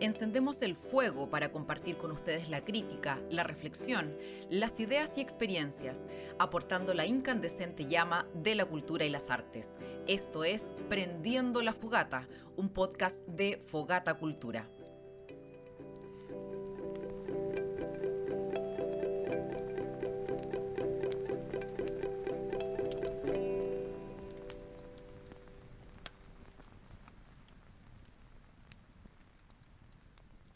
Encendemos 0.00 0.62
el 0.62 0.76
fuego 0.76 1.28
para 1.28 1.52
compartir 1.52 1.98
con 1.98 2.10
ustedes 2.10 2.48
la 2.48 2.62
crítica, 2.62 3.20
la 3.28 3.42
reflexión, 3.42 4.16
las 4.48 4.80
ideas 4.80 5.18
y 5.18 5.20
experiencias, 5.20 6.06
aportando 6.38 6.94
la 6.94 7.04
incandescente 7.04 7.84
llama 7.84 8.26
de 8.32 8.54
la 8.54 8.64
cultura 8.64 9.04
y 9.04 9.10
las 9.10 9.28
artes. 9.28 9.76
Esto 10.06 10.42
es 10.42 10.72
Prendiendo 10.88 11.60
la 11.60 11.74
Fogata, 11.74 12.26
un 12.56 12.70
podcast 12.70 13.20
de 13.26 13.62
Fogata 13.66 14.14
Cultura. 14.14 14.70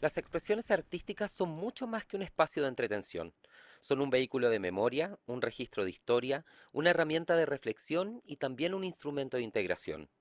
Las 0.05 0.19
expresiones 0.19 0.69
artísticas 0.69 1.31
son 1.31 1.49
mucho 1.49 1.87
más 1.87 2.05
que 2.05 2.15
un 2.15 2.21
espacio 2.21 2.61
de 2.61 2.69
entretención. 2.69 3.33
Son 3.81 4.01
un 4.01 4.11
vehículo 4.11 4.51
de 4.51 4.59
memoria, 4.59 5.17
un 5.25 5.41
registro 5.41 5.83
de 5.83 5.89
historia, 5.89 6.45
una 6.73 6.91
herramienta 6.91 7.35
de 7.35 7.47
reflexión 7.47 8.21
y 8.23 8.35
también 8.35 8.75
un 8.75 8.83
instrumento 8.83 9.37
de 9.37 9.41
integración. 9.41 10.11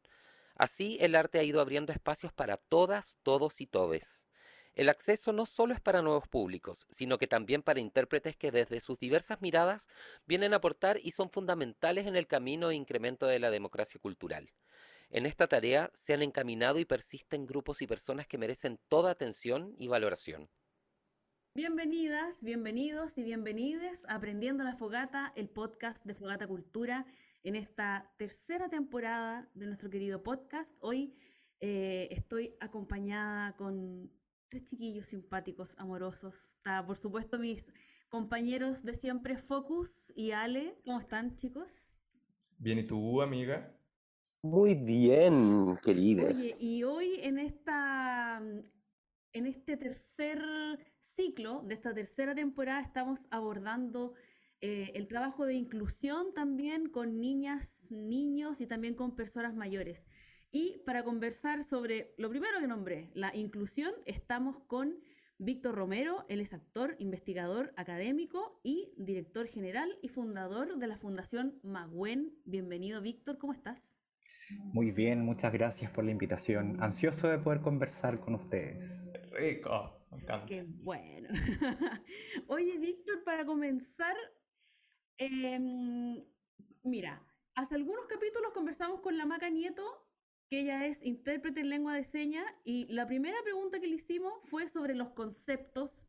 Así, 0.54 0.96
el 1.02 1.14
arte 1.14 1.38
ha 1.38 1.42
ido 1.42 1.60
abriendo 1.60 1.92
espacios 1.92 2.32
para 2.32 2.56
todas, 2.56 3.18
todos 3.22 3.60
y 3.60 3.66
todes. 3.66 4.24
El 4.72 4.88
acceso 4.88 5.34
no 5.34 5.44
solo 5.44 5.74
es 5.74 5.82
para 5.82 6.00
nuevos 6.00 6.28
públicos, 6.28 6.86
sino 6.88 7.18
que 7.18 7.26
también 7.26 7.62
para 7.62 7.80
intérpretes 7.80 8.36
que 8.36 8.50
desde 8.50 8.80
sus 8.80 8.98
diversas 8.98 9.42
miradas 9.42 9.90
vienen 10.24 10.54
a 10.54 10.56
aportar 10.56 10.98
y 11.02 11.10
son 11.10 11.28
fundamentales 11.28 12.06
en 12.06 12.16
el 12.16 12.26
camino 12.26 12.70
e 12.70 12.74
incremento 12.74 13.26
de 13.26 13.38
la 13.38 13.50
democracia 13.50 14.00
cultural. 14.00 14.50
En 15.14 15.26
esta 15.26 15.46
tarea 15.46 15.92
se 15.94 16.12
han 16.12 16.22
encaminado 16.22 16.80
y 16.80 16.84
persisten 16.84 17.46
grupos 17.46 17.80
y 17.80 17.86
personas 17.86 18.26
que 18.26 18.36
merecen 18.36 18.80
toda 18.88 19.12
atención 19.12 19.72
y 19.78 19.86
valoración. 19.86 20.50
Bienvenidas, 21.54 22.42
bienvenidos 22.42 23.16
y 23.16 23.22
bienvenides 23.22 24.04
a 24.08 24.16
Aprendiendo 24.16 24.64
la 24.64 24.74
Fogata, 24.74 25.32
el 25.36 25.48
podcast 25.48 26.04
de 26.04 26.14
Fogata 26.14 26.48
Cultura, 26.48 27.06
en 27.44 27.54
esta 27.54 28.12
tercera 28.16 28.68
temporada 28.68 29.48
de 29.54 29.66
nuestro 29.66 29.88
querido 29.88 30.24
podcast. 30.24 30.76
Hoy 30.80 31.14
eh, 31.60 32.08
estoy 32.10 32.56
acompañada 32.58 33.54
con 33.54 34.10
tres 34.48 34.64
chiquillos 34.64 35.06
simpáticos, 35.06 35.78
amorosos. 35.78 36.56
Está, 36.56 36.84
por 36.84 36.96
supuesto, 36.96 37.38
mis 37.38 37.72
compañeros 38.08 38.82
de 38.82 38.94
siempre, 38.94 39.36
Focus 39.36 40.12
y 40.16 40.32
Ale. 40.32 40.76
¿Cómo 40.84 40.98
están, 40.98 41.36
chicos? 41.36 41.92
Bien, 42.58 42.80
¿y 42.80 42.82
tú, 42.82 43.22
amiga? 43.22 43.78
Muy 44.44 44.74
bien, 44.74 45.78
queridas. 45.82 46.36
Oye, 46.36 46.54
y 46.60 46.82
hoy 46.82 47.18
en 47.22 47.38
esta 47.38 48.42
en 49.32 49.46
este 49.46 49.78
tercer 49.78 50.38
ciclo 50.98 51.62
de 51.62 51.72
esta 51.72 51.94
tercera 51.94 52.34
temporada 52.34 52.82
estamos 52.82 53.26
abordando 53.30 54.12
eh, 54.60 54.92
el 54.96 55.08
trabajo 55.08 55.46
de 55.46 55.54
inclusión 55.54 56.34
también 56.34 56.90
con 56.90 57.22
niñas, 57.22 57.86
niños 57.90 58.60
y 58.60 58.66
también 58.66 58.94
con 58.94 59.16
personas 59.16 59.54
mayores. 59.54 60.06
Y 60.52 60.82
para 60.84 61.04
conversar 61.04 61.64
sobre 61.64 62.14
lo 62.18 62.28
primero 62.28 62.60
que 62.60 62.66
nombré, 62.66 63.10
la 63.14 63.34
inclusión, 63.34 63.94
estamos 64.04 64.58
con 64.66 65.00
Víctor 65.38 65.74
Romero, 65.74 66.26
él 66.28 66.42
es 66.42 66.52
actor, 66.52 66.96
investigador 66.98 67.72
académico 67.78 68.60
y 68.62 68.92
director 68.98 69.46
general 69.46 69.88
y 70.02 70.08
fundador 70.08 70.76
de 70.76 70.86
la 70.86 70.98
Fundación 70.98 71.58
Maguen. 71.62 72.38
Bienvenido, 72.44 73.00
Víctor, 73.00 73.38
¿cómo 73.38 73.54
estás? 73.54 73.96
Muy 74.50 74.90
bien, 74.90 75.24
muchas 75.24 75.52
gracias 75.52 75.90
por 75.90 76.04
la 76.04 76.10
invitación. 76.10 76.82
Ansioso 76.82 77.28
de 77.28 77.38
poder 77.38 77.60
conversar 77.60 78.20
con 78.20 78.34
ustedes. 78.34 79.02
Rico, 79.32 80.06
me 80.10 80.18
encanta. 80.18 80.46
Qué 80.46 80.64
bueno. 80.68 81.28
Oye, 82.48 82.78
Víctor, 82.78 83.24
para 83.24 83.44
comenzar, 83.44 84.14
em, 85.18 86.22
mira, 86.82 87.22
hace 87.54 87.74
algunos 87.74 88.06
capítulos 88.06 88.52
conversamos 88.52 89.00
con 89.00 89.16
la 89.16 89.26
Maca 89.26 89.50
Nieto, 89.50 89.82
que 90.48 90.60
ella 90.60 90.86
es 90.86 91.02
intérprete 91.02 91.60
en 91.60 91.70
lengua 91.70 91.94
de 91.94 92.04
señas, 92.04 92.44
y 92.64 92.86
la 92.92 93.06
primera 93.06 93.36
pregunta 93.42 93.80
que 93.80 93.88
le 93.88 93.96
hicimos 93.96 94.32
fue 94.44 94.68
sobre 94.68 94.94
los 94.94 95.10
conceptos 95.10 96.08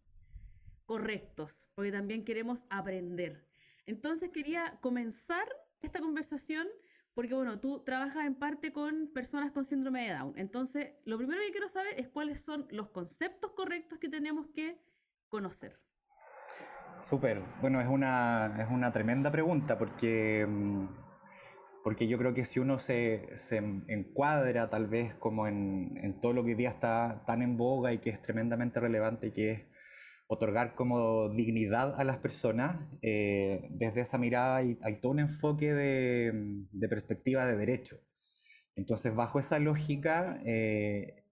correctos, 0.86 1.70
porque 1.74 1.92
también 1.92 2.24
queremos 2.24 2.66
aprender. 2.70 3.48
Entonces 3.86 4.30
quería 4.32 4.78
comenzar 4.82 5.48
esta 5.82 6.00
conversación 6.00 6.68
porque 7.16 7.34
bueno, 7.34 7.60
tú 7.60 7.82
trabajas 7.84 8.26
en 8.26 8.36
parte 8.36 8.74
con 8.74 9.10
personas 9.14 9.52
con 9.54 9.64
síndrome 9.64 10.06
de 10.06 10.14
Down. 10.14 10.34
Entonces, 10.36 10.92
lo 11.06 11.18
primero 11.18 11.42
que 11.42 11.52
quiero 11.52 11.70
saber 11.70 11.94
es 11.98 12.10
cuáles 12.10 12.42
son 12.42 12.68
los 12.70 12.90
conceptos 12.90 13.52
correctos 13.52 13.98
que 14.00 14.10
tenemos 14.10 14.48
que 14.54 14.78
conocer. 15.30 15.80
Súper, 17.00 17.42
bueno, 17.62 17.80
es 17.80 17.88
una, 17.88 18.54
es 18.60 18.68
una 18.70 18.92
tremenda 18.92 19.32
pregunta 19.32 19.78
porque, 19.78 20.46
mm, 20.48 20.88
porque 21.84 22.08
yo 22.08 22.18
creo 22.18 22.34
que 22.34 22.44
si 22.44 22.60
uno 22.60 22.80
se, 22.80 23.30
se 23.38 23.58
encuadra 23.88 24.70
tal 24.70 24.88
vez 24.88 25.16
como 25.16 25.48
en, 25.48 25.98
en, 26.02 26.20
todo 26.20 26.34
lo 26.34 26.44
que 26.44 26.50
hoy 26.50 26.56
día 26.56 26.70
está 26.70 27.24
tan 27.26 27.42
en 27.42 27.58
boga 27.58 27.94
y 27.94 28.00
que 28.00 28.10
es 28.10 28.22
tremendamente 28.22 28.80
relevante 28.80 29.28
y 29.28 29.32
que 29.32 29.52
es 29.52 29.66
otorgar 30.28 30.76
como 30.76 31.30
dignidad 31.30 32.00
a 32.00 32.04
las 32.04 32.18
personas, 32.18 32.80
eh, 33.02 33.68
desde 33.70 34.02
esa 34.02 34.18
mirada 34.18 34.58
hay, 34.58 35.00
todo 35.02 35.12
un 35.12 35.20
enfoque 35.20 35.74
de, 35.74 36.32
de, 36.72 36.90
perspectiva 36.90 37.46
de 37.46 37.56
derecho. 37.56 37.98
Entonces, 38.76 39.16
bajo 39.16 39.40
esa 39.40 39.60
lógica, 39.60 40.40
eh, 40.46 41.24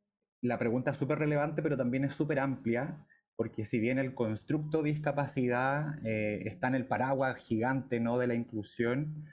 la 0.42 0.60
pregunta 0.60 0.92
es 0.92 0.98
súper 0.98 1.20
relevante, 1.20 1.64
pero 1.64 1.76
también 1.76 2.04
es 2.06 2.14
súper 2.14 2.40
amplia, 2.40 3.06
porque 3.36 3.66
si 3.66 3.80
bien 3.80 3.98
el 3.98 4.14
constructo 4.14 4.84
discapacidad 4.84 5.96
eh, 6.06 6.44
está 6.46 6.68
en 6.68 6.76
el 6.76 6.88
paraguas 6.88 7.38
gigante 7.38 8.00
¿no? 8.00 8.18
de 8.20 8.28
la 8.28 8.36
inclusión, 8.36 9.26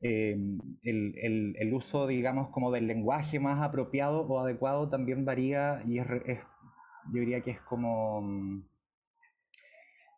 el, 0.00 0.60
el, 0.82 1.56
el, 1.58 1.72
uso, 1.72 2.06
digamos, 2.06 2.50
como 2.50 2.70
del 2.70 2.86
lenguaje 2.86 3.40
más 3.40 3.60
apropiado 3.60 4.20
o 4.26 4.38
adecuado 4.38 4.90
también 4.90 5.24
varía 5.24 5.80
y 5.86 5.98
es, 5.98 6.06
es 6.26 6.40
yo 7.12 7.20
diría 7.20 7.40
que 7.40 7.52
es 7.52 7.60
como 7.60 8.20
mm, 8.22 8.62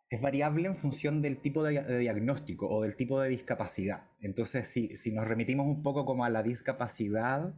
es 0.09 0.21
variable 0.21 0.67
en 0.67 0.75
función 0.75 1.21
del 1.21 1.41
tipo 1.41 1.63
de, 1.63 1.99
diagnóstico 1.99 2.69
o 2.69 2.81
del 2.83 2.95
tipo 2.95 3.19
de 3.19 3.29
discapacidad. 3.29 4.05
Entonces, 4.21 4.67
si, 4.69 5.11
nos 5.11 5.27
remitimos 5.27 5.67
un 5.67 5.83
poco 5.83 6.05
como 6.05 6.23
a 6.23 6.29
la 6.29 6.43
discapacidad, 6.43 7.53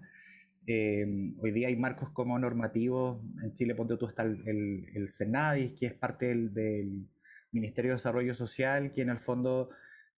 eh, 0.65 1.05
hoy 1.39 1.51
día 1.51 1.67
hay 1.67 1.75
marcos 1.75 2.09
como 2.09 2.39
normativos, 2.39 3.21
en 3.43 3.53
Chile, 3.53 3.75
ponte 3.75 3.97
tú, 3.97 4.07
está 4.07 4.23
el, 4.23 4.89
el, 4.93 5.11
CENADIS, 5.11 5.73
que 5.73 5.85
es 5.87 5.93
parte 5.93 6.27
del, 6.27 7.07
Ministerio 7.51 7.89
de 7.91 7.95
Desarrollo 7.95 8.35
Social, 8.35 8.91
que 8.91 9.01
en 9.01 9.09
el 9.09 9.17
fondo 9.17 9.71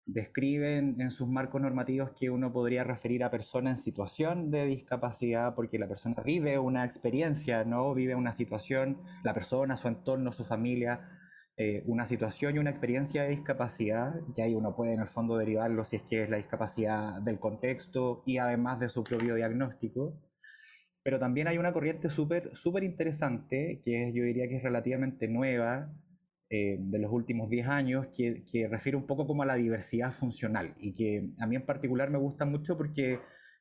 describe 0.06 0.78
en, 0.80 1.12
sus 1.12 1.30
marcos 1.30 1.62
normativos 1.62 2.12
que 2.12 2.30
uno 2.30 2.52
podría 2.52 2.84
referir 2.84 3.24
a 3.24 3.32
personas 3.32 3.78
en 3.78 3.84
situación 3.86 4.52
de 4.52 4.66
discapacidad 4.66 5.56
porque 5.56 5.80
la 5.80 5.88
persona 5.88 6.22
vive 6.26 6.60
una 6.60 6.84
experiencia, 6.84 7.64
¿no? 7.64 7.94
Vive 7.94 8.16
una 8.16 8.34
situación, 8.34 9.02
la 9.24 9.34
persona, 9.34 9.78
su 9.78 9.88
entorno, 9.88 10.34
su 10.34 10.44
familia, 10.44 11.08
eh, 11.58 11.84
una 11.86 12.06
situación 12.06 12.56
y 12.56 12.60
una 12.60 12.70
experiencia 12.70 13.24
de 13.24 13.30
discapacidad, 13.30 14.14
que 14.36 14.42
ahí 14.42 14.56
uno 14.56 14.76
puede 14.76 14.94
en 14.94 15.02
el 15.02 15.08
fondo 15.08 15.38
derivarlo 15.38 15.84
si 15.86 15.98
es 15.98 16.04
que 16.04 16.24
es 16.24 16.30
la 16.30 16.38
discapacidad 16.38 17.22
del 17.22 17.40
contexto 17.40 18.24
y 18.26 18.38
además 18.38 18.80
de 18.80 18.90
su 18.90 19.04
propio 19.04 19.36
diagnóstico. 19.36 20.18
Pero 21.04 21.20
también 21.20 21.48
hay 21.48 21.58
una 21.58 21.74
corriente 21.74 22.10
súper 22.10 22.56
súper 22.56 22.84
interesante, 22.84 23.82
que 23.84 24.12
yo 24.14 24.24
diría 24.24 24.48
que 24.48 24.58
es 24.58 24.64
relativamente 24.64 25.28
nueva, 25.28 25.92
eh, 26.50 26.78
de 26.80 27.00
los 27.00 27.12
últimos 27.12 27.50
10 27.50 27.68
años, 27.68 28.08
que, 28.16 28.44
que, 28.46 28.68
refiere 28.68 28.98
un 28.98 29.08
poco 29.08 29.26
como 29.28 29.44
a 29.44 29.46
la 29.46 29.56
diversidad 29.56 30.12
funcional 30.12 30.74
y 30.78 30.94
que 30.94 31.30
a 31.40 31.48
mí 31.48 31.56
en 31.56 31.66
particular 31.66 32.10
me 32.10 32.18
gusta 32.18 32.46
mucho 32.46 32.78
porque, 32.78 33.20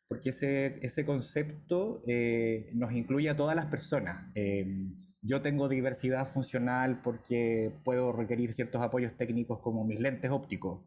porque 0.08 0.30
ese, 0.30 0.78
ese 0.82 1.04
concepto 1.04 2.02
eh, 2.08 2.70
nos 2.74 2.92
incluye 2.92 3.30
a 3.30 3.36
todas 3.36 3.54
las 3.54 3.66
personas 3.66 4.32
yo 5.22 5.42
tengo 5.42 5.68
diversidad 5.68 6.26
funcional 6.26 7.02
porque 7.02 7.72
puedo 7.84 8.12
requerir 8.12 8.52
ciertos 8.54 8.82
apoyos 8.82 9.16
técnicos 9.16 9.60
como 9.60 9.84
mis 9.84 10.00
lentes 10.00 10.30
ópticos. 10.30 10.82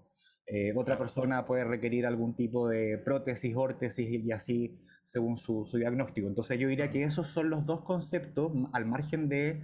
Eh, 0.47 0.73
otra 0.75 0.97
persona 0.97 1.45
puede 1.45 1.63
requerir 1.63 2.05
algún 2.05 2.35
tipo 2.35 2.67
de 2.67 2.97
prótesis, 2.97 3.55
órtesis 3.55 4.09
y 4.09 4.31
así 4.31 4.79
según 5.05 5.37
su, 5.37 5.65
diagnóstico. 5.73 6.27
Entonces 6.27 6.59
yo 6.59 6.67
diría 6.67 6.89
que 6.89 7.03
esos 7.03 7.27
son 7.27 7.49
los 7.49 7.65
dos 7.65 7.81
conceptos 7.81 8.51
al 8.73 8.85
margen 8.85 9.29
de 9.29 9.63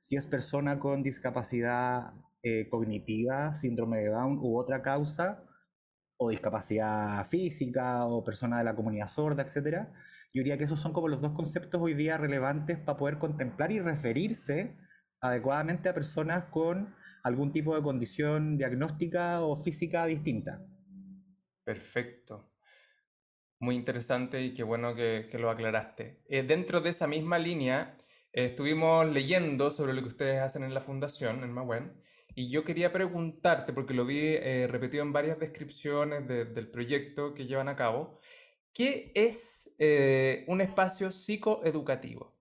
si 0.00 0.16
es 0.16 0.26
persona 0.26 0.78
con 0.78 1.02
discapacidad 1.02 2.12
eh, 2.42 2.68
cognitiva, 2.70 3.54
síndrome 3.54 3.98
de 3.98 4.10
Down 4.10 4.38
u 4.38 4.58
otra 4.58 4.82
causa, 4.82 5.42
o 6.18 6.30
discapacidad 6.30 7.26
física 7.26 8.06
o 8.06 8.24
persona 8.24 8.58
de 8.58 8.64
la 8.64 8.74
comunidad 8.74 9.08
sorda, 9.08 9.42
etcétera 9.42 9.92
yo 10.32 10.40
diría 10.42 10.58
que 10.58 10.64
esos 10.64 10.80
son 10.80 10.92
como 10.92 11.08
los 11.08 11.20
dos 11.20 11.32
conceptos 11.32 11.80
hoy 11.82 11.94
día 11.94 12.18
relevantes 12.18 12.78
para 12.78 12.98
poder 12.98 13.18
contemplar 13.18 13.72
y 13.72 13.80
referirse 13.80 14.76
adecuadamente 15.20 15.88
a 15.88 15.94
personas 15.94 16.44
con 16.50 16.94
algún 17.24 17.52
tipo 17.52 17.74
de 17.74 17.82
condición 17.82 18.56
diagnóstica 18.58 19.40
o 19.40 19.56
física 19.56 20.06
distinta. 20.06 20.62
Perfecto. 21.64 22.52
muy 23.58 23.74
interesante 23.74 24.42
y 24.42 24.52
qué 24.54 24.62
bueno 24.62 24.94
que, 24.94 25.28
que 25.30 25.38
lo 25.38 25.50
aclaraste. 25.50 26.22
Eh, 26.28 26.42
dentro 26.42 26.80
de 26.80 26.90
esa 26.90 27.06
misma 27.06 27.38
línea, 27.38 27.96
eh, 28.32 28.46
estuvimos 28.46 29.06
leyendo 29.10 29.70
sobre 29.70 29.94
lo 29.94 30.02
que 30.02 30.08
ustedes 30.08 30.40
hacen 30.42 30.62
en 30.62 30.74
la 30.74 30.80
fundación, 30.80 31.42
en 31.42 31.52
Mahuen, 31.52 31.92
y 32.34 32.50
yo 32.50 32.64
quería 32.64 32.92
preguntarte, 32.92 33.72
porque 33.72 33.94
lo 33.94 34.04
vi 34.04 34.18
eh, 34.20 34.66
repetido 34.70 35.02
en 35.02 35.12
varias 35.14 35.38
descripciones 35.38 36.28
de- 36.28 36.44
del 36.44 36.70
proyecto 36.70 37.32
que 37.34 37.46
llevan 37.46 37.68
a 37.68 37.76
cabo, 37.76 38.20
¿qué 38.76 39.10
es 39.14 39.70
eh, 39.78 40.44
un 40.48 40.60
espacio 40.60 41.10
psicoeducativo? 41.10 42.36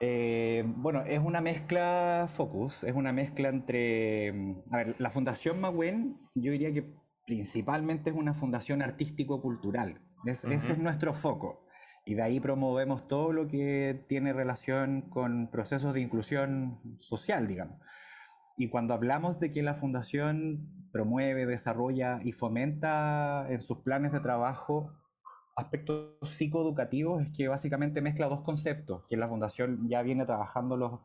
Eh, 0.00 0.62
bueno, 0.76 1.02
es 1.02 1.18
una 1.18 1.40
mezcla 1.40 2.26
focus, 2.28 2.84
es 2.84 2.94
una 2.94 3.12
mezcla 3.12 3.48
entre, 3.48 4.32
mm, 4.32 4.62
a 4.70 4.76
ver, 4.76 4.96
la 4.98 5.10
Fundación 5.10 5.60
Magüen, 5.60 6.20
yo 6.34 6.52
diría 6.52 6.72
que 6.72 6.94
principalmente 7.26 8.10
es 8.10 8.16
una 8.16 8.34
fundación 8.34 8.82
artístico-cultural, 8.82 10.00
Es- 10.24 10.44
ese 10.44 10.72
es 10.72 10.78
nuestro 10.78 11.14
foco, 11.14 11.64
y 12.04 12.14
de 12.14 12.22
ahí 12.22 12.40
promovemos 12.40 13.06
todo 13.06 13.32
lo 13.32 13.46
que 13.48 14.04
tiene 14.08 14.32
relación 14.32 15.02
con 15.02 15.48
procesos 15.50 15.94
de 15.94 16.00
inclusión 16.00 16.80
social, 16.98 17.46
digamos. 17.46 17.78
Y 18.56 18.68
cuando 18.68 18.94
hablamos 18.94 19.38
de 19.38 19.52
que 19.52 19.62
la 19.62 19.74
fundación 19.74 20.90
promueve, 20.92 21.46
desarrolla 21.46 22.18
y 22.24 22.32
fomenta 22.32 23.46
en 23.48 23.60
sus 23.60 23.78
planes 23.78 24.10
de 24.12 24.20
trabajo 24.20 24.92
aspectos 25.58 26.16
psicoeducativos, 26.22 27.22
es 27.22 27.30
que 27.36 27.48
básicamente 27.48 28.00
mezcla 28.00 28.28
dos 28.28 28.42
conceptos, 28.42 29.04
que 29.08 29.16
la 29.16 29.28
fundación 29.28 29.88
ya 29.88 30.02
viene 30.02 30.24
trabajándolos 30.24 31.00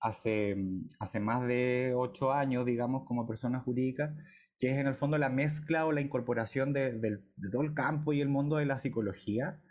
hace, 0.00 0.56
hace 0.98 1.20
más 1.20 1.46
de 1.46 1.92
ocho 1.94 2.32
años, 2.32 2.66
digamos, 2.66 3.04
como 3.04 3.26
persona 3.26 3.60
jurídica, 3.60 4.14
que 4.58 4.70
es 4.70 4.78
en 4.78 4.88
el 4.88 4.94
fondo 4.94 5.18
la 5.18 5.28
mezcla 5.28 5.86
o 5.86 5.92
la 5.92 6.00
incorporación 6.00 6.72
de, 6.72 7.20
todo 7.50 7.62
el 7.62 7.74
campo 7.74 8.12
y 8.12 8.20
el 8.20 8.28
mundo 8.28 8.56
de 8.56 8.66
la 8.66 8.80
psicología, 8.80 9.62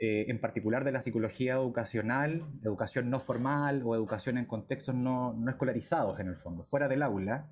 eh, 0.00 0.26
en 0.28 0.40
particular 0.40 0.84
de 0.84 0.92
la 0.92 1.00
psicología 1.00 1.54
educacional, 1.54 2.42
educación 2.62 3.10
no 3.10 3.20
formal 3.20 3.82
o 3.84 3.94
educación 3.94 4.38
en 4.38 4.46
contextos 4.46 4.96
no, 4.96 5.34
no 5.34 5.50
escolarizados 5.50 6.18
en 6.18 6.26
el 6.26 6.36
fondo, 6.36 6.64
fuera 6.64 6.88
del 6.88 7.02
aula. 7.02 7.48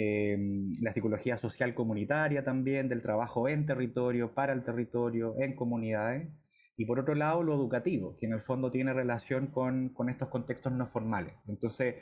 Eh, 0.00 0.38
la 0.80 0.92
psicología 0.92 1.36
social 1.36 1.74
comunitaria 1.74 2.44
también, 2.44 2.88
del 2.88 3.02
trabajo 3.02 3.48
en 3.48 3.66
territorio, 3.66 4.32
para 4.32 4.52
el 4.52 4.62
territorio, 4.62 5.34
en 5.38 5.56
comunidades. 5.56 6.28
Y 6.76 6.84
por 6.84 7.00
otro 7.00 7.14
lado, 7.16 7.42
lo 7.42 7.52
educativo, 7.54 8.16
que 8.16 8.26
en 8.26 8.32
el 8.34 8.40
fondo 8.40 8.70
tiene 8.70 8.92
relación 8.92 9.48
con, 9.48 9.88
con 9.88 10.08
estos 10.08 10.28
contextos 10.28 10.72
no 10.72 10.86
formales. 10.86 11.34
Entonces, 11.46 11.96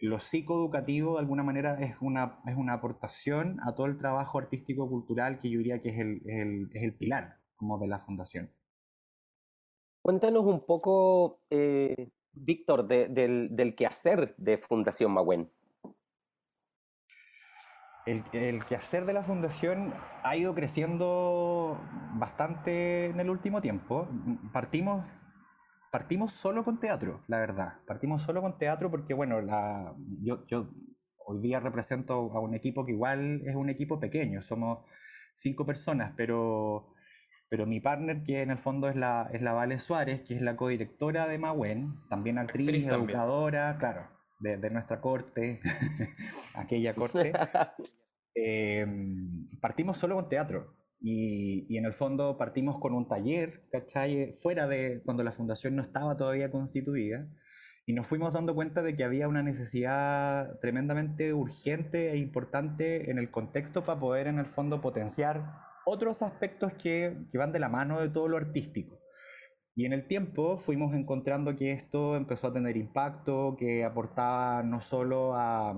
lo 0.00 0.18
psicoeducativo 0.18 1.12
de 1.14 1.20
alguna 1.20 1.42
manera 1.42 1.78
es 1.80 1.94
una, 2.00 2.40
es 2.46 2.56
una 2.56 2.72
aportación 2.72 3.58
a 3.66 3.74
todo 3.74 3.86
el 3.86 3.98
trabajo 3.98 4.38
artístico-cultural 4.38 5.38
que 5.38 5.50
yo 5.50 5.58
diría 5.58 5.82
que 5.82 5.90
es 5.90 5.98
el, 5.98 6.22
es 6.26 6.40
el, 6.40 6.70
es 6.72 6.82
el 6.84 6.94
pilar 6.94 7.36
como 7.56 7.78
de 7.78 7.88
la 7.88 7.98
fundación. 7.98 8.50
Cuéntanos 10.02 10.44
un 10.44 10.64
poco, 10.64 11.40
eh, 11.50 12.08
Víctor, 12.32 12.88
de- 12.88 13.08
del, 13.08 13.54
del 13.54 13.74
quehacer 13.74 14.34
de 14.38 14.56
Fundación 14.56 15.12
Magüen. 15.12 15.50
El, 18.04 18.24
el 18.32 18.64
quehacer 18.64 19.04
de 19.04 19.12
la 19.12 19.22
fundación 19.22 19.94
ha 20.24 20.36
ido 20.36 20.54
creciendo 20.54 21.80
bastante 22.14 23.06
en 23.06 23.20
el 23.20 23.30
último 23.30 23.60
tiempo. 23.60 24.08
Partimos, 24.52 25.04
partimos 25.90 26.32
solo 26.32 26.64
con 26.64 26.80
teatro, 26.80 27.22
la 27.28 27.38
verdad. 27.38 27.74
Partimos 27.86 28.22
solo 28.22 28.42
con 28.42 28.58
teatro 28.58 28.90
porque, 28.90 29.14
bueno, 29.14 29.40
la, 29.40 29.94
yo, 30.20 30.44
yo 30.46 30.70
hoy 31.24 31.40
día 31.40 31.60
represento 31.60 32.14
a 32.34 32.40
un 32.40 32.54
equipo 32.54 32.84
que 32.84 32.92
igual 32.92 33.42
es 33.46 33.54
un 33.54 33.68
equipo 33.70 34.00
pequeño, 34.00 34.42
somos 34.42 34.80
cinco 35.34 35.64
personas, 35.64 36.12
pero, 36.16 36.92
pero 37.48 37.66
mi 37.66 37.80
partner, 37.80 38.22
que 38.22 38.42
en 38.42 38.50
el 38.50 38.58
fondo 38.58 38.88
es 38.88 38.96
la, 38.96 39.30
es 39.32 39.42
la 39.42 39.52
Vale 39.52 39.78
Suárez, 39.78 40.22
que 40.22 40.34
es 40.34 40.42
la 40.42 40.56
codirectora 40.56 41.28
de 41.28 41.38
Mahuen, 41.38 41.94
también 42.08 42.38
actriz, 42.38 42.68
Actriz 42.68 42.88
también. 42.88 43.20
educadora, 43.20 43.76
claro, 43.78 44.08
de, 44.42 44.56
de 44.56 44.70
nuestra 44.70 45.00
corte, 45.00 45.60
aquella 46.54 46.94
corte. 46.94 47.32
Eh, 48.34 48.86
partimos 49.60 49.98
solo 49.98 50.14
con 50.14 50.30
teatro 50.30 50.74
y, 50.98 51.66
y 51.68 51.76
en 51.76 51.84
el 51.84 51.92
fondo 51.92 52.38
partimos 52.38 52.78
con 52.78 52.94
un 52.94 53.06
taller, 53.06 53.68
¿cachai? 53.70 54.32
Fuera 54.32 54.66
de 54.66 55.02
cuando 55.04 55.22
la 55.22 55.32
fundación 55.32 55.76
no 55.76 55.82
estaba 55.82 56.16
todavía 56.16 56.50
constituida 56.50 57.28
y 57.84 57.92
nos 57.92 58.06
fuimos 58.06 58.32
dando 58.32 58.54
cuenta 58.54 58.80
de 58.80 58.96
que 58.96 59.04
había 59.04 59.28
una 59.28 59.42
necesidad 59.42 60.58
tremendamente 60.60 61.34
urgente 61.34 62.12
e 62.12 62.16
importante 62.16 63.10
en 63.10 63.18
el 63.18 63.30
contexto 63.30 63.82
para 63.84 64.00
poder 64.00 64.28
en 64.28 64.38
el 64.38 64.46
fondo 64.46 64.80
potenciar 64.80 65.52
otros 65.84 66.22
aspectos 66.22 66.72
que, 66.74 67.26
que 67.30 67.38
van 67.38 67.52
de 67.52 67.58
la 67.58 67.68
mano 67.68 68.00
de 68.00 68.08
todo 68.08 68.28
lo 68.28 68.38
artístico. 68.38 69.01
Y 69.74 69.86
en 69.86 69.92
el 69.92 70.06
tiempo 70.06 70.58
fuimos 70.58 70.94
encontrando 70.94 71.56
que 71.56 71.72
esto 71.72 72.16
empezó 72.16 72.48
a 72.48 72.52
tener 72.52 72.76
impacto, 72.76 73.56
que 73.58 73.84
aportaba 73.84 74.62
no 74.62 74.80
solo 74.80 75.34
a, 75.34 75.74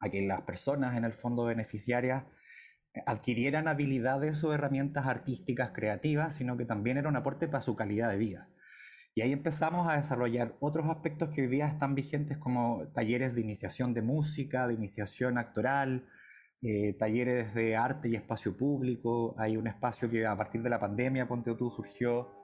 a 0.00 0.08
que 0.10 0.22
las 0.22 0.42
personas 0.42 0.96
en 0.96 1.04
el 1.04 1.12
fondo 1.12 1.44
beneficiarias 1.44 2.24
eh, 2.94 3.02
adquirieran 3.06 3.68
habilidades 3.68 4.42
o 4.44 4.52
herramientas 4.52 5.06
artísticas 5.06 5.72
creativas, 5.72 6.34
sino 6.34 6.56
que 6.56 6.64
también 6.64 6.98
era 6.98 7.08
un 7.08 7.16
aporte 7.16 7.48
para 7.48 7.62
su 7.62 7.76
calidad 7.76 8.10
de 8.10 8.18
vida. 8.18 8.48
Y 9.14 9.22
ahí 9.22 9.32
empezamos 9.32 9.88
a 9.88 9.96
desarrollar 9.96 10.56
otros 10.60 10.88
aspectos 10.88 11.30
que 11.30 11.42
hoy 11.42 11.48
día 11.48 11.66
están 11.66 11.94
vigentes 11.94 12.38
como 12.38 12.86
talleres 12.94 13.34
de 13.34 13.40
iniciación 13.40 13.92
de 13.92 14.02
música, 14.02 14.68
de 14.68 14.74
iniciación 14.74 15.38
actoral, 15.38 16.06
eh, 16.62 16.92
talleres 16.92 17.52
de 17.54 17.76
arte 17.76 18.08
y 18.08 18.14
espacio 18.14 18.56
público. 18.56 19.34
Hay 19.38 19.56
un 19.56 19.66
espacio 19.66 20.08
que 20.08 20.26
a 20.26 20.36
partir 20.36 20.62
de 20.62 20.70
la 20.70 20.78
pandemia, 20.78 21.26
ponte 21.26 21.54
tú, 21.56 21.70
surgió. 21.70 22.37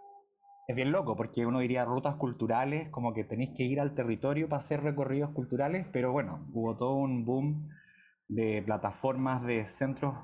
Es 0.66 0.74
bien 0.74 0.92
loco 0.92 1.14
porque 1.14 1.44
uno 1.44 1.60
diría 1.60 1.84
rutas 1.84 2.14
culturales, 2.14 2.88
como 2.88 3.12
que 3.12 3.24
tenéis 3.24 3.50
que 3.50 3.64
ir 3.64 3.80
al 3.80 3.94
territorio 3.94 4.48
para 4.48 4.60
hacer 4.60 4.82
recorridos 4.82 5.30
culturales, 5.32 5.86
pero 5.92 6.10
bueno, 6.10 6.46
hubo 6.54 6.74
todo 6.74 6.94
un 6.94 7.26
boom 7.26 7.68
de 8.28 8.62
plataformas 8.64 9.42
de 9.42 9.66
centros 9.66 10.14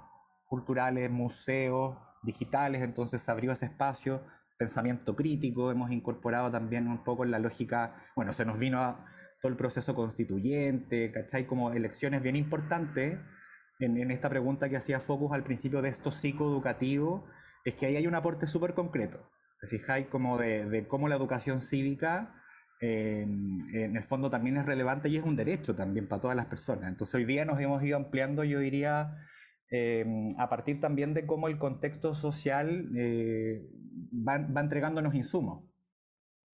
culturales, 0.46 1.10
museos 1.10 1.98
digitales, 2.22 2.80
entonces 2.82 3.20
se 3.20 3.30
abrió 3.30 3.52
ese 3.52 3.66
espacio, 3.66 4.24
pensamiento 4.58 5.14
crítico, 5.14 5.70
hemos 5.70 5.90
incorporado 5.90 6.50
también 6.50 6.88
un 6.88 7.04
poco 7.04 7.24
en 7.24 7.32
la 7.32 7.38
lógica, 7.38 7.96
bueno, 8.16 8.32
se 8.32 8.46
nos 8.46 8.58
vino 8.58 9.04
todo 9.42 9.52
el 9.52 9.58
proceso 9.58 9.94
constituyente, 9.94 11.12
¿cachai? 11.12 11.46
Como 11.46 11.72
elecciones 11.72 12.22
bien 12.22 12.36
importantes 12.36 13.18
en, 13.78 13.98
en 13.98 14.10
esta 14.10 14.30
pregunta 14.30 14.70
que 14.70 14.78
hacía 14.78 15.00
Focus 15.00 15.32
al 15.32 15.44
principio 15.44 15.82
de 15.82 15.90
esto 15.90 16.10
psicoeducativo, 16.10 17.26
es 17.62 17.74
que 17.74 17.84
ahí 17.84 17.96
hay 17.96 18.06
un 18.06 18.14
aporte 18.14 18.46
súper 18.46 18.72
concreto, 18.72 19.30
¿te 19.60 19.66
fijáis? 19.66 20.06
Como 20.08 20.38
de, 20.38 20.64
de 20.68 20.88
cómo 20.88 21.08
la 21.08 21.16
educación 21.16 21.60
cívica 21.60 22.34
eh, 22.80 23.22
en 23.22 23.96
el 23.96 24.02
fondo 24.04 24.30
también 24.30 24.56
es 24.56 24.64
relevante 24.64 25.10
y 25.10 25.16
es 25.16 25.22
un 25.22 25.36
derecho 25.36 25.76
también 25.76 26.08
para 26.08 26.22
todas 26.22 26.36
las 26.36 26.46
personas. 26.46 26.88
Entonces 26.88 27.14
hoy 27.14 27.26
día 27.26 27.44
nos 27.44 27.60
hemos 27.60 27.82
ido 27.82 27.96
ampliando, 27.96 28.42
yo 28.42 28.58
diría, 28.58 29.18
eh, 29.70 30.06
a 30.38 30.48
partir 30.48 30.80
también 30.80 31.12
de 31.12 31.26
cómo 31.26 31.48
el 31.48 31.58
contexto 31.58 32.14
social 32.14 32.90
eh, 32.96 33.68
va, 34.26 34.38
va 34.38 34.62
entregándonos 34.62 35.14
insumos 35.14 35.64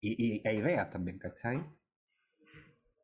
y, 0.00 0.38
y, 0.38 0.42
e 0.44 0.54
ideas 0.54 0.90
también, 0.90 1.18
¿cachai? 1.18 1.64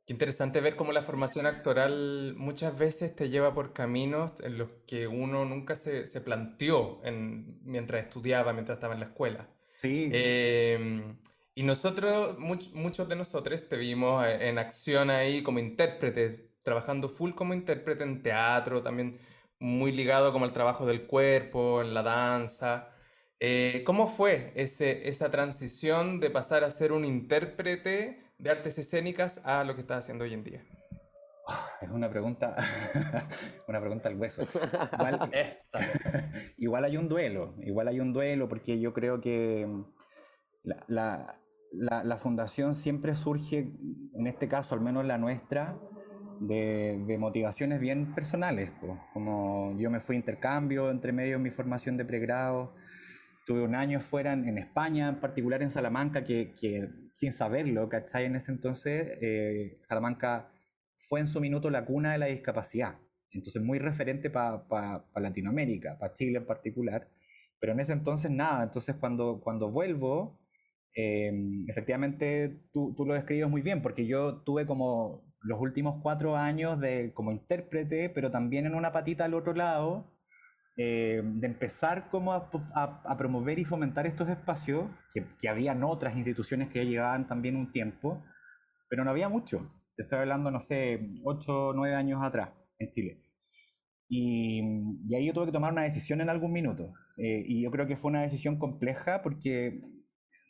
Qué 0.04 0.12
interesante 0.12 0.60
ver 0.60 0.74
cómo 0.74 0.90
la 0.90 1.00
formación 1.00 1.46
actoral 1.46 2.34
muchas 2.36 2.76
veces 2.76 3.14
te 3.14 3.30
lleva 3.30 3.54
por 3.54 3.72
caminos 3.72 4.40
en 4.40 4.58
los 4.58 4.68
que 4.88 5.06
uno 5.06 5.44
nunca 5.44 5.76
se, 5.76 6.06
se 6.06 6.20
planteó 6.20 7.00
en, 7.04 7.60
mientras 7.62 8.02
estudiaba, 8.02 8.52
mientras 8.52 8.78
estaba 8.78 8.94
en 8.94 9.00
la 9.00 9.06
escuela. 9.06 9.48
Sí. 9.82 10.08
Eh, 10.12 11.16
y 11.54 11.62
nosotros, 11.64 12.38
much- 12.38 12.72
muchos 12.72 13.08
de 13.08 13.16
nosotros 13.16 13.68
te 13.68 13.76
vimos 13.76 14.24
eh, 14.24 14.48
en 14.48 14.58
acción 14.58 15.10
ahí 15.10 15.42
como 15.42 15.58
intérpretes, 15.58 16.44
trabajando 16.62 17.08
full 17.08 17.32
como 17.34 17.52
intérprete 17.54 18.04
en 18.04 18.22
teatro, 18.22 18.82
también 18.82 19.18
muy 19.58 19.92
ligado 19.92 20.32
como 20.32 20.44
al 20.44 20.52
trabajo 20.52 20.86
del 20.86 21.06
cuerpo, 21.06 21.82
en 21.82 21.94
la 21.94 22.02
danza. 22.02 22.90
Eh, 23.40 23.82
¿cómo 23.84 24.06
fue 24.06 24.52
ese, 24.54 25.08
esa 25.08 25.30
transición 25.30 26.20
de 26.20 26.30
pasar 26.30 26.62
a 26.64 26.70
ser 26.70 26.92
un 26.92 27.04
intérprete 27.04 28.22
de 28.38 28.50
artes 28.50 28.78
escénicas 28.78 29.40
a 29.44 29.64
lo 29.64 29.74
que 29.74 29.80
estás 29.82 29.98
haciendo 30.04 30.24
hoy 30.24 30.34
en 30.34 30.44
día? 30.44 30.64
Es 31.82 31.90
una 31.90 32.08
pregunta, 32.10 32.56
una 33.68 33.80
pregunta 33.80 34.08
al 34.08 34.16
hueso. 34.16 34.46
Igual, 34.92 35.18
igual 36.58 36.84
hay 36.84 36.96
un 36.96 37.08
duelo, 37.08 37.54
igual 37.62 37.88
hay 37.88 38.00
un 38.00 38.12
duelo 38.12 38.48
porque 38.48 38.78
yo 38.80 38.92
creo 38.92 39.20
que 39.20 39.66
la, 40.64 40.76
la- 40.88 41.34
la- 41.72 42.04
la 42.04 42.16
fundación 42.18 42.74
siempre 42.74 43.14
surge, 43.16 43.58
en 44.14 44.26
este 44.26 44.48
caso 44.48 44.74
al 44.74 44.80
menos 44.80 45.04
la 45.06 45.18
nuestra, 45.18 45.78
de, 46.40 47.02
de 47.06 47.18
motivaciones 47.18 47.80
bien 47.80 48.14
personales. 48.14 48.70
po. 48.80 48.98
Como 49.12 49.76
yo 49.78 49.90
me 49.90 50.00
fui 50.00 50.16
a 50.16 50.18
intercambio 50.20 50.90
entre 50.90 51.12
medio 51.12 51.38
de 51.38 51.42
mi 51.44 51.50
formación 51.50 51.96
de 51.96 52.04
pregrado, 52.04 52.74
tuve 53.46 53.62
un 53.62 53.74
año 53.74 54.00
fuera 54.00 54.32
en, 54.32 54.46
en 54.48 54.58
España, 54.58 55.08
en 55.08 55.20
particular 55.20 55.62
en 55.62 55.70
Salamanca, 55.70 56.24
que, 56.24 56.54
que 56.60 56.88
sin 57.14 57.32
saberlo, 57.32 57.88
¿cachai? 57.88 58.26
En 58.26 58.36
ese 58.36 58.52
entonces, 58.52 59.18
eh, 59.20 59.78
Salamanca 59.82 60.51
fue 60.96 61.20
en 61.20 61.26
su 61.26 61.40
minuto 61.40 61.70
la 61.70 61.84
cuna 61.84 62.12
de 62.12 62.18
la 62.18 62.26
discapacidad. 62.26 62.98
Entonces, 63.32 63.62
muy 63.62 63.78
referente 63.78 64.30
para 64.30 65.04
Latinoamérica, 65.16 65.98
para 65.98 66.14
Chile 66.14 66.38
en 66.38 66.46
particular. 66.46 67.08
pero 67.60 67.72
en 67.72 67.80
ese 67.80 67.92
entonces 67.92 68.30
nada. 68.30 68.64
Entonces 68.64 68.96
cuando, 68.96 69.40
cuando 69.40 69.70
vuelvo, 69.70 70.40
em, 70.94 71.64
efectivamente 71.68 72.60
tú, 72.72 72.92
tú, 72.96 73.06
lo 73.06 73.14
describes 73.14 73.48
muy 73.48 73.62
bien, 73.62 73.82
porque 73.82 74.06
yo 74.06 74.42
tuve 74.42 74.66
como 74.66 75.22
los 75.42 75.60
últimos 75.60 76.00
cuatro 76.02 76.36
años 76.36 76.80
de, 76.80 77.12
como 77.14 77.32
intérprete, 77.32 78.10
pero 78.10 78.30
también 78.30 78.66
en 78.66 78.74
una 78.74 78.92
patita 78.92 79.24
al 79.26 79.34
otro 79.34 79.54
lado, 79.54 80.12
eh, 80.76 81.22
de 81.24 81.46
empezar 81.46 82.08
como 82.10 82.32
a, 82.32 82.50
a, 82.74 83.16
promover 83.16 83.58
y 83.58 83.64
fomentar 83.64 84.06
estos 84.06 84.28
espacios, 84.28 84.86
que, 85.12 85.26
que 85.38 85.48
habían 85.48 85.84
otras 85.84 86.16
instituciones 86.16 86.68
que 86.68 86.84
ya 86.84 86.90
llevaban 86.90 87.28
también 87.28 87.56
un 87.56 87.70
tiempo, 87.72 88.24
pero 88.88 89.04
no 89.04 89.10
había 89.10 89.28
mucho. 89.28 89.70
Te 89.96 90.02
estoy 90.02 90.20
hablando, 90.20 90.50
no 90.50 90.60
sé, 90.60 91.10
ocho 91.24 91.68
o 91.68 91.72
nueve 91.74 91.94
años 91.94 92.22
atrás 92.22 92.50
en 92.78 92.90
Chile. 92.90 93.22
Y, 94.08 94.60
y, 95.08 95.14
ahí 95.14 95.26
yo 95.26 95.32
tuve 95.32 95.46
que 95.46 95.52
tomar 95.52 95.72
una 95.72 95.82
decisión 95.82 96.20
en 96.20 96.28
algún 96.28 96.52
minuto. 96.52 96.92
Eh, 97.16 97.42
y 97.46 97.62
yo 97.62 97.70
creo 97.70 97.86
que 97.86 97.96
fue 97.96 98.10
una 98.10 98.22
decisión 98.22 98.58
compleja 98.58 99.22
porque 99.22 99.82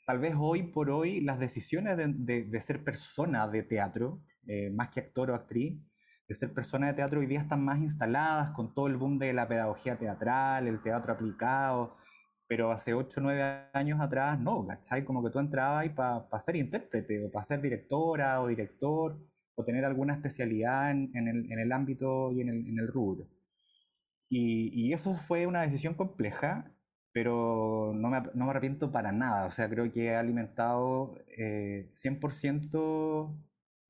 tal 0.07 0.19
vez 0.19 0.35
hoy 0.39 0.65
por 0.65 0.91
hoy 0.91 1.21
las 1.21 1.39
decisiones 1.39 1.97
de, 1.97 2.09
de, 2.09 2.45
de 2.45 2.61
ser 2.61 2.85
persona 2.85 3.47
de 3.49 3.63
teatro, 3.63 4.23
eh, 4.47 4.71
más 4.71 4.91
que 4.91 5.01
actor 5.01 5.31
o 5.31 5.35
actriz, 5.35 5.81
de 6.29 6.35
ser 6.35 6.53
persona 6.55 6.89
de 6.89 6.95
teatro 6.95 7.21
hoy 7.21 7.27
día 7.27 7.41
están 7.41 7.65
más 7.65 7.81
instaladas 7.81 8.51
con 8.51 8.75
todo 8.75 8.87
el 8.87 8.97
boom 8.97 9.19
de 9.19 9.33
la 9.33 9.49
pedagogía 9.49 9.99
teatral, 9.99 10.67
el 10.67 10.83
teatro 10.83 11.13
aplicado, 11.13 11.97
pero 12.49 12.71
hace 12.71 12.95
8 12.95 13.21
o 13.21 13.23
9 13.23 13.69
años 13.73 14.01
atrás 14.01 14.39
no, 14.39 14.67
¿cachai? 14.67 15.05
Como 15.05 15.23
que 15.23 15.31
tú 15.31 15.39
entrabas 15.39 15.89
para 15.91 16.41
ser 16.41 16.57
intérprete 16.57 17.27
o 17.27 17.31
para 17.31 17.45
ser 17.45 17.61
directora 17.61 18.41
o 18.41 18.49
director 18.49 19.19
o 19.62 19.64
tener 19.64 19.85
alguna 19.85 20.14
especialidad 20.14 20.90
en, 20.90 21.11
el, 21.14 21.50
en 21.50 21.59
el, 21.59 21.73
ámbito 21.73 22.33
y 22.33 22.40
en 22.40 22.49
el, 22.49 22.66
en 22.66 22.87
rubro. 22.88 23.28
Y, 24.28 24.71
y, 24.75 24.92
eso 24.92 25.14
fue 25.14 25.47
una 25.47 25.62
decisión 25.62 25.95
compleja, 25.95 26.73
pero 27.12 27.92
no 27.95 28.09
me, 28.09 28.23
no 28.35 28.45
me, 28.47 28.50
arrepiento 28.50 28.92
para 28.92 29.12
nada. 29.12 29.47
O 29.47 29.50
sea, 29.52 29.69
creo 29.69 29.90
que 29.92 30.07
he 30.07 30.14
alimentado 30.14 31.16
eh, 31.38 31.90
100% 31.95 33.38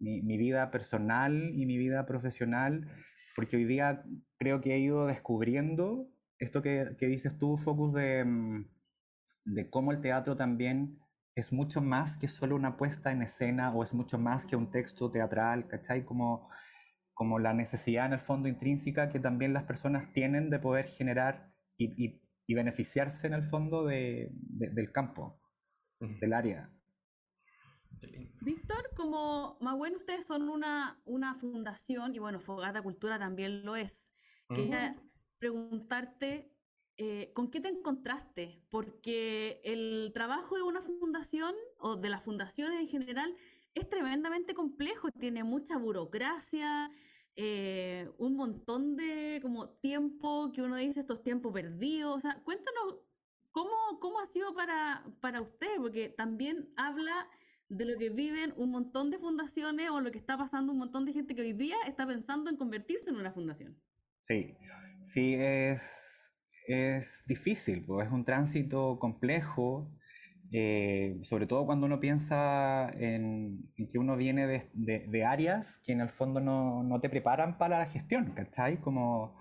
mi, 0.01 0.23
mi, 0.23 0.37
vida 0.37 0.71
personal 0.71 1.53
y 1.55 1.67
mi 1.67 1.79
vida 1.79 2.07
profesional, 2.07 2.89
porque 3.37 3.57
hoy 3.57 3.65
día 3.65 4.05
creo 4.39 4.61
que 4.61 4.75
he 4.75 4.79
ido 4.79 5.07
descubriendo 5.07 6.09
esto 6.39 6.61
que, 6.61 6.97
que 6.99 7.07
dices 7.07 7.39
tú, 7.39 7.57
Focus, 7.57 7.95
de, 7.95 8.25
mm, 8.25 8.67
de 9.45 9.71
cómo 9.71 9.93
el 9.93 10.01
teatro 10.01 10.37
también 10.37 10.99
es 11.35 11.53
mucho 11.53 11.81
más 11.81 12.19
que 12.19 12.29
solo 12.29 12.57
una 12.57 12.77
puesta 12.77 13.11
en 13.11 13.23
escena 13.23 13.73
o 13.73 13.83
es 13.83 13.95
mucho 13.95 14.19
más 14.19 14.45
que 14.45 14.57
un 14.57 14.71
texto 14.71 15.11
teatral, 15.11 15.67
¿cachai? 15.67 16.05
Como, 16.05 16.51
como 17.15 17.39
la 17.39 17.55
necesidad 17.55 18.07
en 18.07 18.13
el 18.15 18.21
fondo 18.21 18.49
intrínseca 18.49 19.09
que 19.09 19.21
también 19.21 19.53
las 19.53 19.65
personas 19.65 20.13
tienen 20.13 20.51
de 20.51 20.59
poder 20.59 20.87
generar 20.87 21.53
y, 21.77 22.05
y, 22.05 22.23
y 22.47 22.55
beneficiarse 22.55 23.27
en 23.27 23.35
el 23.35 23.45
fondo 23.45 23.85
de, 23.85 24.31
de, 24.33 24.71
del 24.71 24.93
campo, 24.93 25.41
del 26.01 26.33
área. 26.33 26.71
Víctor, 28.41 28.91
como 28.97 29.57
más 29.61 29.77
bueno, 29.77 29.97
ustedes 29.97 30.27
son 30.27 30.49
una, 30.49 31.01
una 31.05 31.35
fundación 31.37 32.15
y 32.15 32.19
bueno, 32.19 32.41
Fogata 32.41 32.83
Cultura 32.83 33.19
también 33.19 33.65
lo 33.65 33.77
es. 33.77 34.13
Uh 34.49 34.55
-huh. 34.55 34.57
Quería 34.57 34.97
preguntarte 35.39 36.52
eh, 36.99 37.33
con 37.35 37.51
qué 37.51 37.61
te 37.61 37.69
encontraste, 37.69 38.63
porque 38.71 39.61
el 39.65 40.11
trabajo 40.13 40.57
de 40.57 40.63
una 40.63 40.83
fundación 40.83 41.55
o 41.79 41.97
de 41.97 42.11
las 42.11 42.23
fundaciones 42.23 42.81
en 42.81 42.89
general 42.89 43.35
es 43.75 43.89
tremendamente 43.89 44.55
complejo, 44.55 45.11
tiene 45.11 45.45
mucha 45.45 45.79
burocracia, 45.79 46.91
eh, 47.35 48.11
un 48.19 48.37
montón 48.37 48.97
de 48.97 49.39
como 49.41 49.71
tiempo 49.71 50.53
que 50.53 50.63
uno 50.63 50.77
dice 50.77 51.01
estos 51.01 51.23
tiempos 51.23 51.53
perdidos. 51.53 52.15
O 52.15 52.21
sea, 52.21 52.43
cuéntanos 52.43 52.99
cómo, 53.51 53.73
cómo 54.01 54.21
ha 54.21 54.27
sido 54.27 54.55
para, 54.55 55.05
para 55.21 55.41
usted, 55.41 55.77
porque 55.79 56.09
también 56.11 56.73
habla 56.77 57.29
de 57.69 57.87
lo 57.87 57.99
que 57.99 58.11
viven 58.11 58.53
un 58.57 58.71
montón 58.71 59.11
de 59.11 59.19
fundaciones 59.19 59.91
o 59.91 60.01
lo 60.01 60.13
que 60.13 60.19
está 60.19 60.37
pasando 60.37 60.73
un 60.73 60.79
montón 60.79 61.07
de 61.07 61.15
gente 61.15 61.35
que 61.35 61.41
hoy 61.41 61.55
día 61.55 61.77
está 61.87 62.07
pensando 62.07 62.51
en 62.51 62.57
convertirse 62.59 63.09
en 63.09 63.17
una 63.17 63.33
fundación. 63.33 63.81
Sí, 64.21 64.55
sí, 65.07 65.35
es, 65.35 66.12
es 66.67 67.25
difícil, 67.27 67.85
pues 67.87 68.07
es 68.07 68.13
un 68.13 68.25
tránsito 68.25 68.99
complejo, 68.99 69.91
eh, 70.53 71.19
sobre 71.23 71.47
todo 71.47 71.67
cuando 71.67 71.87
uno 71.87 72.01
piensa 72.01 72.91
en, 72.91 73.73
que 73.91 73.99
uno 73.99 74.17
viene 74.17 74.47
de, 74.47 74.71
de, 74.75 75.07
de, 75.09 75.25
áreas 75.25 75.79
que 75.85 75.93
en 75.93 76.01
el 76.01 76.11
fondo 76.11 76.41
no, 76.41 76.83
no, 76.83 77.01
te 77.01 77.09
preparan 77.09 77.59
para 77.59 77.79
la 77.79 77.87
gestión, 77.87 78.33
¿cachai? 78.33 78.81
Como, 78.81 79.39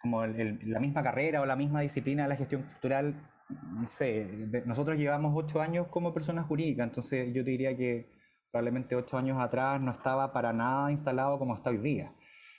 como 0.00 0.26
la 0.26 0.80
misma 0.80 1.02
carrera 1.02 1.40
o 1.42 1.46
la 1.46 1.56
misma 1.56 1.82
disciplina 1.82 2.22
de 2.24 2.28
la 2.30 2.36
gestión 2.36 2.62
cultural 2.62 3.14
no 3.48 3.86
sé, 3.86 4.48
nosotros 4.66 4.98
llevamos 4.98 5.32
ocho 5.34 5.60
años 5.60 5.86
como 5.88 6.12
persona 6.12 6.42
jurídica, 6.42 6.84
entonces 6.84 7.32
yo 7.32 7.44
te 7.44 7.50
diría 7.50 7.76
que 7.76 8.10
probablemente 8.50 8.96
ocho 8.96 9.18
años 9.18 9.40
atrás 9.40 9.80
no 9.80 9.92
estaba 9.92 10.32
para 10.32 10.52
nada 10.52 10.90
instalado 10.90 11.38
como 11.38 11.54
está 11.54 11.70
hoy 11.70 11.78
día. 11.78 12.12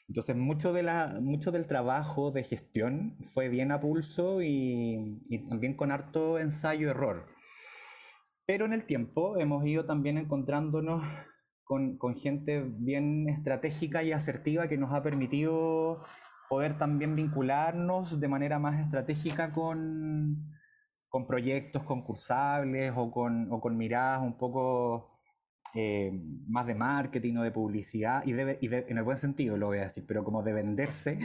Entonces 0.07 0.35
mucho, 0.35 0.71
de 0.73 0.83
la, 0.83 1.19
mucho 1.21 1.51
del 1.51 1.67
trabajo 1.67 2.31
de 2.31 2.43
gestión 2.43 3.17
fue 3.33 3.49
bien 3.49 3.71
a 3.71 3.81
pulso 3.81 4.41
y, 4.41 5.21
también 5.49 5.75
con 5.75 5.91
harto 5.91 6.39
ensayo-error. 6.39 7.27
Pero 8.45 8.65
en 8.65 8.73
el 8.73 8.85
tiempo 8.85 9.37
hemos 9.37 9.65
ido 9.65 9.85
también 9.85 10.17
encontrándonos 10.17 11.03
con, 11.63 11.97
con 11.97 12.15
gente 12.15 12.63
bien 12.65 13.27
estratégica 13.27 14.03
y 14.03 14.13
asertiva 14.13 14.69
que 14.69 14.77
nos 14.77 14.93
ha 14.93 15.03
permitido 15.03 15.99
poder 16.49 16.77
también 16.77 17.15
vincularnos 17.15 18.19
de 18.19 18.27
manera 18.29 18.59
más 18.59 18.79
estratégica 18.79 19.51
con, 19.53 20.49
con 21.09 21.27
proyectos 21.27 21.83
concursables 21.83 22.93
o 22.95 23.11
con, 23.11 23.51
o 23.51 23.59
con 23.59 23.77
miradas 23.77 24.21
un 24.21 24.37
poco 24.37 25.16
eh, 25.73 26.11
más 26.47 26.65
de 26.65 26.75
marketing 26.75 27.37
o 27.37 27.43
de 27.43 27.51
publicidad, 27.51 28.25
y, 28.25 28.33
de, 28.33 28.57
y 28.61 28.67
de, 28.67 28.85
en 28.87 28.97
el 28.97 29.03
buen 29.03 29.17
sentido 29.17 29.57
lo 29.57 29.67
voy 29.67 29.79
a 29.79 29.83
decir, 29.83 30.05
pero 30.07 30.23
como 30.23 30.43
de 30.43 30.53
venderse 30.53 31.19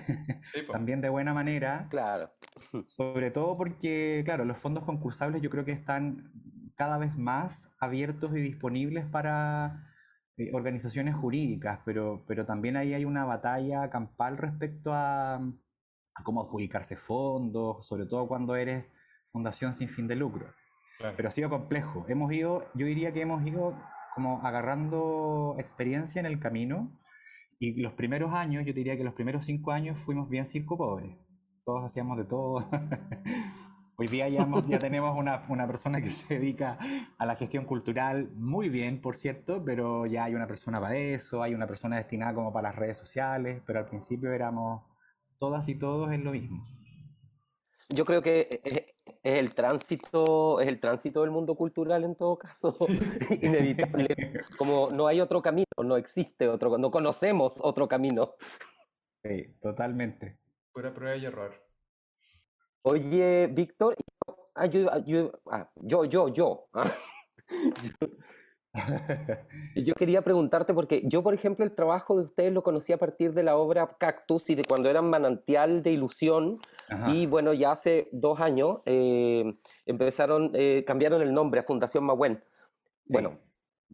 sí, 0.53 0.63
también 0.73 1.01
de 1.01 1.09
buena 1.09 1.33
manera. 1.33 1.87
Claro. 1.91 2.31
Sobre 2.87 3.31
todo 3.31 3.57
porque, 3.57 4.23
claro, 4.25 4.45
los 4.45 4.59
fondos 4.59 4.85
concursables 4.85 5.43
yo 5.43 5.51
creo 5.51 5.65
que 5.65 5.73
están 5.73 6.33
cada 6.77 6.99
vez 6.99 7.17
más 7.17 7.71
abiertos 7.79 8.37
y 8.37 8.41
disponibles 8.41 9.05
para 9.07 9.89
eh, 10.37 10.51
organizaciones 10.53 11.15
jurídicas, 11.15 11.81
pero, 11.85 12.25
pero 12.27 12.45
también 12.45 12.77
ahí 12.77 12.95
hay 12.95 13.05
una 13.05 13.25
batalla 13.25 13.91
campal 13.91 14.39
respecto 14.39 14.93
a, 14.93 15.37
a 15.37 16.23
cómo 16.25 16.43
adjudicarse 16.43 16.97
fondos, 16.97 17.87
sobre 17.87 18.07
todo 18.07 18.27
cuando 18.27 18.57
eres 18.57 18.87
fundación 19.27 19.73
sin 19.73 19.89
fin 19.89 20.09
de 20.09 20.17
lucro. 20.17 20.47
Claro. 20.99 21.15
Pero 21.17 21.29
ha 21.29 21.33
sido 21.33 21.49
complejo. 21.49 22.05
Hemos 22.09 22.33
ido, 22.33 22.67
yo 22.75 22.87
diría 22.87 23.13
que 23.13 23.23
hemos 23.23 23.45
ido 23.47 23.77
como 24.15 24.41
agarrando 24.43 25.57
experiencia 25.59 26.21
en 26.21 26.27
el 26.27 26.39
camino 26.39 26.91
y 27.59 27.81
los 27.81 27.93
primeros 27.93 28.33
años, 28.33 28.65
yo 28.65 28.73
diría 28.73 28.97
que 28.97 29.05
los 29.05 29.15
primeros 29.15 29.47
cinco 29.47 29.73
años 29.73 29.99
fuimos 29.99 30.29
bien 30.29 30.47
circo 30.47 30.77
pobres. 30.77 31.17
Todos 31.65 31.85
hacíamos 31.85 32.19
de 32.19 32.25
todo. 32.25 32.69
Hoy 33.97 34.09
día 34.09 34.29
ya, 34.29 34.43
hemos, 34.43 34.67
ya 34.67 34.79
tenemos 34.79 35.17
una, 35.17 35.45
una, 35.49 35.67
persona 35.67 36.01
que 36.01 36.11
se 36.11 36.39
dedica 36.39 36.79
a 37.19 37.27
la 37.27 37.37
gestión 37.37 37.65
cultural 37.65 38.33
muy 38.35 38.69
bien, 38.69 39.01
por 39.01 39.17
cierto, 39.17 39.63
pero 39.65 40.07
ya 40.07 40.25
hay 40.25 40.35
una 40.35 40.49
persona 40.49 40.81
para 40.81 40.97
eso, 40.97 41.43
hay 41.43 41.55
una 41.55 41.69
persona 41.69 41.97
destinada 41.97 42.35
como 42.35 42.53
para 42.53 42.71
las 42.71 42.77
redes 42.77 42.99
sociales, 42.99 43.63
pero 43.65 43.79
al 43.79 43.87
principio 43.87 44.33
éramos 44.33 44.83
todas 45.39 45.69
y 45.69 45.77
todos 45.77 46.11
en 46.11 46.25
lo 46.25 46.33
mismo. 46.33 46.65
Yo 47.91 48.05
creo 48.05 48.23
que 48.23 48.82
es, 49.23 49.39
el 49.39 49.55
tránsito, 49.55 50.61
es 50.61 50.69
el 50.69 50.81
tránsito 50.81 51.23
del 51.23 51.31
mundo 51.31 51.55
cultural 51.55 52.05
en 52.05 52.15
todo 52.15 52.37
caso, 52.37 52.75
inevitable. 53.43 54.09
Como 54.59 54.91
no 54.91 55.07
hay 55.07 55.21
otro 55.21 55.41
camino, 55.43 55.67
no 55.83 55.97
existe 55.97 56.49
otro, 56.49 56.79
no 56.79 56.91
conocemos 56.91 57.59
otro 57.61 57.89
camino. 57.89 58.35
Sí, 59.23 59.55
totalmente. 59.61 60.39
Pura 60.73 60.93
prueba 60.93 61.17
y 61.17 61.25
error. 61.25 61.53
Oye, 62.83 63.47
Víctor, 63.47 63.95
ah, 64.55 64.67
yo, 64.67 64.89
yo, 65.05 65.33
ah, 65.47 65.71
yo, 65.77 66.05
yo, 66.05 66.29
yo. 66.29 66.69
Yo 69.77 69.95
quería 69.95 70.23
preguntarte 70.23 70.73
porque 70.73 71.03
yo, 71.05 71.23
por 71.23 71.35
ejemplo, 71.35 71.65
el 71.65 71.75
trabajo 71.75 72.17
de 72.17 72.23
ustedes 72.25 72.53
lo 72.53 72.63
conocí 72.63 72.93
a 72.93 72.99
partir 72.99 73.35
de 73.35 73.43
la 73.43 73.57
obra 73.57 73.87
Cactus 73.99 74.49
y 74.51 74.55
de 74.55 74.65
cuando 74.65 74.89
eran 74.89 75.11
manantial 75.11 75.83
de 75.83 75.93
ilusión. 75.93 76.59
Ajá. 76.89 77.11
Y 77.11 77.27
bueno, 77.27 77.53
ya 77.53 77.73
hace 77.73 78.09
dos 78.13 78.41
años 78.41 78.81
eh, 78.87 79.59
empezaron, 79.87 80.51
eh, 80.55 80.85
cambiaron 80.87 81.23
el 81.23 81.35
nombre 81.35 81.61
a 81.61 81.65
Fundación 81.65 82.05
Mahuen. 82.05 82.43
Sí. 83.07 83.13
Bueno, 83.13 83.39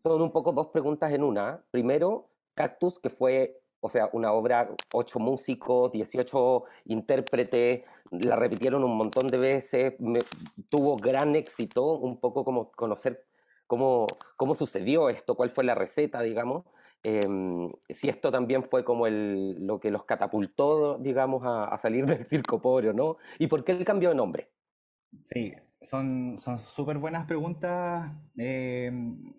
son 0.03 0.23
un 0.23 0.33
poco 0.33 0.53
dos 0.53 0.69
preguntas 0.69 1.13
en 1.13 1.25
una. 1.25 1.65
Primero, 1.71 2.31
Cactus, 2.55 2.99
que 2.99 3.11
fue, 3.11 3.61
o 3.81 3.89
sea, 3.89 4.11
una 4.13 4.33
obra, 4.33 4.71
ocho 4.93 5.19
músicos, 5.19 5.91
18 5.93 6.65
intérpretes, 6.87 7.83
la 8.11 8.37
repitieron 8.37 8.85
un 8.85 8.97
montón 8.97 9.29
de 9.29 9.39
veces, 9.39 9.95
me, 10.01 10.21
tuvo 10.69 10.97
gran 10.97 11.37
éxito, 11.37 11.99
un 11.99 12.21
poco 12.21 12.45
como 12.45 12.71
conocer 12.73 13.28
cómo, 13.69 14.09
cómo 14.37 14.57
sucedió 14.57 15.09
esto, 15.09 15.37
cuál 15.37 15.51
fue 15.51 15.63
la 15.63 15.77
receta, 15.77 16.23
digamos, 16.23 16.65
eh, 17.05 17.21
si 17.91 18.09
esto 18.09 18.33
también 18.33 18.65
fue 18.65 18.85
como 18.85 19.07
el, 19.07 19.65
lo 19.65 19.79
que 19.79 19.93
los 19.93 20.05
catapultó, 20.05 20.99
digamos, 20.99 21.45
a, 21.45 21.67
a, 21.67 21.79
salir 21.79 22.05
del 22.07 22.27
circo 22.27 22.61
pobre, 22.61 22.93
¿no? 22.93 23.19
¿Y 23.39 23.47
por 23.47 23.63
qué 23.63 23.73
el 23.73 23.85
cambio 23.85 24.09
de 24.09 24.17
nombre? 24.17 24.49
Sí, 25.23 25.55
son 25.81 26.37
súper 26.39 26.99
buenas 26.99 27.27
preguntas, 27.27 28.11
eh, 28.37 28.91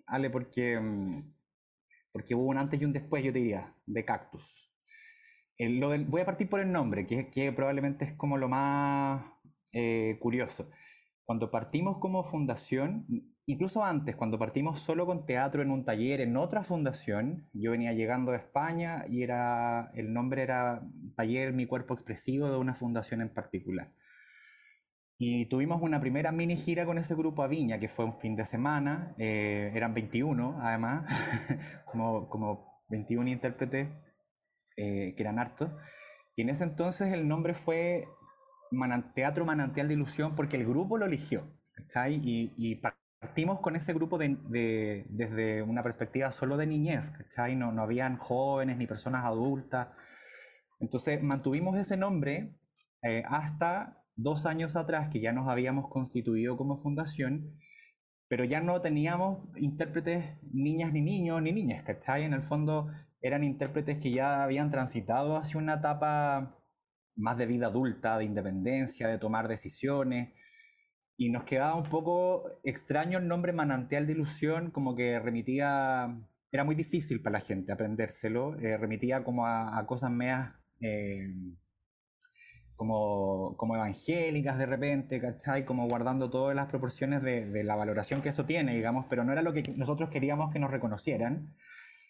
Ale, 0.06 0.30
porque, 0.30 0.80
mm, 0.80 1.32
porque 2.12 2.34
hubo 2.34 2.46
un 2.46 2.58
antes 2.58 2.80
y 2.80 2.84
un 2.84 2.92
después, 2.92 3.22
yo 3.22 3.32
te 3.32 3.40
diría, 3.40 3.74
de 3.84 4.04
Cactus. 4.04 4.72
voy 5.58 6.20
a 6.20 6.24
partir 6.24 6.48
por 6.48 6.60
el 6.60 6.72
nombre, 6.72 7.04
que, 7.06 7.30
que 7.30 7.52
probablemente 7.52 8.04
es 8.06 8.12
como 8.14 8.38
lo 8.38 8.48
más 8.48 9.22
eh, 9.72 10.16
curioso. 10.20 10.70
Cuando 11.24 11.50
partimos 11.50 11.98
como 11.98 12.24
fundación, 12.24 13.06
incluso 13.46 13.84
antes, 13.84 14.16
cuando 14.16 14.38
partimos 14.38 14.80
solo 14.80 15.06
con 15.06 15.26
teatro 15.26 15.62
en 15.62 15.70
un 15.70 15.84
taller 15.84 16.20
en 16.20 16.36
otra 16.36 16.62
fundación, 16.62 17.48
yo 17.52 17.72
venía 17.72 17.92
llegando 17.92 18.32
de 18.32 18.38
España 18.38 19.04
y 19.08 19.22
era, 19.22 19.90
el 19.94 20.12
nombre 20.12 20.42
era 20.42 20.82
Taller 21.16 21.52
Mi 21.52 21.66
Cuerpo 21.66 21.94
Expresivo 21.94 22.48
de 22.50 22.56
una 22.56 22.74
fundación 22.74 23.20
en 23.20 23.32
particular. 23.32 23.92
Y 25.18 25.46
tuvimos 25.46 25.82
una 25.82 26.00
primera 26.00 26.32
mini 26.32 26.56
gira 26.56 26.86
con 26.86 26.96
ese 26.96 27.14
grupo 27.14 27.42
a 27.42 27.48
Viña, 27.48 27.78
que 27.78 27.88
fue 27.88 28.06
un 28.06 28.18
fin 28.18 28.36
de 28.36 28.46
semana, 28.46 29.14
eh, 29.18 29.70
eran 29.74 29.92
21 29.92 30.58
además, 30.62 31.04
como, 31.84 32.28
como 32.30 32.82
21 32.88 33.28
intérpretes, 33.28 33.88
eh, 34.76 35.14
que 35.14 35.22
eran 35.22 35.38
hartos. 35.38 35.70
Y 36.36 36.42
en 36.42 36.48
ese 36.48 36.64
entonces 36.64 37.12
el 37.12 37.28
nombre 37.28 37.52
fue 37.52 38.08
Teatro 39.14 39.44
Manantial 39.44 39.88
de 39.88 39.94
Ilusión 39.94 40.34
porque 40.34 40.56
el 40.56 40.64
grupo 40.64 40.96
lo 40.96 41.06
eligió. 41.06 41.44
Y, 42.08 42.54
y, 42.56 42.80
partimos 43.20 43.60
con 43.60 43.76
ese 43.76 43.92
grupo 43.92 44.16
de, 44.18 45.06
desde 45.08 45.62
una 45.62 45.82
perspectiva 45.82 46.32
solo 46.32 46.56
de 46.56 46.66
niñez. 46.66 47.10
¿cachai? 47.10 47.54
No, 47.54 47.70
no 47.70 47.82
habían 47.82 48.16
jóvenes 48.16 48.78
ni 48.78 48.86
personas 48.86 49.24
adultas. 49.24 49.88
Entonces 50.80 51.22
mantuvimos 51.22 51.78
ese 51.78 51.96
nombre 51.96 52.56
eh, 53.02 53.22
hasta 53.28 54.02
dos 54.16 54.46
años 54.46 54.76
atrás, 54.76 55.08
que 55.10 55.20
ya 55.20 55.32
nos 55.32 55.48
habíamos 55.48 55.88
constituido 55.88 56.56
como 56.56 56.76
fundación, 56.76 57.58
pero 58.28 58.44
ya 58.44 58.60
no 58.60 58.80
teníamos 58.80 59.48
intérpretes 59.56 60.38
niñas 60.52 60.92
ni 60.92 61.02
niños 61.02 61.42
ni 61.42 61.52
niñas, 61.52 61.82
¿cachai? 61.82 62.24
En 62.24 62.32
el 62.32 62.42
fondo 62.42 62.88
eran 63.20 63.44
intérpretes 63.44 63.98
que 63.98 64.10
ya 64.10 64.42
habían 64.42 64.70
transitado 64.70 65.36
hacia 65.36 65.58
una 65.58 65.74
etapa 65.74 66.58
más 67.16 67.36
de 67.36 67.46
vida 67.46 67.66
adulta, 67.66 68.18
de 68.18 68.24
independencia, 68.24 69.08
de 69.08 69.18
tomar 69.18 69.48
decisiones. 69.48 70.32
Y 71.20 71.28
nos 71.28 71.44
quedaba 71.44 71.74
un 71.74 71.82
poco 71.82 72.44
extraño 72.64 73.18
el 73.18 73.28
nombre 73.28 73.52
Manantial 73.52 74.06
de 74.06 74.14
Ilusión, 74.14 74.70
como 74.70 74.96
que 74.96 75.20
remitía, 75.20 76.18
era 76.50 76.64
muy 76.64 76.74
difícil 76.74 77.20
para 77.20 77.34
la 77.34 77.44
gente 77.44 77.72
aprendérselo, 77.72 78.58
eh, 78.58 78.78
remitía 78.78 79.22
como 79.22 79.44
a, 79.44 79.84
cosas 79.86 80.10
meas 80.10 80.54
eh, 80.80 81.28
como, 82.74 83.54
como 83.58 83.76
evangélicas 83.76 84.56
de 84.56 84.64
repente, 84.64 85.20
¿cachai? 85.20 85.66
Como 85.66 85.86
guardando 85.88 86.30
todas 86.30 86.56
las 86.56 86.68
proporciones 86.68 87.20
de, 87.20 87.44
de 87.44 87.64
la 87.64 87.76
valoración 87.76 88.22
que 88.22 88.30
eso 88.30 88.46
tiene, 88.46 88.74
digamos, 88.74 89.04
pero 89.10 89.22
no 89.22 89.32
era 89.32 89.42
lo 89.42 89.52
que 89.52 89.62
nosotros 89.76 90.08
queríamos 90.08 90.50
que 90.50 90.58
nos 90.58 90.70
reconocieran. 90.70 91.54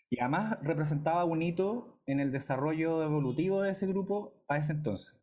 Y 0.09 0.21
además 0.21 0.57
representaba 0.63 1.25
un 1.25 1.43
hito 1.43 2.01
en 2.07 2.21
el 2.21 2.31
desarrollo 2.31 3.03
evolutivo 3.03 3.61
de 3.61 3.73
ese 3.73 3.89
grupo 3.89 4.45
a 4.47 4.59
ese 4.59 4.71
entonces. 4.71 5.20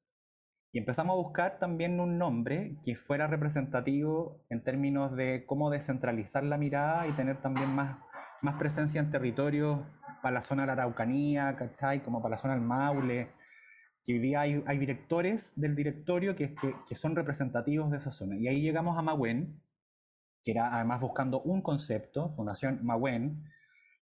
Y 0.77 0.79
empezamos 0.79 1.15
a 1.15 1.23
buscar 1.23 1.57
también 1.57 1.99
un 1.99 2.19
nombre 2.19 2.77
que 2.83 2.95
fuera 2.95 3.25
representativo 3.25 4.45
en 4.47 4.63
términos 4.63 5.15
de 5.15 5.43
cómo 5.47 5.71
descentralizar 5.71 6.43
la 6.43 6.59
mirada 6.59 7.07
y 7.07 7.13
tener 7.13 7.41
también 7.41 7.73
más, 7.73 7.97
más 8.43 8.59
presencia 8.59 9.01
en 9.01 9.09
territorios 9.09 9.79
para 10.21 10.35
la 10.35 10.43
zona 10.43 10.61
de 10.61 10.67
la 10.67 10.73
Araucanía, 10.73 11.55
¿cachai? 11.55 12.03
Como 12.03 12.21
para 12.21 12.35
la 12.35 12.37
zona 12.37 12.53
del 12.53 12.61
Maule, 12.61 13.31
que 14.03 14.13
hoy 14.13 14.19
día 14.19 14.41
hay, 14.41 14.63
hay 14.67 14.77
directores 14.77 15.59
del 15.59 15.75
directorio 15.75 16.35
que, 16.35 16.53
que, 16.53 16.75
que, 16.87 16.93
son 16.93 17.15
representativos 17.15 17.89
de 17.89 17.97
esa 17.97 18.11
zona. 18.11 18.37
Y 18.37 18.47
ahí 18.47 18.61
llegamos 18.61 18.99
a 18.99 19.01
Mahuen, 19.01 19.59
que 20.43 20.51
era 20.51 20.75
además 20.75 21.01
buscando 21.01 21.41
un 21.41 21.63
concepto, 21.63 22.29
Fundación 22.29 22.85
Mahuen, 22.85 23.43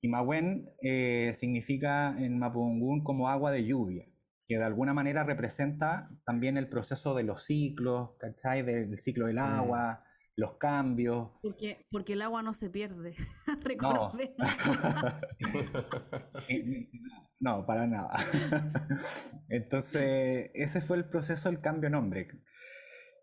y 0.02 0.10
Mahuen 0.10 0.70
eh, 0.82 1.34
significa 1.38 2.13
en 2.20 2.38
Mapudungún 2.38 3.06
como 3.06 3.30
agua 3.30 3.52
de 3.52 3.63
lluvia, 3.63 4.06
que 4.48 4.58
de 4.58 4.64
alguna 4.64 4.94
manera 4.94 5.24
representa 5.24 6.10
también 6.26 6.58
el 6.58 6.70
proceso 6.70 7.16
de 7.16 7.24
los 7.24 7.44
ciclos, 7.44 8.12
¿cachai? 8.20 8.64
Del 8.64 9.00
ciclo 9.00 9.28
del 9.28 9.36
mm. 9.36 9.40
agua, 9.40 10.04
los 10.38 10.54
cambios. 10.54 11.32
Porque, 11.42 11.86
porque 11.92 12.14
el 12.14 12.22
agua 12.22 12.42
no 12.44 12.54
se 12.54 12.70
pierde, 12.70 13.16
no. 13.82 14.14
no, 17.40 17.66
para 17.66 17.88
nada. 17.88 18.20
Entonces, 19.50 20.52
ese 20.54 20.82
fue 20.82 20.98
el 20.98 21.10
proceso 21.10 21.50
del 21.50 21.60
cambio 21.60 21.90
de 21.90 21.96
nombre. 21.96 22.28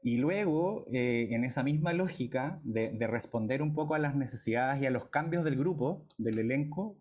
Y 0.02 0.16
luego, 0.18 0.84
eh, 0.92 1.28
en 1.30 1.44
esa 1.44 1.62
misma 1.62 1.94
lógica 1.94 2.60
de, 2.62 2.94
responder 3.06 3.62
un 3.62 3.74
poco 3.74 3.94
a 3.94 3.98
las 3.98 4.14
necesidades 4.14 4.82
y 4.82 4.86
a 4.86 4.90
los 4.90 5.06
cambios 5.06 5.44
del 5.44 5.56
grupo, 5.56 6.06
del 6.18 6.40
elenco, 6.40 6.98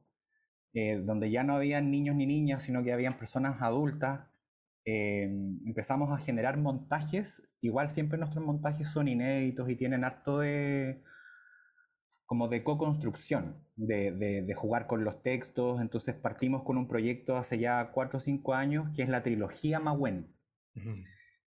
eh, 0.73 0.99
donde 1.03 1.29
ya 1.31 1.43
no 1.43 1.53
habían 1.53 1.91
niños 1.91 2.15
ni 2.15 2.25
niñas, 2.25 2.63
sino 2.63 2.83
que 2.83 2.93
habían 2.93 3.17
personas 3.17 3.61
adultas, 3.61 4.27
eh, 4.85 5.23
empezamos 5.65 6.11
a 6.11 6.17
generar 6.17 6.57
montajes. 6.57 7.43
Igual 7.61 7.89
siempre 7.89 8.17
nuestros 8.17 8.43
montajes 8.43 8.89
son 8.89 9.07
inéditos 9.07 9.69
y 9.69 9.75
tienen 9.75 10.03
harto 10.03 10.39
de 10.39 11.03
como 12.25 12.47
de 12.47 12.63
co-construcción, 12.63 13.63
de, 13.75 14.11
de, 14.11 14.53
jugar 14.55 14.87
con 14.87 15.03
los 15.03 15.21
textos. 15.21 15.81
Entonces 15.81 16.15
partimos 16.15 16.63
con 16.63 16.77
un 16.77 16.87
proyecto 16.87 17.37
hace 17.37 17.59
ya 17.59 17.91
cuatro 17.91 18.17
o 18.17 18.21
cinco 18.21 18.55
años 18.55 18.89
que 18.95 19.03
es 19.03 19.09
la 19.09 19.21
trilogía 19.23 19.79
Mahuen. 19.79 20.33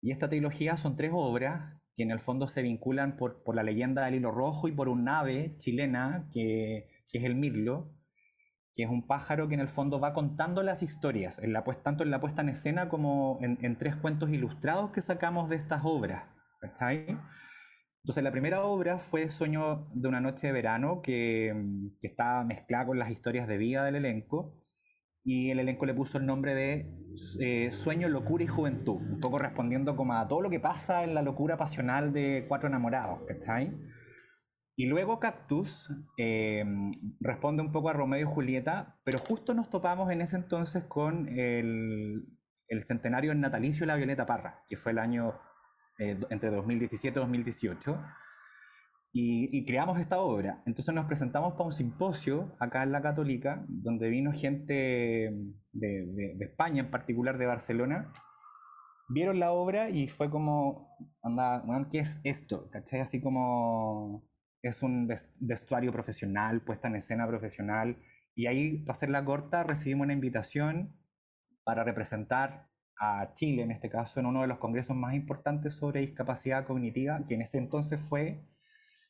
Y 0.02 0.12
esta 0.12 0.30
trilogía 0.30 0.78
son 0.78 0.96
tres 0.96 1.12
obras 1.14 1.82
que 1.96 2.04
en 2.04 2.12
el 2.12 2.20
fondo 2.20 2.48
se 2.48 2.62
vinculan 2.62 3.18
por, 3.18 3.42
por 3.44 3.56
la 3.56 3.64
leyenda 3.64 4.06
del 4.06 4.16
hilo 4.16 4.32
rojo 4.32 4.68
y 4.68 4.72
por 4.72 4.90
un 4.90 5.08
ave 5.08 5.56
chilena 5.58 6.30
que, 6.32 6.88
que, 7.10 7.18
es 7.18 7.24
el 7.24 7.36
mirlo, 7.36 7.95
que 8.76 8.84
es 8.84 8.90
un 8.90 9.08
pájaro 9.08 9.48
que 9.48 9.54
en 9.54 9.62
el 9.62 9.68
fondo 9.68 10.00
va 10.00 10.14
contando 10.14 10.62
las 10.64 10.84
historias, 10.84 11.40
en 11.40 11.54
la, 11.54 11.64
tanto 11.64 12.04
en 12.04 12.12
la 12.12 12.20
puesta 12.20 12.42
en 12.42 12.50
escena 12.50 12.90
como 12.90 13.40
en, 13.42 13.78
tres 13.78 13.96
cuentos 13.96 14.30
ilustrados 14.30 14.92
que 14.92 15.02
sacamos 15.02 15.50
de 15.50 15.56
estas 15.56 15.82
obras. 15.84 16.26
Entonces 16.62 18.24
la 18.24 18.32
primera 18.32 18.64
obra 18.64 18.98
fue 18.98 19.30
Sueño 19.30 19.88
de 19.94 20.08
una 20.08 20.22
noche 20.22 20.48
de 20.48 20.54
verano, 20.54 21.02
que, 21.02 21.54
que 22.02 22.08
está 22.08 22.44
mezclada 22.44 22.88
con 22.88 23.00
las 23.00 23.12
historias 23.12 23.48
de 23.48 23.58
vida 23.58 23.84
del 23.86 23.96
elenco 23.96 24.66
y 25.26 25.50
el 25.50 25.60
elenco 25.60 25.88
le 25.88 25.96
puso 25.96 26.20
el 26.20 26.28
nombre 26.28 26.54
de 26.54 26.88
eh, 27.40 27.72
Sueño, 27.74 28.08
Locura 28.10 28.44
y 28.44 28.48
Juventud, 28.48 29.02
un 29.02 29.20
poco 29.20 29.40
respondiendo 29.40 29.96
como 29.96 30.14
a 30.14 30.28
todo 30.28 30.42
lo 30.42 30.52
que 30.52 30.60
pasa 30.60 31.04
en 31.04 31.16
la 31.16 31.24
locura 31.24 31.58
pasional 31.58 32.14
de 32.14 32.46
cuatro 32.48 32.70
enamorados, 32.70 33.24
¿cachai? 33.28 33.76
Y 34.76 34.88
luego 34.88 35.20
Cactus 35.20 35.90
em, 36.18 36.92
responde 37.22 37.62
un 37.62 37.72
poco 37.72 37.90
a 37.90 37.94
Romeo 37.94 38.20
y 38.20 38.34
Julieta, 38.34 38.98
pero 39.04 39.20
justo 39.20 39.54
nos 39.54 39.70
topamos 39.70 40.12
en 40.12 40.22
ese 40.22 40.36
entonces 40.36 40.84
con 40.84 41.30
el, 41.30 42.26
el 42.68 42.84
centenario 42.84 43.32
en 43.32 43.40
natalicio 43.40 43.82
de 43.82 43.88
la 43.88 43.96
Violeta 43.96 44.26
Parra, 44.26 44.64
que 44.68 44.76
fue 44.76 44.92
el 44.92 45.00
año 45.00 45.40
eh, 45.98 46.20
entre 46.30 46.50
2017 46.52 47.18
y 47.18 47.22
2018 47.22 48.04
y, 49.18 49.66
creamos 49.66 49.98
esta 49.98 50.20
obra. 50.20 50.62
Entonces 50.66 50.94
nos 50.94 51.06
presentamos 51.06 51.54
para 51.54 51.68
un 51.68 51.72
simposio 51.72 52.54
acá 52.60 52.84
en 52.84 52.92
la 52.92 53.02
Católica, 53.02 53.64
donde 53.70 54.10
vino 54.10 54.34
gente 54.34 55.34
de, 55.72 56.06
de, 56.06 56.38
España, 56.42 56.82
en 56.82 56.92
particular 56.92 57.38
de 57.38 57.46
Barcelona. 57.46 58.12
Vieron 59.08 59.40
la 59.40 59.54
obra 59.54 59.90
y 59.90 60.10
fue 60.10 60.30
como, 60.30 60.90
anda, 61.24 61.64
¿qué 61.90 62.00
es 62.00 62.20
esto? 62.26 62.70
¿Cachai? 62.72 63.00
Así 63.00 63.22
como 63.22 64.28
es 64.70 64.84
un 64.84 65.08
vestuario 65.40 65.92
profesional, 65.92 66.62
puesta 66.62 66.88
en 66.88 66.96
escena 66.96 67.28
profesional. 67.28 67.98
Y 68.36 68.48
ahí, 68.48 68.80
para 68.80 68.94
hacerla 68.94 69.24
corta, 69.24 69.64
recibimos 69.64 70.06
una 70.06 70.14
invitación 70.14 70.98
para 71.64 71.84
representar 71.84 72.70
a 73.00 73.34
Chile, 73.36 73.64
en 73.64 73.72
este 73.72 73.90
caso, 73.90 74.20
en 74.20 74.26
uno 74.26 74.42
de 74.42 74.48
los 74.48 74.58
congresos 74.58 74.96
más 74.96 75.14
importantes 75.14 75.76
sobre 75.76 76.02
discapacidad 76.02 76.66
cognitiva, 76.66 77.26
que 77.28 77.36
en 77.36 77.42
ese 77.42 77.58
entonces 77.58 78.00
fue 78.00 78.46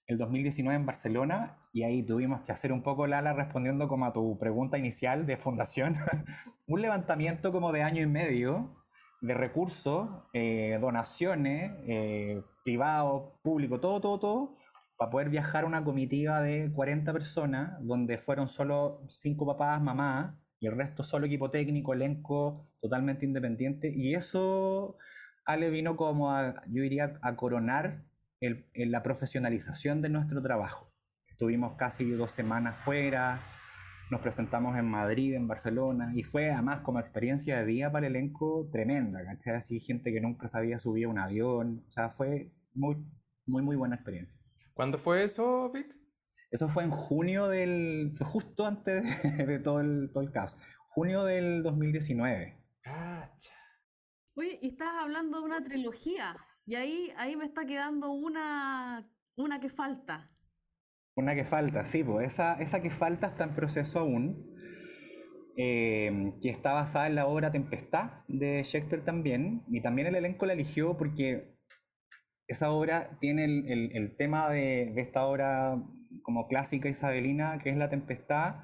el 0.08 0.18
2019 0.18 0.76
en 0.76 0.86
Barcelona 0.86 1.58
y 1.74 1.84
ahí 1.84 2.04
tuvimos 2.04 2.42
que 2.42 2.52
hacer 2.52 2.72
un 2.72 2.84
poco, 2.84 3.08
Lala, 3.08 3.34
respondiendo 3.34 3.88
como 3.88 4.06
a 4.06 4.14
tu 4.14 4.38
pregunta 4.38 4.78
inicial 4.78 5.26
de 5.26 5.38
fundación, 5.38 5.98
un 6.68 6.82
levantamiento 6.82 7.52
como 7.52 7.72
de 7.72 7.84
año 7.84 8.02
y 8.02 8.08
medio 8.08 8.76
de 9.22 9.34
recursos, 9.34 10.08
eh, 10.34 10.78
donaciones, 10.80 11.72
eh, 11.88 12.42
privado, 12.64 13.40
público, 13.44 13.80
todo, 13.80 14.00
todo, 14.00 14.20
todo, 14.20 14.58
para 14.98 15.12
poder 15.12 15.30
viajar 15.30 15.66
una 15.66 15.84
comitiva 15.84 16.42
de 16.42 16.72
40 16.74 17.12
personas, 17.14 17.78
donde 17.82 18.18
fueron 18.18 18.48
solo 18.48 19.06
cinco 19.10 19.46
papás, 19.46 19.82
mamás, 19.82 20.36
y 20.60 20.68
el 20.68 20.76
resto 20.76 21.04
solo 21.04 21.26
equipo 21.26 21.52
técnico, 21.52 21.94
elenco 21.94 22.70
totalmente 22.82 23.26
independiente. 23.26 23.92
Y 23.96 24.16
eso, 24.16 24.98
Ale, 25.46 25.70
vino 25.70 25.96
como 25.98 26.32
a, 26.32 26.62
yo 26.68 26.82
diría, 26.84 27.20
a 27.22 27.36
coronar 27.36 28.06
en 28.42 28.92
la 28.92 29.04
profesionalización 29.04 30.02
de 30.02 30.10
nuestro 30.10 30.42
trabajo. 30.42 30.94
Estuvimos 31.28 31.76
casi 31.78 32.10
dos 32.12 32.32
semanas 32.32 32.78
fuera, 32.78 33.40
nos 34.12 34.22
presentamos 34.22 34.78
en 34.78 34.86
Madrid, 34.90 35.34
en 35.34 35.48
Barcelona, 35.48 36.12
y 36.16 36.24
fue 36.24 36.52
además 36.52 36.82
como 36.82 37.00
experiencia 37.00 37.58
de 37.58 37.66
vida 37.66 37.92
para 37.92 38.08
el 38.08 38.16
elenco 38.16 38.70
tremenda, 38.72 39.26
¿cachai? 39.26 39.56
Así 39.56 39.80
gente 39.80 40.14
que 40.14 40.22
nunca 40.22 40.48
sabía 40.48 40.80
subir 40.80 41.06
a 41.06 41.10
un 41.10 41.20
avión, 41.20 41.84
o 41.88 41.92
sea, 41.92 42.10
fue 42.10 42.52
muy, 42.74 42.98
Muy, 43.48 43.62
muy 43.64 43.76
buena 43.76 43.96
experiencia. 43.96 44.40
¿Cuándo 44.76 44.98
fue 44.98 45.24
eso, 45.24 45.72
Vic? 45.72 45.88
Eso 46.52 46.68
fue 46.68 46.84
en 46.84 46.92
junio 46.92 47.48
del... 47.48 48.12
Fue 48.14 48.28
justo 48.28 48.66
antes 48.68 49.04
de, 49.48 49.60
todo, 49.60 49.80
el, 49.80 50.12
todo 50.14 50.22
el 50.22 50.32
caso. 50.32 50.58
Junio 50.90 51.24
del 51.24 51.64
2019. 51.64 52.62
Oye, 54.36 54.60
y 54.62 54.68
estás 54.68 54.94
hablando 55.00 55.40
de 55.40 55.46
una 55.46 55.64
trilogía. 55.64 56.36
Y 56.66 56.76
ahí, 56.76 57.14
ahí 57.16 57.38
me 57.38 57.46
está 57.46 57.66
quedando 57.66 58.12
una, 58.12 59.10
una 59.38 59.62
que 59.62 59.70
falta. 59.70 60.30
Una 61.16 61.36
que 61.36 61.46
falta, 61.46 61.86
sí, 61.86 62.04
pues 62.04 62.28
esa, 62.28 62.56
esa 62.56 62.82
que 62.82 62.90
falta 62.90 63.28
está 63.28 63.46
en 63.46 63.56
proceso 63.56 64.00
aún, 64.00 64.58
em, 65.56 66.38
que 66.42 66.50
está 66.50 66.74
basada 66.74 67.08
en 67.08 67.16
la 67.16 67.28
obra 67.28 67.54
Tempestad 67.54 68.26
de 68.28 68.62
Shakespeare 68.64 69.06
también, 69.06 69.64
y 69.70 69.80
también 69.80 70.10
el 70.10 70.16
elenco 70.16 70.46
la 70.46 70.52
eligió 70.52 70.98
porque 70.98 71.55
esa 72.48 72.72
obra 72.72 73.18
tiene 73.20 73.46
el, 73.46 74.16
tema 74.18 74.50
de, 74.50 74.94
esta 74.98 75.26
obra 75.26 75.82
como 76.22 76.48
clásica 76.48 76.90
isabelina, 76.90 77.58
que 77.58 77.70
es 77.70 77.78
la 77.78 77.90
Tempestad, 77.90 78.64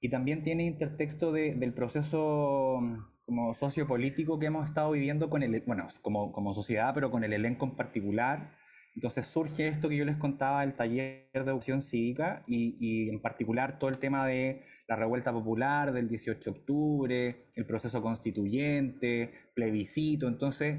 y 0.00 0.08
también 0.10 0.42
tiene 0.42 0.64
intertexto 0.64 1.32
del 1.32 1.72
proceso 1.72 2.80
como 3.24 3.54
sociopolítico 3.54 4.38
que 4.38 4.46
hemos 4.46 4.68
estado 4.68 4.90
viviendo 4.90 5.30
con 5.30 5.42
el, 5.42 5.62
bueno, 5.66 5.88
como, 6.02 6.32
como 6.32 6.52
sociedad, 6.52 6.92
pero 6.94 7.10
con 7.10 7.24
el 7.24 7.32
elenco 7.32 7.64
en 7.64 7.76
particular 7.76 8.50
entonces 8.94 9.26
surge 9.26 9.66
esto 9.66 9.88
que 9.88 9.96
yo 9.96 10.04
les 10.04 10.16
contaba, 10.16 10.62
el 10.62 10.74
taller 10.74 11.28
de 11.32 11.40
educación 11.40 11.82
cívica 11.82 12.44
y, 12.46 13.08
en 13.08 13.20
particular 13.20 13.78
todo 13.78 13.90
el 13.90 13.98
tema 13.98 14.24
de 14.26 14.62
la 14.86 14.94
revuelta 14.96 15.32
popular 15.32 15.92
del 15.92 16.08
18 16.08 16.40
de 16.40 16.58
octubre, 16.58 17.46
el 17.54 17.66
proceso 17.66 18.00
constituyente, 18.02 19.32
plebiscito. 19.54 20.28
Entonces, 20.28 20.78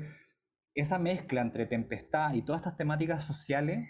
esa 0.76 1.00
mezcla 1.00 1.42
entre 1.42 1.66
tempestad 1.66 2.34
y 2.34 2.42
todas 2.42 2.62
estas 2.62 2.78
temáticas 2.78 3.24
sociales 3.24 3.88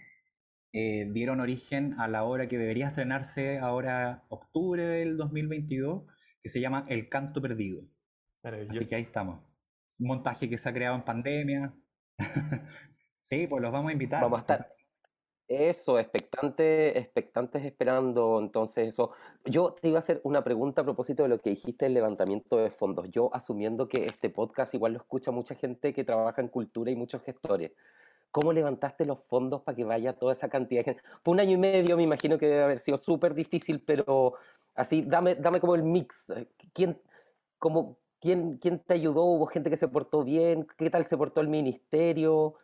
eh, 0.72 1.10
dieron 1.12 1.40
origen 1.40 1.96
a 2.00 2.08
la 2.08 2.24
obra 2.24 2.48
que 2.48 2.58
debería 2.58 2.88
estrenarse 2.88 3.60
ahora 3.60 4.26
octubre 4.30 4.84
del 4.84 5.18
2022, 5.18 6.04
que 6.42 6.50
se 6.50 6.60
llama 6.62 6.86
El 6.88 7.10
Canto 7.10 7.42
Perdido. 7.42 7.84
Así 8.44 8.86
que 8.86 8.96
ahí 8.96 9.02
estamos. 9.02 9.44
Un 9.98 10.08
montaje 10.08 10.50
que 10.50 10.58
se 10.58 10.70
ha 10.70 10.74
creado 10.74 10.96
en 10.96 11.04
pandemia. 11.04 11.74
Sí, 13.28 13.48
pues 13.48 13.60
los 13.60 13.72
vamos 13.72 13.90
a 13.90 13.94
invitar. 13.94 14.22
Vamos 14.22 14.38
a 14.38 14.42
estar. 14.42 14.76
Eso, 15.48 16.00
expectantes, 16.00 16.96
expectantes 16.96 17.64
esperando. 17.64 18.40
Entonces, 18.40 18.88
eso. 18.88 19.12
Yo 19.46 19.74
te 19.80 19.90
iba 19.90 19.98
a 19.98 20.00
hacer 20.00 20.20
una 20.24 20.44
pregunta 20.44 20.82
a 20.82 20.84
propósito 20.84 21.24
de 21.24 21.30
lo 21.30 21.40
que 21.40 21.52
dijiste 21.52 21.86
del 21.86 21.94
levantamiento 21.94 22.58
de 22.58 22.72
fondos. 22.72 23.10
Yo 23.12 23.30
asumiendo 23.34 23.88
que 23.88 24.06
este 24.06 24.30
podcast 24.32 24.74
igual 24.74 24.94
lo 24.94 25.00
escucha 25.00 25.32
mucha 25.32 25.54
gente 25.54 25.94
que 25.94 26.04
trabaja 26.04 26.42
en 26.42 26.48
cultura 26.48 26.90
y 26.90 26.96
muchos 26.96 27.22
gestores. 27.22 27.72
¿Cómo 28.32 28.54
levantaste 28.54 29.06
los 29.06 29.20
fondos 29.20 29.62
para 29.62 29.76
que 29.76 29.84
vaya 29.84 30.14
toda 30.14 30.34
esa 30.34 30.50
cantidad 30.50 30.80
de 30.82 30.86
gente? 30.86 31.04
Fue 31.24 31.34
un 31.34 31.40
año 31.40 31.54
y 31.54 31.58
medio, 31.58 31.96
me 31.96 32.04
imagino 32.04 32.38
que 32.38 32.48
debe 32.48 32.64
haber 32.64 32.80
sido 32.80 32.98
súper 32.98 33.34
difícil, 33.34 33.82
pero 33.82 34.34
así, 34.74 35.04
dame, 35.04 35.36
dame 35.36 35.60
como 35.60 35.76
el 35.76 35.84
mix. 35.84 36.34
¿Quién, 36.74 37.00
como, 37.60 37.98
quién, 38.20 38.58
¿Quién 38.58 38.80
te 38.80 38.96
ayudó? 38.96 39.24
¿Hubo 39.26 39.46
gente 39.46 39.70
que 39.70 39.78
se 39.78 39.88
portó 39.88 40.24
bien? 40.24 40.68
¿Qué 40.78 40.90
tal 40.90 41.06
se 41.06 41.18
portó 41.18 41.40
el 41.42 41.50
ministerio? 41.50 42.56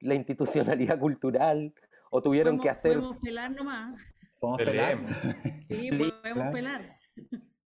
la 0.00 0.14
institucionalidad 0.14 0.98
cultural 0.98 1.72
o 2.16 2.22
tuvieron 2.22 2.58
que 2.58 2.70
hacer... 2.70 2.94
Podemos 2.94 3.18
pelar 3.18 3.50
nomás. 3.50 4.02
¿Podemos 4.40 4.62
pelar? 4.62 5.06
Sí, 5.68 5.90
podemos 6.22 6.52
pelar. 6.54 6.96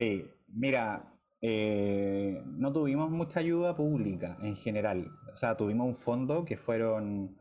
Sí, 0.01 0.27
mira, 0.49 1.15
eh, 1.41 2.43
no 2.45 2.73
tuvimos 2.73 3.09
mucha 3.09 3.39
ayuda 3.39 3.77
pública 3.77 4.37
en 4.43 4.57
general. 4.57 5.13
O 5.33 5.37
sea, 5.37 5.57
tuvimos 5.57 5.87
un 5.87 5.95
fondo 5.95 6.45
que 6.45 6.57
fueron, 6.57 7.39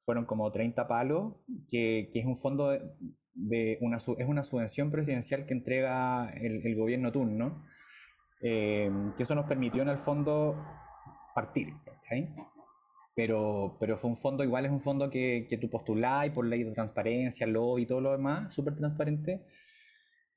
fueron 0.00 0.26
como 0.26 0.52
30 0.52 0.86
palos, 0.86 1.36
que, 1.70 2.10
que 2.12 2.18
es 2.18 2.26
un 2.26 2.36
fondo 2.36 2.78
de, 3.32 3.78
una, 3.80 3.96
es 3.96 4.28
una 4.28 4.42
subvención 4.42 4.90
presidencial 4.90 5.46
que 5.46 5.54
entrega 5.54 6.34
el, 6.34 6.66
el 6.66 6.76
gobierno 6.76 7.12
turno, 7.12 7.64
eh, 8.42 8.90
que 9.16 9.22
eso 9.22 9.34
nos 9.34 9.46
permitió 9.46 9.80
en 9.80 9.88
el 9.88 9.96
fondo 9.96 10.62
partir. 11.34 11.72
¿sí? 12.10 12.28
Pero, 13.16 13.76
pero 13.80 13.96
fue 13.96 14.10
un 14.10 14.16
fondo, 14.16 14.44
igual 14.44 14.66
es 14.66 14.70
un 14.70 14.80
fondo 14.80 15.08
que, 15.10 15.46
que 15.48 15.56
tú 15.56 15.70
postulás 15.70 16.26
y 16.26 16.30
por 16.30 16.46
ley 16.46 16.64
de 16.64 16.72
transparencia, 16.72 17.46
lobby 17.46 17.82
y 17.82 17.86
todo 17.86 18.00
lo 18.02 18.12
demás, 18.12 18.54
súper 18.54 18.76
transparente. 18.76 19.42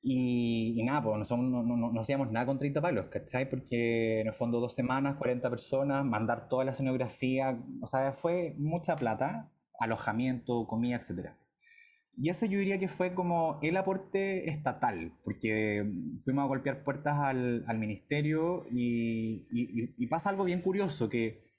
Y, 0.02 0.80
y, 0.80 0.82
nada, 0.84 1.02
pues 1.02 1.30
no, 1.30 1.36
no, 1.36 1.62
no, 1.62 1.92
no, 1.92 2.00
hacíamos 2.00 2.30
nada 2.32 2.46
con 2.46 2.58
30 2.58 2.80
palos, 2.80 3.06
¿cachai? 3.10 3.50
Porque 3.50 4.20
en 4.20 4.28
el 4.28 4.32
fondo 4.32 4.60
dos 4.60 4.74
semanas, 4.74 5.16
40 5.16 5.50
personas, 5.50 6.04
mandar 6.06 6.48
toda 6.48 6.64
la 6.64 6.72
escenografía, 6.72 7.62
o 7.82 7.86
sea, 7.86 8.12
fue 8.12 8.54
mucha 8.58 8.96
plata, 8.96 9.52
alojamiento, 9.78 10.66
comida, 10.66 10.96
etc. 10.96 11.32
Y 12.16 12.30
ese 12.30 12.48
yo 12.48 12.58
diría 12.58 12.78
que 12.78 12.88
fue 12.88 13.14
como 13.14 13.58
el 13.62 13.76
aporte 13.76 14.48
estatal, 14.48 15.12
porque 15.22 15.84
fuimos 16.20 16.44
a 16.44 16.48
golpear 16.48 16.82
puertas 16.82 17.18
al, 17.18 17.64
al 17.66 17.78
ministerio 17.78 18.64
y, 18.70 19.46
y, 19.52 19.94
y 20.02 20.06
pasa 20.06 20.30
algo 20.30 20.44
bien 20.44 20.62
curioso, 20.62 21.10
que 21.10 21.49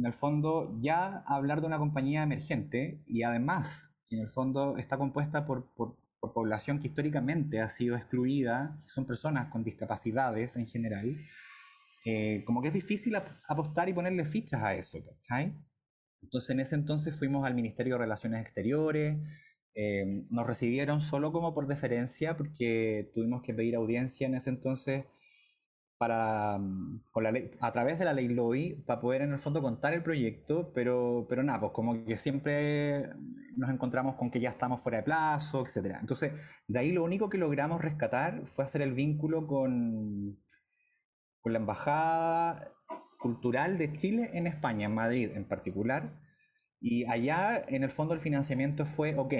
en 0.00 0.06
el 0.06 0.14
fondo 0.14 0.78
ya 0.80 1.22
hablar 1.26 1.60
de 1.60 1.66
una 1.66 1.78
compañía 1.78 2.22
emergente 2.22 3.02
y 3.06 3.22
además 3.22 3.90
que 4.08 4.16
en 4.16 4.22
el 4.22 4.30
fondo 4.30 4.78
está 4.78 4.96
compuesta 4.96 5.44
por, 5.44 5.70
por, 5.74 5.98
población 6.34 6.80
que 6.80 6.88
históricamente 6.88 7.60
ha 7.60 7.70
sido 7.70 7.96
excluida, 7.96 8.78
que 8.82 8.88
son 8.88 9.06
personas 9.06 9.48
con 9.48 9.64
discapacidades 9.64 10.56
en 10.56 10.66
general, 10.66 11.16
eh, 12.04 12.44
como 12.44 12.60
que 12.60 12.68
es 12.68 12.74
difícil 12.74 13.14
apostar 13.48 13.88
y 13.88 13.94
ponerle 13.94 14.26
fichas 14.26 14.62
a 14.62 14.74
eso, 14.74 15.02
¿cachai? 15.02 15.54
Entonces 16.22 16.50
en 16.50 16.60
ese 16.60 16.74
entonces 16.74 17.14
fuimos 17.18 17.46
al 17.46 17.54
Ministerio 17.54 17.94
de 17.94 18.00
Relaciones 18.00 18.42
Exteriores, 18.42 19.18
eh, 19.74 20.24
nos 20.28 20.46
recibieron 20.46 21.00
solo 21.00 21.32
como 21.32 21.54
por 21.54 21.66
deferencia 21.66 22.36
porque 22.36 23.10
tuvimos 23.14 23.42
que 23.42 23.54
pedir 23.54 23.76
audiencia 23.76 24.26
en 24.26 24.34
ese 24.34 24.50
entonces 24.50 25.06
para, 26.00 26.56
mm, 26.58 27.02
con 27.12 27.24
la 27.24 27.30
ley, 27.30 27.50
a 27.60 27.72
través 27.72 27.98
de 27.98 28.06
la 28.06 28.14
ley 28.14 28.28
LOI 28.28 28.82
para 28.86 29.02
poder 29.02 29.20
en 29.20 29.32
el 29.32 29.38
fondo 29.38 29.60
contar 29.60 29.92
el 29.92 30.02
proyecto, 30.02 30.72
pero, 30.72 31.26
pero 31.28 31.42
nada, 31.42 31.60
pues 31.60 31.72
como 31.72 32.06
que 32.06 32.16
siempre 32.16 33.10
nos 33.54 33.68
encontramos 33.68 34.16
con 34.16 34.30
que 34.30 34.40
ya 34.40 34.48
estamos 34.48 34.80
fuera 34.80 34.98
de 34.98 35.04
plazo, 35.04 35.62
etc. 35.62 35.98
Entonces, 36.00 36.32
de 36.66 36.78
ahí 36.78 36.92
lo 36.92 37.04
único 37.04 37.28
que 37.28 37.36
logramos 37.36 37.82
rescatar 37.82 38.46
fue 38.46 38.64
hacer 38.64 38.80
el 38.80 38.94
vínculo 38.94 39.46
con, 39.46 40.38
con 41.42 41.52
la 41.52 41.58
Embajada 41.58 42.72
Cultural 43.18 43.76
de 43.76 43.92
Chile 43.92 44.30
en 44.32 44.46
España, 44.46 44.86
en 44.86 44.94
Madrid 44.94 45.30
en 45.34 45.46
particular, 45.46 46.18
y 46.82 47.04
allá, 47.10 47.60
en 47.68 47.84
el 47.84 47.90
fondo, 47.90 48.14
el 48.14 48.20
financiamiento 48.20 48.86
fue, 48.86 49.14
ok, 49.14 49.34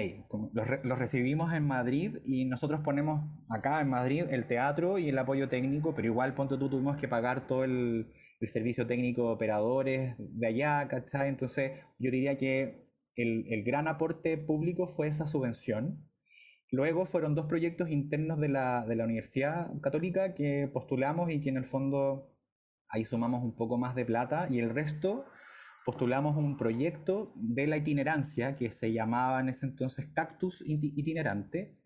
los, 0.53 0.99
recibimos 0.99 1.51
en 1.53 1.65
Madrid 1.65 2.17
y 2.23 2.45
nosotros 2.45 2.81
ponemos 2.81 3.31
acá 3.49 3.81
en 3.81 3.89
Madrid 3.89 4.25
el 4.29 4.45
teatro 4.45 4.99
y 4.99 5.09
el 5.09 5.17
apoyo 5.17 5.49
técnico, 5.49 5.95
pero 5.95 6.07
igual, 6.07 6.35
ponte 6.35 6.57
tú, 6.59 6.69
tuvimos 6.69 6.97
que 6.97 7.07
pagar 7.07 7.47
todo 7.47 7.63
el, 7.63 8.13
servicio 8.45 8.87
técnico 8.87 9.27
de 9.27 9.33
operadores 9.33 10.15
de 10.17 10.47
allá, 10.47 10.87
¿cachai? 10.87 11.29
Entonces, 11.29 11.73
yo 11.99 12.11
diría 12.11 12.37
que 12.37 12.87
el, 13.15 13.45
el, 13.49 13.63
gran 13.63 13.87
aporte 13.87 14.37
público 14.37 14.87
fue 14.87 15.07
esa 15.07 15.27
subvención. 15.27 16.07
Luego 16.71 17.05
fueron 17.05 17.35
dos 17.35 17.45
proyectos 17.47 17.89
internos 17.89 18.39
de 18.39 18.49
la, 18.49 18.85
de 18.87 18.95
la 18.95 19.05
Universidad 19.05 19.67
Católica 19.81 20.33
que 20.33 20.69
postulamos 20.73 21.31
y 21.31 21.39
que 21.41 21.49
en 21.49 21.57
el 21.57 21.65
fondo 21.65 22.31
ahí 22.89 23.05
sumamos 23.05 23.43
un 23.43 23.55
poco 23.55 23.77
más 23.77 23.95
de 23.95 24.05
plata 24.05 24.47
y 24.49 24.59
el 24.59 24.69
resto 24.71 25.25
postulamos 25.85 26.37
un 26.37 26.57
proyecto 26.57 27.33
de 27.35 27.67
la 27.67 27.77
itinerancia 27.77 28.55
que 28.55 28.71
se 28.71 28.93
llamaba 28.93 29.39
en 29.39 29.49
ese 29.49 29.65
entonces 29.65 30.09
Cactus 30.13 30.63
Itinerante, 30.65 31.77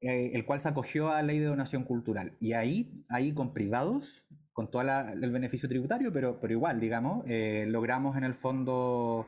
eh, 0.00 0.30
el 0.34 0.44
cual 0.44 0.60
se 0.60 0.68
acogió 0.68 1.10
a 1.10 1.16
la 1.16 1.22
ley 1.24 1.38
de 1.38 1.46
donación 1.46 1.84
cultural. 1.84 2.36
Y 2.40 2.52
ahí, 2.52 3.04
ahí 3.08 3.32
con 3.32 3.52
privados, 3.52 4.26
con 4.52 4.70
todo 4.70 4.82
el 4.82 5.30
beneficio 5.30 5.68
tributario, 5.68 6.12
pero, 6.12 6.40
pero 6.40 6.52
igual, 6.52 6.80
digamos, 6.80 7.24
eh, 7.26 7.66
logramos 7.68 8.16
en 8.16 8.24
el 8.24 8.34
fondo 8.34 9.26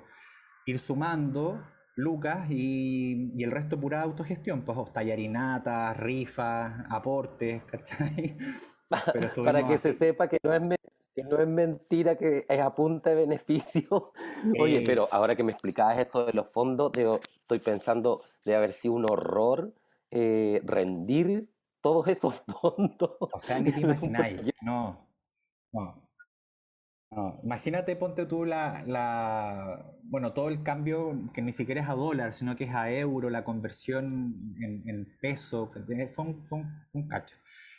ir 0.66 0.78
sumando 0.78 1.62
lucas 1.96 2.50
y, 2.50 3.32
y, 3.34 3.42
el 3.42 3.50
resto 3.50 3.78
pura 3.78 4.02
autogestión, 4.02 4.62
pues 4.62 4.78
tallarinatas, 4.92 5.96
rifas, 5.96 6.84
aportes, 6.88 7.62
¿cachai? 7.64 8.36
Para 9.44 9.66
que 9.66 9.76
se 9.78 9.92
sepa 9.92 10.28
que 10.28 10.38
no 10.42 10.54
es 10.54 10.77
que 11.18 11.24
no 11.24 11.40
es 11.40 11.48
mentira, 11.48 12.16
que 12.16 12.46
es 12.48 12.60
a 12.60 12.72
punta 12.74 13.10
de 13.10 13.16
beneficio. 13.16 14.12
Oye, 14.60 14.82
pero 14.86 15.08
ahora 15.10 15.34
que 15.34 15.42
me 15.42 15.50
explicabas 15.50 15.98
esto 15.98 16.26
de 16.26 16.32
los 16.32 16.48
fondos, 16.48 16.92
estoy 16.96 17.58
pensando 17.58 18.22
de 18.44 18.54
haber 18.54 18.72
sido 18.72 18.94
un 18.94 19.10
horror 19.10 19.74
eh, 20.12 20.60
rendir 20.64 21.50
todos 21.80 22.06
esos 22.06 22.34
fondos. 22.60 23.16
O 23.18 23.40
sea, 23.40 23.58
ni 23.58 23.72
te 23.72 23.80
imagináis. 23.80 24.42
No, 24.62 25.08
no. 25.72 26.06
Imagínate, 27.42 27.96
ponte 27.96 28.26
tú 28.26 28.44
la, 28.44 28.84
la, 28.86 29.90
bueno, 30.02 30.34
todo 30.34 30.50
el 30.50 30.62
cambio 30.62 31.30
que 31.32 31.40
ni 31.40 31.54
siquiera 31.54 31.80
es 31.80 31.88
a 31.88 31.94
dólar, 31.94 32.34
sino 32.34 32.54
que 32.54 32.64
es 32.64 32.74
a 32.74 32.92
euro, 32.92 33.30
la 33.30 33.44
conversión 33.44 34.54
en, 34.60 35.16
peso, 35.20 35.72
fue 35.72 36.24
un, 36.26 36.42
fue 36.42 36.60
un 36.92 37.08
cacho. 37.08 37.36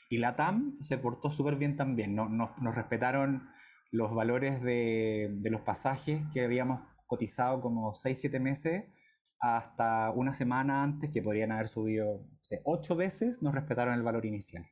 Y 0.09 0.17
la 0.17 0.35
TAM 0.35 0.77
se 0.81 0.97
portó 0.97 1.29
súper 1.29 1.55
bien 1.55 1.77
también, 1.77 2.15
nos, 2.15 2.29
nos, 2.31 2.75
respetaron 2.75 3.47
los 3.91 4.13
valores 4.13 4.61
de, 4.61 5.29
de, 5.31 5.49
los 5.49 5.61
pasajes 5.61 6.21
que 6.33 6.43
habíamos 6.43 6.81
cotizado 7.05 7.61
como 7.61 7.93
6-7 7.93 8.39
meses 8.39 8.85
hasta 9.39 10.11
una 10.11 10.33
semana 10.33 10.83
antes 10.83 11.11
que 11.11 11.21
podrían 11.21 11.51
haber 11.51 11.67
subido 11.67 12.25
8 12.63 12.95
veces, 12.95 13.41
nos 13.41 13.53
respetaron 13.53 13.93
el 13.93 14.03
valor 14.03 14.25
inicial. 14.25 14.67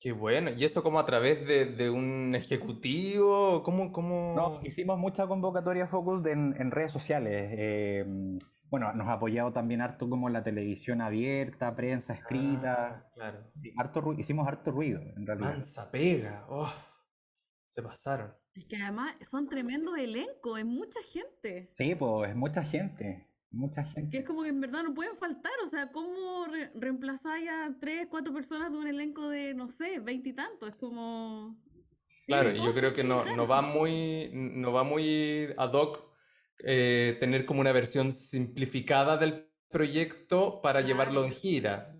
Qué 0.00 0.12
bueno. 0.12 0.50
¿Y 0.56 0.64
eso 0.64 0.82
como 0.82 1.00
a 1.00 1.06
través 1.06 1.44
de, 1.46 1.90
un 1.90 2.34
ejecutivo? 2.36 3.64
¿Cómo, 3.64 3.90
cómo... 3.90 4.34
No, 4.36 4.60
hicimos 4.62 4.96
mucha 4.96 5.26
convocatoria 5.26 5.88
focus 5.88 6.24
en, 6.26 6.70
redes 6.70 6.92
sociales. 6.92 7.50
Em, 7.58 8.38
bueno, 8.70 8.92
nos 8.92 9.06
ha 9.06 9.14
apoyado 9.14 9.52
también 9.52 9.80
harto 9.80 10.08
como 10.08 10.28
la 10.28 10.42
televisión 10.42 11.00
abierta, 11.00 11.74
prensa 11.74 12.12
escrita. 12.12 13.04
Ah, 13.06 13.10
claro. 13.14 13.52
harto 13.78 14.12
hicimos 14.18 14.46
harto 14.46 14.70
ruido, 14.70 15.00
en 15.16 15.26
realidad. 15.26 15.52
Mansa 15.52 15.90
pega. 15.90 16.46
Oh, 16.48 16.70
se 17.66 17.82
pasaron. 17.82 18.34
Es 18.54 18.66
que 18.66 18.76
además 18.76 19.14
son 19.20 19.48
tremendos 19.48 19.96
elencos, 19.98 20.58
es 20.58 20.66
mucha 20.66 21.00
gente. 21.02 21.72
Sí, 21.78 21.94
pues 21.94 22.30
es 22.30 22.36
mucha 22.36 22.62
gente. 22.62 23.26
Mucha 23.50 23.82
gente. 23.82 24.10
Que 24.10 24.18
es 24.18 24.26
como 24.26 24.42
que 24.42 24.50
en 24.50 24.60
verdad 24.60 24.82
no 24.82 24.92
pueden 24.92 25.16
faltar, 25.16 25.52
o 25.64 25.66
sea, 25.66 25.90
¿cómo 25.90 26.46
re 26.50 26.70
reemplazáis 26.74 27.48
a 27.48 27.74
tres, 27.80 28.06
cuatro 28.10 28.32
personas 28.32 28.70
de 28.70 28.78
un 28.78 28.86
elenco 28.86 29.28
de, 29.28 29.54
no 29.54 29.68
sé, 29.68 30.00
veintitantos? 30.00 30.68
Es 30.68 30.76
como... 30.76 31.56
Claro, 32.26 32.50
y 32.50 32.58
yo 32.58 32.74
creo 32.74 32.92
que 32.92 33.02
no, 33.02 33.24
no, 33.24 33.48
va 33.48 33.62
muy, 33.62 34.30
no 34.34 34.70
va 34.70 34.84
muy 34.84 35.48
ad 35.56 35.72
hoc 35.72 36.07
eh, 36.60 37.16
tener 37.20 37.44
como 37.46 37.60
una 37.60 37.72
versión 37.72 38.12
simplificada 38.12 39.16
del 39.16 39.48
proyecto 39.70 40.60
para 40.62 40.80
llevarlo 40.80 41.24
en 41.24 41.32
gira, 41.32 41.96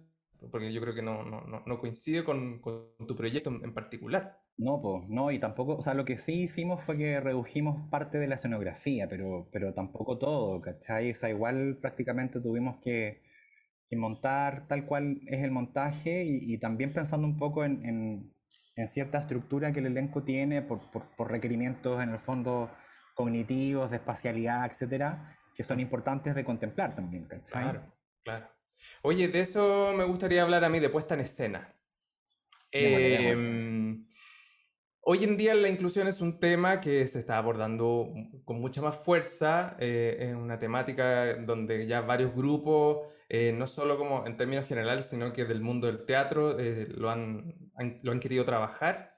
porque 0.50 0.72
yo 0.72 0.80
creo 0.80 0.94
que 0.94 1.02
no, 1.02 1.24
no, 1.24 1.62
no 1.64 1.78
coincide 1.78 2.24
con, 2.24 2.60
con, 2.60 2.94
tu 3.06 3.16
proyecto 3.16 3.50
en 3.50 3.74
particular. 3.74 4.40
No, 4.58 4.82
pues, 4.82 5.08
no, 5.08 5.30
y 5.30 5.38
tampoco, 5.38 5.76
o 5.76 5.82
sea, 5.82 5.94
lo 5.94 6.04
que 6.04 6.18
sí 6.18 6.42
hicimos 6.42 6.82
fue 6.82 6.96
que 6.98 7.20
redujimos 7.20 7.88
parte 7.90 8.18
de 8.18 8.26
la 8.26 8.34
escenografía, 8.34 9.08
pero, 9.08 9.48
pero 9.52 9.72
tampoco 9.72 10.18
todo, 10.18 10.60
¿cachai? 10.60 11.12
O 11.12 11.14
sea, 11.14 11.30
igual 11.30 11.78
prácticamente 11.80 12.40
tuvimos 12.40 12.78
que, 12.82 13.22
montar 13.92 14.66
tal 14.68 14.84
cual 14.86 15.20
es 15.26 15.42
el 15.42 15.50
montaje 15.52 16.24
y, 16.24 16.58
también 16.58 16.92
pensando 16.92 17.26
un 17.26 17.38
poco 17.38 17.64
en, 17.64 18.34
cierta 18.88 19.18
estructura 19.18 19.72
que 19.72 19.80
el 19.80 19.86
elenco 19.86 20.24
tiene 20.24 20.62
por, 20.62 20.80
requerimientos 21.30 22.02
en 22.02 22.10
el 22.10 22.18
fondo 22.18 22.70
cognitivos, 23.18 23.90
de 23.90 23.96
espacialidad, 23.96 24.64
etcétera, 24.70 25.36
que 25.54 25.64
son 25.64 25.80
importantes 25.80 26.34
de 26.34 26.44
contemplar 26.44 26.94
también, 26.94 27.24
¿cachai? 27.26 27.64
Claro, 27.64 27.82
claro. 28.22 28.48
Oye, 29.02 29.26
de 29.26 29.40
eso 29.40 29.92
me 29.96 30.04
gustaría 30.04 30.42
hablar 30.42 30.64
a 30.64 30.68
mí, 30.68 30.78
de 30.78 30.88
puesta 30.88 31.14
en 31.14 31.20
escena. 31.20 31.74
Eh, 32.70 33.34
Hoy 35.10 35.24
en 35.24 35.38
día 35.38 35.54
la 35.54 35.70
inclusión 35.70 36.06
es 36.06 36.20
un 36.20 36.38
tema 36.38 36.82
que 36.82 37.06
se 37.06 37.20
está 37.20 37.38
abordando 37.38 38.12
con 38.44 38.60
mucha 38.60 38.82
más 38.82 38.94
fuerza, 38.94 39.74
eh, 39.80 40.18
es 40.20 40.34
una 40.34 40.58
temática 40.58 41.34
donde 41.36 41.86
ya 41.86 42.02
varios 42.02 42.34
grupos, 42.34 43.06
eh, 43.30 43.54
no 43.56 43.66
solo 43.66 43.96
como 43.96 44.26
en 44.26 44.36
términos 44.36 44.68
generales, 44.68 45.06
sino 45.06 45.32
que 45.32 45.46
del 45.46 45.62
mundo 45.62 45.86
del 45.86 46.04
teatro 46.04 46.60
eh, 46.60 46.86
lo, 46.90 47.08
han, 47.08 47.72
lo 48.02 48.12
han 48.12 48.20
querido 48.20 48.44
trabajar. 48.44 49.17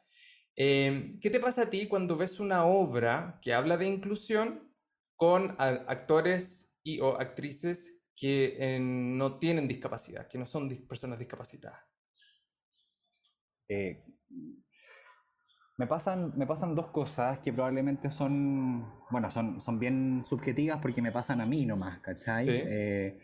Em, 0.63 1.19
¿Qué 1.21 1.31
te 1.31 1.41
pasa 1.41 1.63
a 1.63 1.71
ti 1.71 1.89
cuando 1.89 2.19
ves 2.19 2.39
una 2.39 2.67
obra 2.67 3.39
que 3.41 3.55
habla 3.55 3.79
de 3.79 3.87
inclusión 3.87 4.71
con 5.17 5.57
actores 5.59 6.71
y 6.83 7.01
o 7.01 7.19
actrices 7.19 7.99
que 8.15 8.79
no 8.79 9.39
tienen 9.39 9.67
discapacidad, 9.67 10.29
que 10.29 10.37
no 10.37 10.45
son 10.45 10.69
personas 10.87 11.19
discapacitadas? 11.19 11.81
Me 15.79 15.87
pasan, 15.87 16.37
me 16.37 16.47
pasan 16.47 16.75
dos 16.75 16.89
cosas 16.89 17.39
que 17.39 17.55
probablemente 17.55 18.11
son, 18.11 18.87
bueno, 19.11 19.31
son, 19.31 19.61
son 19.61 19.79
bien 19.79 20.23
subjetivas 20.23 20.79
porque 20.83 21.01
me 21.01 21.11
pasan 21.11 21.41
a 21.41 21.47
mí 21.47 21.65
nomás, 21.65 22.01
¿cachai? 22.01 22.47
Eh, 22.51 23.19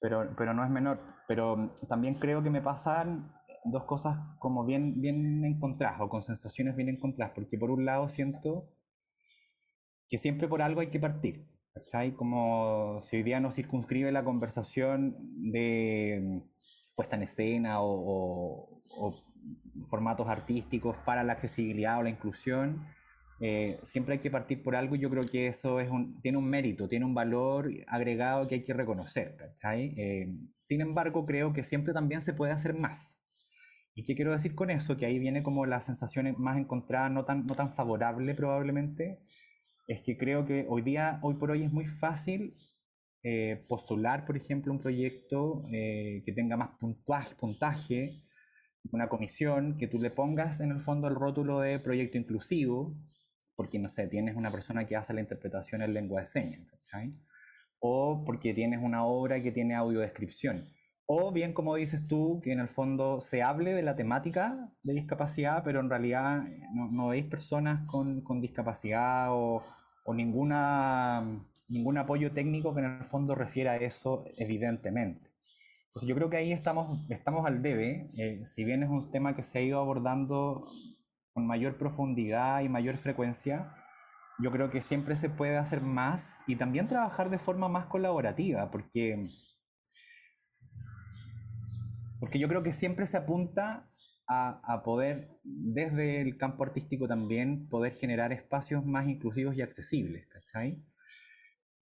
pero, 0.00 0.34
pero 0.36 0.52
no 0.52 0.64
es 0.64 0.70
menor. 0.70 0.98
Pero 1.28 1.78
también 1.88 2.16
creo 2.16 2.42
que 2.42 2.50
me 2.50 2.62
pasan 2.62 3.32
dos 3.64 3.84
cosas 3.84 4.18
como 4.38 4.64
bien, 4.64 5.00
bien 5.00 5.44
encontradas 5.44 6.00
o 6.00 6.08
con 6.08 6.22
sensaciones 6.22 6.76
bien 6.76 6.88
encontradas, 6.88 7.34
porque 7.34 7.58
por 7.58 7.70
un 7.70 7.84
lado 7.84 8.08
siento 8.08 8.68
que 10.08 10.18
siempre 10.18 10.48
por 10.48 10.62
algo 10.62 10.80
hay 10.80 10.88
que 10.88 11.00
partir, 11.00 11.48
¿cachai? 11.72 12.14
Como 12.14 13.00
si 13.02 13.16
hoy 13.16 13.22
día 13.22 13.40
nos 13.40 13.54
circunscribe 13.54 14.12
la 14.12 14.24
conversación 14.24 15.16
de 15.50 16.42
puesta 16.94 17.16
en 17.16 17.22
escena 17.22 17.80
o, 17.80 18.82
o 18.96 19.24
formatos 19.82 20.28
artísticos 20.28 20.96
para 21.04 21.24
la 21.24 21.32
accesibilidad 21.32 21.98
o 21.98 22.02
la 22.02 22.10
inclusión, 22.10 22.86
eh, 23.40 23.80
siempre 23.82 24.14
hay 24.14 24.20
que 24.20 24.30
partir 24.30 24.62
por 24.62 24.76
algo 24.76 24.94
y 24.94 25.00
yo 25.00 25.10
creo 25.10 25.22
que 25.24 25.48
eso 25.48 25.80
es 25.80 25.90
un, 25.90 26.20
tiene 26.22 26.38
un 26.38 26.48
mérito, 26.48 26.88
tiene 26.88 27.04
un 27.04 27.14
valor 27.14 27.68
agregado 27.88 28.46
que 28.46 28.56
hay 28.56 28.62
que 28.62 28.72
reconocer, 28.72 29.36
eh, 29.72 30.28
sin 30.58 30.80
embargo, 30.80 31.26
creo 31.26 31.52
que 31.52 31.64
siempre 31.64 31.92
también 31.92 32.22
se 32.22 32.32
puede 32.32 32.52
hacer 32.52 32.74
más. 32.74 33.23
¿Y 33.94 34.04
qué 34.04 34.14
quiero 34.14 34.32
decir 34.32 34.54
con 34.54 34.70
eso? 34.70 34.96
Que 34.96 35.06
ahí 35.06 35.18
viene 35.18 35.42
como 35.42 35.66
la 35.66 35.80
sensación 35.82 36.34
más 36.38 36.58
encontrada, 36.58 37.08
no 37.08 37.24
tan, 37.24 37.46
no 37.46 37.54
tan 37.54 37.70
favorable 37.70 38.34
probablemente, 38.34 39.20
es 39.86 40.02
que 40.02 40.16
creo 40.16 40.44
que 40.44 40.66
hoy 40.68 40.82
día, 40.82 41.18
hoy 41.22 41.34
por 41.34 41.50
hoy 41.50 41.62
es 41.62 41.72
muy 41.72 41.84
fácil 41.84 42.54
eh, 43.22 43.64
postular, 43.68 44.24
por 44.26 44.36
ejemplo, 44.36 44.72
un 44.72 44.80
proyecto 44.80 45.64
que 45.70 46.32
tenga 46.34 46.56
más 46.56 46.70
puntaje, 46.78 47.34
puntaje 47.36 48.24
una 48.92 49.08
comisión 49.08 49.76
que 49.78 49.86
tú 49.86 49.98
le 49.98 50.10
pongas 50.10 50.60
en 50.60 50.70
el 50.70 50.80
fondo 50.80 51.08
el 51.08 51.14
rótulo 51.14 51.60
de 51.60 51.78
proyecto 51.78 52.18
inclusivo, 52.18 52.94
porque 53.56 53.78
no 53.78 53.88
sé, 53.88 54.08
tienes 54.08 54.36
una 54.36 54.50
persona 54.50 54.86
que 54.86 54.96
hace 54.96 55.14
la 55.14 55.20
interpretación 55.20 55.82
en 55.82 55.94
lengua 55.94 56.20
de 56.20 56.26
señas, 56.26 56.66
¿cachai? 56.68 57.14
O 57.78 58.24
porque 58.24 58.52
tienes 58.54 58.80
una 58.82 59.04
obra 59.04 59.42
que 59.42 59.52
tiene 59.52 59.74
audiodescripción. 59.74 60.68
O 61.06 61.32
bien, 61.32 61.52
como 61.52 61.74
dices 61.76 62.06
tú, 62.06 62.40
que 62.42 62.52
en 62.52 62.60
el 62.60 62.68
fondo 62.68 63.20
se 63.20 63.42
hable 63.42 63.74
de 63.74 63.82
la 63.82 63.94
temática 63.94 64.72
de 64.82 64.94
discapacidad, 64.94 65.62
pero 65.62 65.80
en 65.80 65.90
realidad 65.90 66.44
no, 66.72 66.90
no 66.90 67.08
veis 67.08 67.26
personas 67.26 67.86
con, 67.86 68.22
con 68.22 68.40
discapacidad 68.40 69.28
o, 69.30 69.62
o, 70.04 70.14
ninguna, 70.14 71.22
ningún 71.68 71.98
apoyo 71.98 72.32
técnico 72.32 72.72
que 72.74 72.80
en 72.80 72.86
el 72.86 73.04
fondo 73.04 73.34
refiera 73.34 73.72
a 73.72 73.76
eso, 73.76 74.24
evidentemente. 74.38 75.30
Entonces 75.88 76.08
yo 76.08 76.16
creo 76.16 76.30
que 76.30 76.38
ahí 76.38 76.52
estamos, 76.52 77.06
estamos 77.10 77.46
al 77.46 77.62
debe, 77.62 78.10
eh, 78.16 78.42
si 78.46 78.64
bien 78.64 78.82
es 78.82 78.88
un 78.88 79.10
tema 79.10 79.34
que 79.34 79.42
se 79.42 79.58
ha 79.58 79.62
ido 79.62 79.78
abordando 79.80 80.66
con 81.34 81.46
mayor 81.46 81.76
profundidad 81.78 82.62
y 82.62 82.68
mayor 82.68 82.96
frecuencia, 82.96 83.74
yo 84.38 84.50
creo 84.50 84.70
que 84.70 84.82
siempre 84.82 85.16
se 85.16 85.30
puede 85.30 85.56
hacer 85.56 85.82
más 85.82 86.42
y 86.46 86.56
también 86.56 86.88
trabajar 86.88 87.30
de 87.30 87.38
forma 87.38 87.68
más 87.68 87.86
colaborativa, 87.86 88.70
porque, 88.70 89.28
porque 92.20 92.38
yo 92.38 92.48
creo 92.48 92.62
que 92.62 92.72
siempre 92.72 93.06
se 93.06 93.16
apunta 93.16 93.90
a, 94.26 94.60
a, 94.64 94.82
poder, 94.82 95.38
desde 95.42 96.20
el 96.20 96.36
campo 96.36 96.64
artístico 96.64 97.06
también, 97.08 97.68
poder 97.68 97.92
generar 97.92 98.32
espacios 98.32 98.84
más 98.84 99.08
inclusivos 99.08 99.54
y 99.56 99.62
accesibles, 99.62 100.26
¿cachai? 100.28 100.82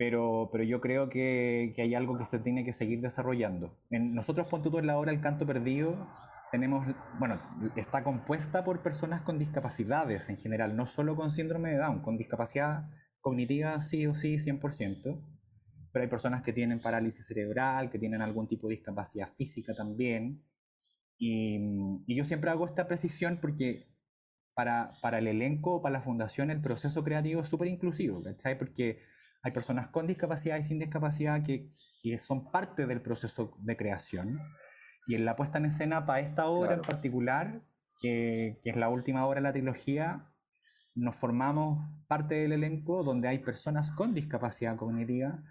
pero, 0.02 0.48
pero 0.50 0.64
yo 0.64 0.80
creo 0.80 1.08
que, 1.08 1.72
que, 1.76 1.82
hay 1.82 1.94
algo 1.94 2.18
que 2.18 2.26
se 2.26 2.40
tiene 2.40 2.64
que 2.64 2.72
seguir 2.72 3.00
desarrollando. 3.00 3.78
En, 3.88 4.14
nosotros, 4.14 4.48
Ponto 4.48 4.68
tú 4.68 4.78
en 4.78 4.88
la 4.88 4.98
obra 4.98 5.12
El 5.12 5.20
Canto 5.20 5.46
Perdido, 5.46 6.08
tenemos, 6.50 6.84
bueno, 7.20 7.40
está 7.76 8.02
compuesta 8.02 8.64
por 8.64 8.82
personas 8.82 9.22
con 9.22 9.38
discapacidades 9.38 10.28
en 10.28 10.38
general, 10.38 10.74
no 10.74 10.88
solo 10.88 11.14
con 11.14 11.30
síndrome 11.30 11.70
de 11.70 11.78
Down, 11.78 12.02
con 12.02 12.16
discapacidad 12.16 12.90
cognitiva 13.20 13.80
sí 13.84 14.08
o 14.08 14.16
sí, 14.16 14.38
100%, 14.38 15.22
pero 15.92 16.04
hay 16.04 16.08
personas 16.08 16.42
que 16.42 16.52
tienen 16.52 16.80
parálisis 16.80 17.26
cerebral, 17.26 17.90
que 17.90 17.98
tienen 17.98 18.22
algún 18.22 18.48
tipo 18.48 18.68
de 18.68 18.76
discapacidad 18.76 19.28
física 19.28 19.74
también. 19.74 20.42
Y, 21.18 21.58
y 22.06 22.16
yo 22.16 22.24
siempre 22.24 22.50
hago 22.50 22.66
esta 22.66 22.88
precisión 22.88 23.38
porque 23.40 23.92
para, 24.54 24.92
para 25.00 25.18
el 25.18 25.28
elenco, 25.28 25.82
para 25.82 25.94
la 25.94 26.02
fundación, 26.02 26.50
el 26.50 26.60
proceso 26.60 27.04
creativo 27.04 27.42
es 27.42 27.48
súper 27.48 27.68
inclusivo, 27.68 28.22
¿cachai? 28.22 28.58
Porque 28.58 29.00
hay 29.42 29.52
personas 29.52 29.88
con 29.88 30.06
discapacidad 30.06 30.58
y 30.58 30.64
sin 30.64 30.78
discapacidad 30.78 31.42
que, 31.42 31.70
que 32.02 32.18
son 32.18 32.50
parte 32.50 32.86
del 32.86 33.02
proceso 33.02 33.56
de 33.60 33.76
creación. 33.76 34.40
Y 35.06 35.14
en 35.14 35.24
la 35.24 35.36
puesta 35.36 35.58
en 35.58 35.66
escena 35.66 36.06
para 36.06 36.20
esta 36.20 36.46
obra 36.46 36.74
en 36.74 36.82
particular, 36.82 37.62
que, 38.00 38.60
que, 38.62 38.70
es 38.70 38.76
la 38.76 38.88
última 38.88 39.26
obra 39.26 39.40
de 39.40 39.42
la 39.42 39.52
trilogía, 39.52 40.32
nos 40.94 41.16
formamos 41.16 41.88
parte 42.06 42.36
del 42.36 42.52
elenco 42.52 43.02
donde 43.02 43.28
hay 43.28 43.38
personas 43.38 43.90
con 43.92 44.14
discapacidad 44.14 44.76
cognitiva 44.76 45.42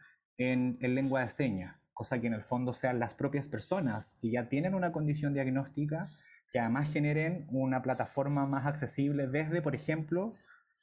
en, 0.43 0.77
en 0.81 0.95
lengua 0.95 1.23
de 1.23 1.29
señas, 1.29 1.75
cosa 1.93 2.19
que 2.19 2.27
en 2.27 2.33
el 2.33 2.43
fondo 2.43 2.73
sean 2.73 2.99
las 2.99 3.13
propias 3.13 3.47
personas 3.47 4.17
que 4.21 4.31
ya 4.31 4.49
tienen 4.49 4.73
una 4.73 4.91
condición 4.91 5.33
diagnóstica 5.33 6.09
que 6.51 6.59
además 6.59 6.91
generen 6.91 7.47
una 7.49 7.81
plataforma 7.81 8.45
más 8.45 8.65
accesible 8.65 9.27
desde, 9.27 9.61
por 9.61 9.73
ejemplo, 9.73 10.35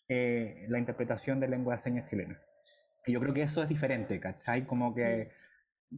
eh, 0.08 0.64
la 0.68 0.78
interpretación 0.78 1.40
de 1.40 1.48
lengua 1.48 1.74
de 1.74 1.80
señas 1.80 2.06
chilena. 2.08 2.40
Y 3.06 3.12
yo 3.12 3.20
creo 3.20 3.34
que 3.34 3.42
eso 3.42 3.62
es 3.62 3.68
diferente, 3.68 4.18
¿cachai? 4.18 4.66
Como 4.66 4.94
que, 4.94 5.30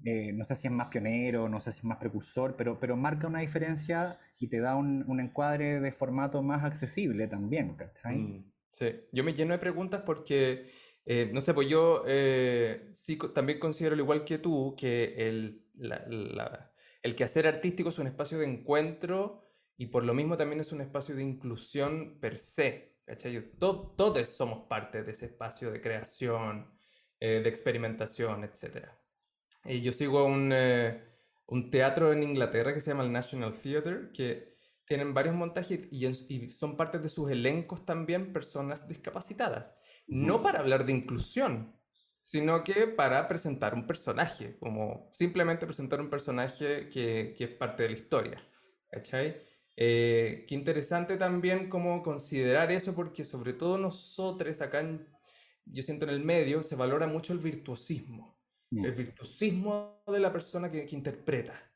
eh, 0.05 0.33
no 0.33 0.44
sé 0.44 0.57
si 0.57 0.66
es 0.66 0.73
más 0.73 0.88
pionero, 0.88 1.49
no 1.49 1.61
sé 1.61 1.73
si 1.73 1.79
es 1.79 1.85
más 1.85 1.99
precursor, 1.99 2.57
pero, 2.57 2.81
pero 2.81 2.96
marca 2.96 3.29
una 3.29 3.40
diferencia 3.40 4.18
y 4.38 4.49
te 4.49 4.61
da 4.61 4.75
un, 4.75 5.05
un 5.09 5.20
encuadre 5.20 5.81
de 5.81 5.92
formato 5.92 6.42
más 6.42 6.64
accesible 6.64 7.29
también, 7.29 7.77
¿cachai? 7.77 8.16
Mm, 8.16 8.53
sí, 8.70 8.87
yo 9.12 9.23
me 9.23 9.35
lleno 9.35 9.53
de 9.53 9.59
preguntas 9.59 10.03
porque 10.05 10.70
Eh, 11.12 11.29
no 11.35 11.40
sé, 11.40 11.55
pues 11.55 11.68
yo 11.68 12.05
eh, 12.07 12.88
sí 12.92 13.18
también 13.35 13.59
considero, 13.59 13.94
al 13.94 13.99
igual 13.99 14.25
que 14.25 14.38
tú, 14.38 14.77
que 14.79 15.14
el, 15.16 15.66
el 17.03 17.16
quehacer 17.16 17.49
artístico 17.49 17.88
es 17.88 17.99
un 17.99 18.07
espacio 18.07 18.38
de 18.38 18.46
encuentro 18.46 19.44
y 19.77 19.87
por 19.87 20.05
lo 20.05 20.14
mismo 20.14 20.37
también 20.37 20.61
es 20.61 20.70
un 20.70 20.81
espacio 20.81 21.16
de 21.16 21.25
inclusión 21.25 22.20
per 22.20 22.38
se. 22.38 23.01
todos 23.59 24.29
somos 24.29 24.68
parte 24.68 25.03
de 25.03 25.11
ese 25.11 25.27
espacio 25.27 25.73
de 25.73 25.81
creación, 25.81 26.70
de 27.18 27.49
experimentación, 27.49 28.44
etc. 28.44 28.87
Y 29.64 29.81
yo 29.81 29.90
sigo 29.90 30.25
un, 30.25 30.55
un 31.46 31.70
teatro 31.73 32.12
en 32.12 32.23
Inglaterra 32.23 32.73
que 32.73 32.81
se 32.81 32.92
llama 32.92 33.03
el 33.03 33.11
National 33.11 33.53
Theatre, 33.53 34.12
que 34.14 34.50
tienen 34.90 35.14
varios 35.14 35.37
montajes 35.37 35.87
y, 35.92 36.48
son 36.48 36.76
parte 36.76 36.98
de 36.98 37.09
sus 37.09 37.31
elencos 37.31 37.87
también 37.87 38.33
personas 38.33 38.88
discapacitadas. 38.88 39.79
No 40.09 40.42
para 40.42 40.59
hablar 40.59 40.85
de 40.85 40.92
inclusión, 40.92 41.76
sino 42.20 42.64
que 42.64 42.88
para 42.88 43.29
presentar 43.29 43.72
un 43.72 43.87
personaje, 43.87 44.59
como 44.59 45.09
simplemente 45.12 45.64
presentar 45.64 46.00
un 46.00 46.11
personaje 46.11 46.88
que, 46.88 47.37
que 47.38 47.44
es 47.44 47.50
parte 47.50 47.85
de 47.85 47.90
la 47.90 47.94
historia. 47.94 48.42
¿Cachai? 48.90 49.40
Eh, 49.76 50.44
qué 50.48 50.57
interesante 50.57 51.16
también 51.16 51.68
como 51.68 52.03
considerar 52.03 52.72
eso, 52.72 52.92
porque 52.92 53.24
sobre 53.24 53.53
todo 53.53 53.79
nosotros 53.79 54.61
acá, 54.61 54.85
yo 55.66 55.83
siento 55.85 56.05
en 56.05 56.11
el 56.11 56.24
medio, 56.24 56.64
se 56.64 56.74
valora 56.74 57.07
mucho 57.07 57.33
el 57.33 57.38
virtuosismo. 57.38 58.37
El 58.72 58.90
virtuosismo 58.90 60.03
de 60.09 60.18
la 60.18 60.33
persona 60.33 60.68
que, 60.68 60.85
que 60.85 60.96
interpreta 60.96 61.70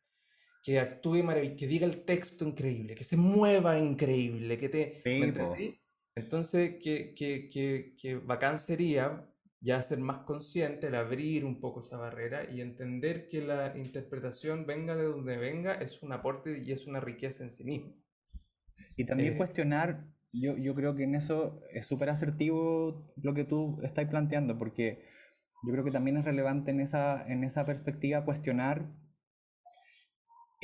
que 0.64 0.80
actúe 0.80 1.22
maravilloso, 1.22 1.58
que 1.58 1.66
diga 1.66 1.86
el 1.86 2.04
texto 2.04 2.46
increíble, 2.46 2.94
que 2.94 3.04
se 3.04 3.18
mueva 3.18 3.78
increíble, 3.78 4.56
que 4.56 4.70
te... 4.70 4.98
Sí, 4.98 5.78
Entonces, 6.16 6.76
que, 6.82 7.14
que, 7.14 7.50
que, 7.50 7.94
que, 8.00 8.16
bacán 8.16 8.58
sería 8.58 9.30
ya 9.60 9.82
ser 9.82 9.98
más 9.98 10.20
consciente, 10.20 10.86
el 10.86 10.94
abrir 10.94 11.44
un 11.44 11.60
poco 11.60 11.80
esa 11.80 11.98
barrera 11.98 12.50
y 12.50 12.62
entender 12.62 13.28
que 13.28 13.42
la 13.42 13.76
interpretación, 13.76 14.64
venga 14.64 14.96
de 14.96 15.04
donde 15.04 15.36
venga, 15.36 15.74
es 15.74 16.02
un 16.02 16.12
aporte 16.12 16.62
y 16.64 16.72
es 16.72 16.86
una 16.86 17.00
riqueza 17.00 17.44
en 17.44 17.50
sí 17.50 17.62
mismo. 17.64 17.94
Y 18.96 19.04
también 19.04 19.34
eh, 19.34 19.36
cuestionar, 19.36 20.06
yo, 20.32 20.56
yo 20.56 20.74
creo 20.74 20.94
que 20.96 21.04
en 21.04 21.14
eso 21.14 21.60
es 21.72 21.86
súper 21.86 22.08
asertivo 22.08 23.12
lo 23.22 23.34
que 23.34 23.44
tú 23.44 23.80
estás 23.82 24.08
planteando, 24.08 24.58
porque 24.58 25.04
yo 25.62 25.72
creo 25.72 25.84
que 25.84 25.90
también 25.90 26.16
es 26.16 26.24
relevante 26.24 26.70
en 26.70 26.80
esa, 26.80 27.26
en 27.26 27.44
esa 27.44 27.66
perspectiva 27.66 28.24
cuestionar 28.24 29.03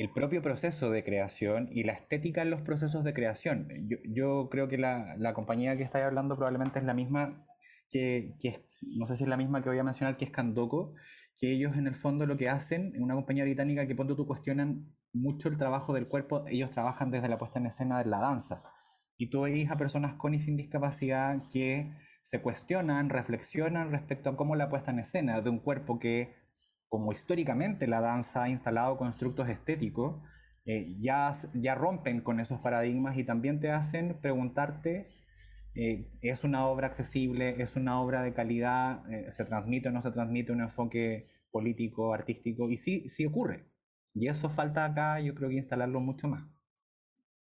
el 0.01 0.09
propio 0.09 0.41
proceso 0.41 0.89
de 0.89 1.03
creación 1.03 1.69
y 1.71 1.83
la 1.83 1.93
estética 1.93 2.41
en 2.41 2.49
los 2.49 2.61
procesos 2.61 3.03
de 3.03 3.13
creación. 3.13 3.67
Yo, 4.09 4.49
creo 4.49 4.67
que 4.67 4.79
la, 4.79 5.33
compañía 5.35 5.77
que 5.77 5.83
estáis 5.83 6.05
hablando 6.05 6.35
probablemente 6.35 6.79
es 6.79 6.85
la 6.85 6.95
misma 6.95 7.45
que, 7.91 8.33
que, 8.39 8.65
no 8.81 9.05
sé 9.05 9.15
si 9.15 9.23
es 9.23 9.29
la 9.29 9.37
misma 9.37 9.61
que 9.61 9.69
voy 9.69 9.77
a 9.77 9.83
mencionar, 9.83 10.17
que 10.17 10.25
es 10.25 10.31
Candoco, 10.31 10.95
que 11.37 11.51
ellos 11.51 11.77
en 11.77 11.85
el 11.85 11.93
fondo 11.93 12.25
lo 12.25 12.35
que 12.35 12.49
hacen, 12.49 12.95
en 12.95 13.03
una 13.03 13.13
compañía 13.13 13.43
británica 13.43 13.85
que 13.85 13.93
ponte 13.93 14.15
tú 14.15 14.25
cuestionan 14.25 14.91
mucho 15.13 15.49
el 15.49 15.57
trabajo 15.57 15.93
del 15.93 16.07
cuerpo, 16.07 16.45
ellos 16.47 16.71
trabajan 16.71 17.11
desde 17.11 17.29
la 17.29 17.37
puesta 17.37 17.59
en 17.59 17.67
escena 17.67 17.99
de 17.99 18.09
la 18.09 18.19
danza. 18.19 18.63
Y 19.17 19.29
tú 19.29 19.41
veis 19.41 19.69
a 19.69 19.77
personas 19.77 20.15
con 20.15 20.33
y 20.33 20.39
sin 20.39 20.57
discapacidad 20.57 21.43
que 21.51 21.93
se 22.23 22.41
cuestionan, 22.41 23.11
reflexionan 23.11 23.91
respecto 23.91 24.31
a 24.31 24.35
cómo 24.35 24.55
la 24.55 24.67
puesta 24.67 24.89
en 24.89 24.97
escena 24.97 25.41
de 25.41 25.51
un 25.51 25.59
cuerpo 25.59 25.99
que 25.99 26.40
como 26.91 27.13
históricamente 27.13 27.87
la 27.87 28.01
danza 28.01 28.43
ha 28.43 28.49
instalado 28.49 28.97
constructos 28.97 29.47
estéticos, 29.47 30.21
eh, 30.65 30.97
ya, 30.99 31.33
ya 31.53 31.73
rompen 31.73 32.19
con 32.19 32.41
esos 32.41 32.59
paradigmas 32.59 33.17
y 33.17 33.23
también 33.23 33.61
te 33.61 33.71
hacen 33.71 34.19
preguntarte, 34.19 35.07
eh, 35.73 36.11
¿es 36.21 36.43
una 36.43 36.67
obra 36.67 36.87
accesible? 36.87 37.55
¿Es 37.63 37.77
una 37.77 38.01
obra 38.01 38.23
de 38.23 38.33
calidad? 38.33 39.09
Eh, 39.09 39.31
¿Se 39.31 39.45
transmite 39.45 39.87
o 39.87 39.93
no 39.93 40.01
se 40.01 40.11
transmite 40.11 40.51
un 40.51 40.59
enfoque 40.59 41.27
político, 41.49 42.13
artístico? 42.13 42.69
Y 42.69 42.75
sí, 42.75 43.07
sí 43.07 43.25
ocurre. 43.25 43.71
Y 44.13 44.27
eso 44.27 44.49
falta 44.49 44.83
acá, 44.83 45.21
yo 45.21 45.33
creo 45.33 45.47
que 45.47 45.55
instalarlo 45.55 46.01
mucho 46.01 46.27
más. 46.27 46.43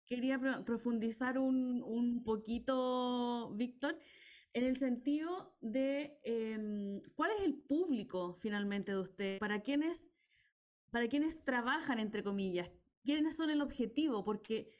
Quería 0.06 0.40
profundizar 0.64 1.36
un, 1.36 1.82
un 1.82 2.24
poquito, 2.24 3.54
Víctor 3.56 3.98
en 4.54 4.64
el 4.64 4.76
sentido 4.76 5.56
de 5.60 6.18
em, 6.22 7.02
cuál 7.16 7.32
es 7.38 7.44
el 7.44 7.54
público 7.54 8.38
finalmente 8.40 8.92
de 8.92 9.00
usted, 9.00 9.38
para 9.40 9.60
quienes, 9.60 10.10
para 10.90 11.08
quienes 11.08 11.42
trabajan, 11.44 11.98
entre 11.98 12.22
comillas, 12.22 12.70
quiénes 13.04 13.36
son 13.36 13.50
el 13.50 13.60
objetivo, 13.60 14.24
porque 14.24 14.70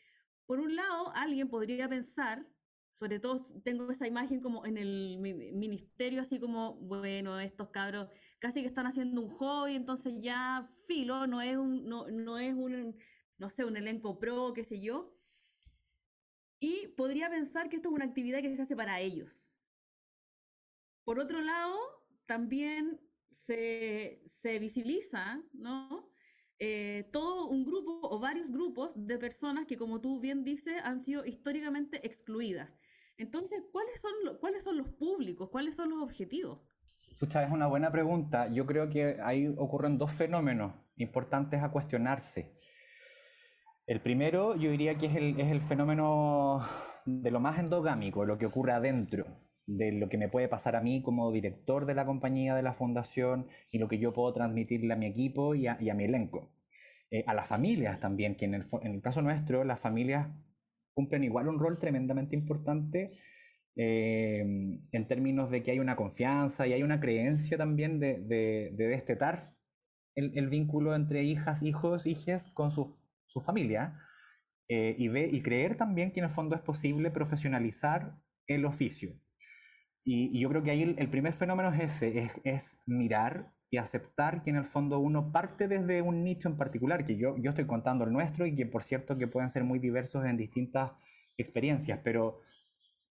por 0.46 0.60
un 0.60 0.76
lado 0.76 1.12
alguien 1.16 1.48
podría 1.48 1.88
pensar, 1.88 2.46
sobre 2.92 3.18
todo 3.18 3.44
tengo 3.64 3.90
esa 3.90 4.06
imagen 4.06 4.40
como 4.40 4.64
en 4.64 4.78
el 4.78 5.18
ministerio, 5.18 6.22
así 6.22 6.38
como, 6.38 6.74
bueno, 6.74 7.40
estos 7.40 7.70
cabros 7.70 8.08
casi 8.38 8.60
que 8.60 8.68
están 8.68 8.87
haciendo 8.87 9.20
un 9.22 9.30
hobby, 9.30 9.74
entonces 9.74 10.14
ya 10.20 10.70
filo, 10.87 11.26
no 11.26 11.42
es 11.42 11.56
un, 11.56 11.84
no, 11.87 12.06
no 12.08 12.38
es 12.38 12.54
un, 12.54 12.96
no 13.38 13.50
sé, 13.50 13.64
un 13.64 13.76
elenco 13.76 14.20
pro, 14.20 14.52
qué 14.54 14.62
sé 14.62 14.80
yo. 14.80 15.18
Y 16.60 16.87
podría 16.96 17.28
pensar 17.28 17.68
que 17.68 17.76
esto 17.76 17.88
es 17.88 17.94
una 17.94 18.04
actividad 18.04 18.40
que 18.40 18.54
se 18.54 18.62
hace 18.62 18.76
para 18.76 19.00
ellos, 19.00 19.54
por 21.05 21.19
otro 21.19 21.40
lado, 21.40 21.77
también 22.27 23.01
se, 23.31 24.21
visibiliza, 24.59 25.43
¿no? 25.53 26.11
Eh, 26.59 27.09
todo 27.12 27.49
un 27.49 27.64
grupo 27.64 27.99
o 28.03 28.19
varios 28.19 28.51
grupos 28.51 28.93
de 28.95 29.19
personas 29.19 29.67
que, 29.67 29.77
como 29.77 30.01
tú 30.01 30.21
bien 30.21 30.45
dices, 30.45 30.81
han 30.83 31.01
sido 31.01 31.27
históricamente 31.27 32.07
excluidas. 32.07 32.79
Entonces, 33.19 33.62
¿cuáles 33.71 34.01
son, 34.01 34.12
¿cuáles 34.40 34.62
son 34.62 34.79
los 34.79 34.88
públicos? 34.88 35.51
¿Cuáles 35.51 35.77
son 35.77 35.90
los 35.90 36.03
objetivos? 36.03 36.62
Escucha, 37.11 37.45
es 37.45 37.53
una 37.53 37.67
buena 37.67 37.93
pregunta. 37.93 38.49
Yo 38.49 38.67
creo 38.67 38.88
que 38.88 39.19
ahí 39.23 39.53
ocurren 39.59 39.99
dos 39.99 40.12
fenómenos 40.12 40.75
importantes 40.97 41.62
a 41.62 41.71
cuestionarse. 41.71 42.57
El 43.87 44.01
primero, 44.01 44.57
yo 44.57 44.71
diría 44.71 44.97
que 44.97 45.07
es 45.07 45.17
el, 45.17 45.38
es 45.38 45.51
el 45.51 45.61
fenómeno 45.61 46.67
de 47.05 47.31
lo 47.31 47.40
más 47.40 47.59
endogámico, 47.59 48.25
lo 48.25 48.38
que 48.38 48.47
ocurre 48.47 48.73
adentro 48.73 49.43
de 49.66 49.92
lo 49.92 50.09
que 50.09 50.18
me 50.18 50.29
puede 50.29 50.48
pasar 50.48 50.77
a 50.77 50.81
mí 50.81 51.03
como 51.03 51.33
director 51.33 51.87
de 51.87 51.94
la 51.94 52.07
compañía, 52.07 52.55
de 52.55 52.62
la 52.62 52.74
fundación, 52.74 53.48
y 53.70 53.79
lo 53.79 53.88
que 53.88 53.98
yo 53.98 54.12
puedo 54.12 54.33
transmitirle 54.33 54.92
a 54.92 54.96
mi 54.96 55.07
equipo 55.07 55.55
y 55.55 55.66
a, 55.66 55.77
mi 55.94 56.05
elenco. 56.05 56.53
Eh, 57.11 57.24
a 57.27 57.35
las 57.35 57.46
familias 57.48 58.00
también, 58.00 58.37
que 58.37 58.44
en 58.46 58.55
el, 58.55 59.03
caso 59.03 59.22
nuestro, 59.22 59.64
las 59.64 59.81
familias 59.81 60.29
cumplen 60.94 61.24
igual 61.24 61.48
un 61.48 61.59
rol 61.59 61.79
tremendamente 61.79 62.37
importante 62.37 63.12
eh, 63.77 64.40
en 64.92 65.09
términos 65.09 65.50
de 65.50 65.62
que 65.62 65.72
hay 65.72 65.81
una 65.81 65.96
confianza 65.96 66.66
y 66.66 66.72
hay 66.72 66.83
una 66.83 67.00
creencia 67.00 67.59
también 67.59 67.98
de, 67.98 68.20
de, 68.20 68.88
destetar 68.88 69.57
el, 70.14 70.48
vínculo 70.48 70.94
entre 70.94 71.24
hijas, 71.24 71.62
hijos, 71.62 72.07
hijas 72.07 72.48
con 72.55 72.70
su, 72.70 72.96
su 73.27 73.40
familia. 73.40 73.98
Eh, 74.68 74.96
y, 74.98 75.11
y 75.18 75.42
creer 75.42 75.77
también 75.77 76.11
que 76.12 76.20
en 76.20 76.24
el 76.27 76.31
fondo 76.31 76.57
es 76.57 76.62
posible 76.62 77.11
profesionalizar 77.11 78.16
el 78.46 78.64
oficio. 78.64 79.18
Y, 80.05 80.38
yo 80.38 80.49
creo 80.51 80.62
que 80.62 80.71
ahí 80.71 80.83
el, 80.83 81.09
primer 81.09 81.33
fenómeno 81.33 81.71
es 81.71 81.81
ese, 81.81 82.31
es, 82.45 82.79
mirar 82.87 83.53
y 83.71 83.79
aceptar 83.79 84.43
que 84.43 84.51
en 84.51 84.57
el 84.57 84.67
fondo 84.67 84.99
uno 84.99 85.33
parte 85.33 85.67
desde 85.67 86.03
un 86.03 86.23
nicho 86.23 86.49
en 86.49 86.57
particular, 86.57 87.05
que 87.05 87.17
yo, 87.17 87.37
yo 87.38 87.51
estoy 87.51 87.67
contando 87.67 88.05
el 88.05 88.12
nuestro 88.12 88.47
y 88.47 88.55
que 88.55 88.67
por 88.67 88.83
cierto 88.85 89.17
que 89.17 89.27
pueden 89.27 89.51
ser 89.51 89.64
muy 89.64 89.79
diversos 89.79 90.25
en 90.27 90.37
distintas 90.37 90.93
experiencias, 91.38 92.01
pero, 92.05 92.40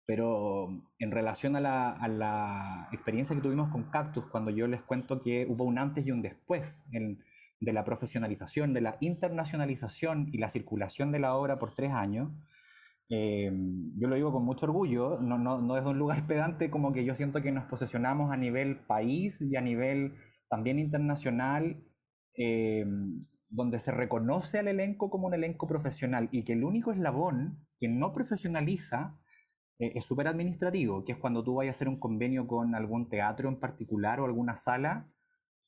pero 0.05 0.69
en 0.99 1.11
relación 1.11 1.55
a 1.55 1.61
la, 1.61 1.91
a 1.91 2.07
la 2.07 2.89
experiencia 2.91 3.35
que 3.35 3.41
tuvimos 3.41 3.69
con 3.69 3.89
Cactus, 3.89 4.25
cuando 4.25 4.51
yo 4.51 4.67
les 4.67 4.81
cuento 4.81 5.21
que 5.21 5.47
hubo 5.49 5.63
un 5.63 5.79
antes 5.79 6.05
y 6.05 6.11
un 6.11 6.21
después 6.21 6.85
de 6.91 7.73
la 7.73 7.85
profesionalización, 7.85 8.73
de 8.73 8.81
la 8.81 8.97
internacionalización 8.99 10.29
y 10.31 10.37
la 10.39 10.49
circulación 10.49 11.11
de 11.11 11.19
la 11.19 11.35
obra 11.35 11.57
por 11.57 11.73
tres 11.73 11.91
años, 11.91 12.31
eh, 13.13 13.51
yo 13.97 14.07
lo 14.07 14.15
digo 14.15 14.31
con 14.31 14.45
mucho 14.45 14.65
orgullo, 14.67 15.19
no, 15.19 15.37
no, 15.37 15.61
no 15.61 15.75
desde 15.75 15.89
un 15.89 15.97
lugar 15.99 16.25
pedante, 16.27 16.71
como 16.71 16.93
que 16.93 17.03
yo 17.03 17.13
siento 17.13 17.41
que 17.41 17.51
nos 17.51 17.65
posesionamos 17.65 18.31
a 18.31 18.37
nivel 18.37 18.85
país 18.85 19.41
y 19.41 19.57
a 19.57 19.61
nivel 19.61 20.15
también 20.47 20.79
internacional, 20.79 21.83
eh, 22.37 22.85
donde 23.49 23.79
se 23.79 23.91
reconoce 23.91 24.59
al 24.59 24.69
elenco 24.69 25.09
como 25.09 25.27
un 25.27 25.33
elenco 25.33 25.67
profesional 25.67 26.29
y 26.31 26.45
que 26.45 26.53
el 26.53 26.63
único 26.63 26.93
eslabón 26.93 27.67
que 27.77 27.89
no 27.89 28.13
profesionaliza 28.13 29.19
eh, 29.77 29.91
es 29.95 30.05
súper 30.05 30.29
administrativo, 30.29 31.03
que 31.03 31.11
es 31.11 31.17
cuando 31.17 31.43
tú 31.43 31.55
vayas 31.55 31.75
a 31.75 31.77
hacer 31.77 31.89
un 31.89 31.99
convenio 31.99 32.47
con 32.47 32.75
algún 32.75 33.09
teatro 33.09 33.49
en 33.49 33.59
particular 33.59 34.21
o 34.21 34.25
alguna 34.25 34.55
sala, 34.55 35.11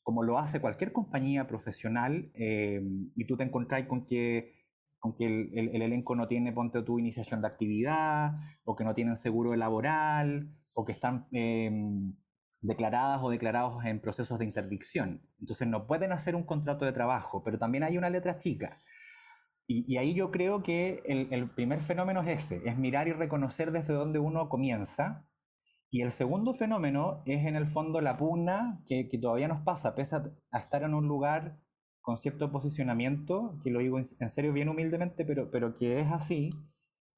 como 0.02 0.24
lo 0.24 0.40
hace 0.40 0.62
cualquier 0.62 0.94
compañía 0.94 1.46
profesional, 1.46 2.32
y 2.36 3.26
tú 3.26 3.38
te 3.38 3.44
encontrás 3.44 3.86
con 3.88 4.06
que 4.06 4.63
aunque 5.04 5.26
el, 5.26 5.82
elenco 5.82 6.16
no 6.16 6.28
tiene, 6.28 6.54
ponte 6.54 6.82
tu 6.82 6.98
iniciación 6.98 7.42
de 7.42 7.48
actividad, 7.48 8.36
o 8.64 8.76
que 8.76 8.86
no 8.86 8.94
tienen 8.94 9.18
seguro 9.18 9.54
laboral, 9.56 10.56
o 10.72 10.86
que 10.86 10.94
están 10.94 11.28
em, 11.34 12.16
declaradas 12.62 13.22
o 13.22 13.30
declarados 13.30 13.84
en 13.86 14.00
procesos 14.00 14.40
de 14.40 14.46
interdicción. 14.46 15.22
Entonces 15.40 15.68
no 15.68 15.88
pueden 15.88 16.14
hacer 16.14 16.36
un 16.36 16.44
contrato 16.44 16.86
de 16.86 16.94
trabajo, 16.94 17.44
pero 17.44 17.60
también 17.60 17.84
hay 17.84 17.98
una 17.98 18.10
letra 18.10 18.38
chica. 18.38 18.80
Y, 19.68 19.98
ahí 19.98 20.14
yo 20.14 20.32
creo 20.32 20.62
que 20.62 21.02
el, 21.06 21.28
el, 21.32 21.50
primer 21.50 21.82
fenómeno 21.82 22.22
es 22.22 22.28
ese, 22.28 22.68
es 22.68 22.78
mirar 22.78 23.08
y 23.08 23.14
reconocer 23.14 23.72
desde 23.72 23.94
dónde 23.94 24.20
uno 24.20 24.50
comienza 24.50 25.26
Y 25.90 26.02
el 26.02 26.12
segundo 26.12 26.54
fenómeno 26.54 27.24
es 27.26 27.46
en 27.46 27.56
el 27.56 27.66
fondo 27.68 28.02
la 28.02 28.18
pugna 28.18 28.84
que, 28.88 29.08
que 29.10 29.18
todavía 29.18 29.48
nos 29.48 29.62
pasa, 29.62 29.96
pese 29.96 30.18
a, 30.18 30.60
estar 30.60 30.84
en 30.84 30.94
un 30.94 31.08
lugar 31.08 31.63
con 32.04 32.18
cierto 32.18 32.52
posicionamiento, 32.52 33.58
que 33.64 33.72
lo 33.72 33.80
digo 33.80 33.98
en, 33.98 34.30
serio 34.30 34.54
bien 34.54 34.70
humildemente, 34.70 35.26
pero, 35.26 35.50
pero 35.50 35.74
que 35.74 36.00
es 36.00 36.12
así, 36.12 36.52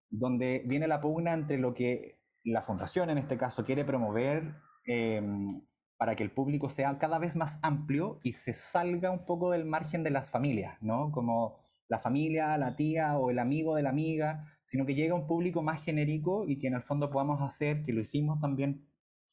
donde 0.10 0.64
viene 0.66 0.88
la 0.88 1.02
pugna 1.02 1.34
entre 1.34 1.58
lo 1.58 1.74
que 1.74 2.22
la 2.44 2.62
fundación 2.62 3.10
en 3.10 3.18
este 3.18 3.38
caso 3.38 3.66
quiere 3.66 3.84
promover 3.84 4.56
em, 4.86 5.66
para 5.98 6.16
que 6.16 6.24
el 6.24 6.32
público 6.32 6.70
sea 6.70 6.98
cada 7.00 7.18
vez 7.18 7.36
más 7.36 7.60
amplio 7.64 8.20
y 8.24 8.34
se 8.34 8.54
salga 8.54 9.12
un 9.12 9.26
poco 9.26 9.52
del 9.52 9.66
margen 9.66 10.04
de 10.04 10.12
las 10.12 10.30
familias, 10.30 10.78
¿no? 10.82 11.12
Como 11.12 11.58
la 11.88 12.00
familia, 12.00 12.58
la 12.58 12.76
tía 12.76 13.18
o 13.18 13.32
el 13.32 13.40
amigo 13.40 13.76
de 13.76 13.84
la 13.84 13.90
amiga, 13.90 14.46
sino 14.66 14.86
que 14.86 14.96
llega 14.96 15.14
a 15.14 15.18
un 15.18 15.28
público 15.28 15.62
más 15.62 15.84
genérico 15.84 16.46
y 16.48 16.58
que 16.58 16.68
en 16.68 16.76
el 16.76 16.82
fondo 16.82 17.10
podamos 17.10 17.42
hacer, 17.42 17.82
que 17.82 17.94
lo 17.94 18.02
hicimos 18.02 18.40
también 18.40 18.88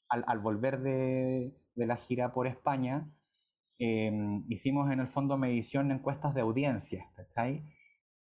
al, 0.08 0.38
volver 0.40 0.80
de, 0.80 1.54
la 1.74 1.96
gira 1.96 2.32
por 2.32 2.46
España, 2.46 3.10
em, 3.82 4.44
hicimos 4.48 4.90
en 4.90 5.00
el 5.00 5.08
fondo 5.08 5.36
medición 5.38 5.90
encuestas 5.90 6.34
de 6.34 6.40
audiencias, 6.42 7.04
¿cachai? 7.16 7.64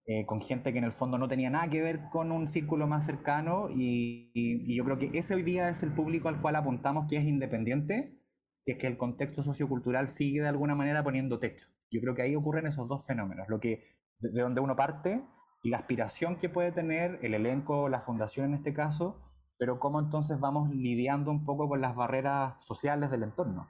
Eh, 0.05 0.25
con 0.25 0.41
gente 0.41 0.71
que 0.71 0.79
en 0.79 0.85
el 0.85 0.91
fondo 0.91 1.17
no 1.17 1.27
tenía 1.27 1.49
nada 1.49 1.69
que 1.69 1.81
ver 1.81 2.09
con 2.11 2.31
un 2.31 2.47
círculo 2.47 2.87
más 2.87 3.05
cercano 3.05 3.67
y, 3.69 4.31
y, 4.33 4.75
yo 4.75 4.83
creo 4.85 4.97
que 4.97 5.11
ese 5.13 5.35
hoy 5.35 5.43
día 5.43 5.69
es 5.69 5.83
el 5.83 5.93
público 5.93 6.29
al 6.29 6.41
cual 6.41 6.55
apuntamos 6.55 7.07
que 7.07 7.17
es 7.17 7.25
independiente, 7.25 8.19
si 8.57 8.71
es 8.71 8.77
que 8.77 8.87
el 8.87 8.97
contexto 8.97 9.43
sociocultural 9.43 10.07
sigue 10.07 10.41
de 10.41 10.47
alguna 10.47 10.75
manera 10.75 11.03
poniendo 11.03 11.39
techo. 11.39 11.67
Yo 11.91 12.01
creo 12.01 12.15
que 12.15 12.21
ahí 12.23 12.35
ocurren 12.35 12.65
esos 12.65 12.87
dos 12.87 13.05
fenómenos, 13.05 13.49
lo 13.49 13.59
que 13.59 13.83
de 14.19 14.41
donde 14.41 14.61
uno 14.61 14.75
parte 14.75 15.23
y 15.63 15.69
la 15.69 15.77
aspiración 15.77 16.37
que 16.37 16.49
puede 16.49 16.71
tener 16.71 17.19
el 17.21 17.33
elenco, 17.33 17.89
la 17.89 18.01
fundación 18.01 18.47
en 18.47 18.53
este 18.53 18.73
caso, 18.73 19.21
pero 19.57 19.79
cómo 19.79 19.99
entonces 19.99 20.39
vamos 20.39 20.69
lidiando 20.69 21.31
un 21.31 21.43
poco 21.43 21.67
con 21.67 21.81
las 21.81 21.95
barreras 21.95 22.63
sociales 22.63 23.11
del 23.11 23.23
entorno. 23.23 23.69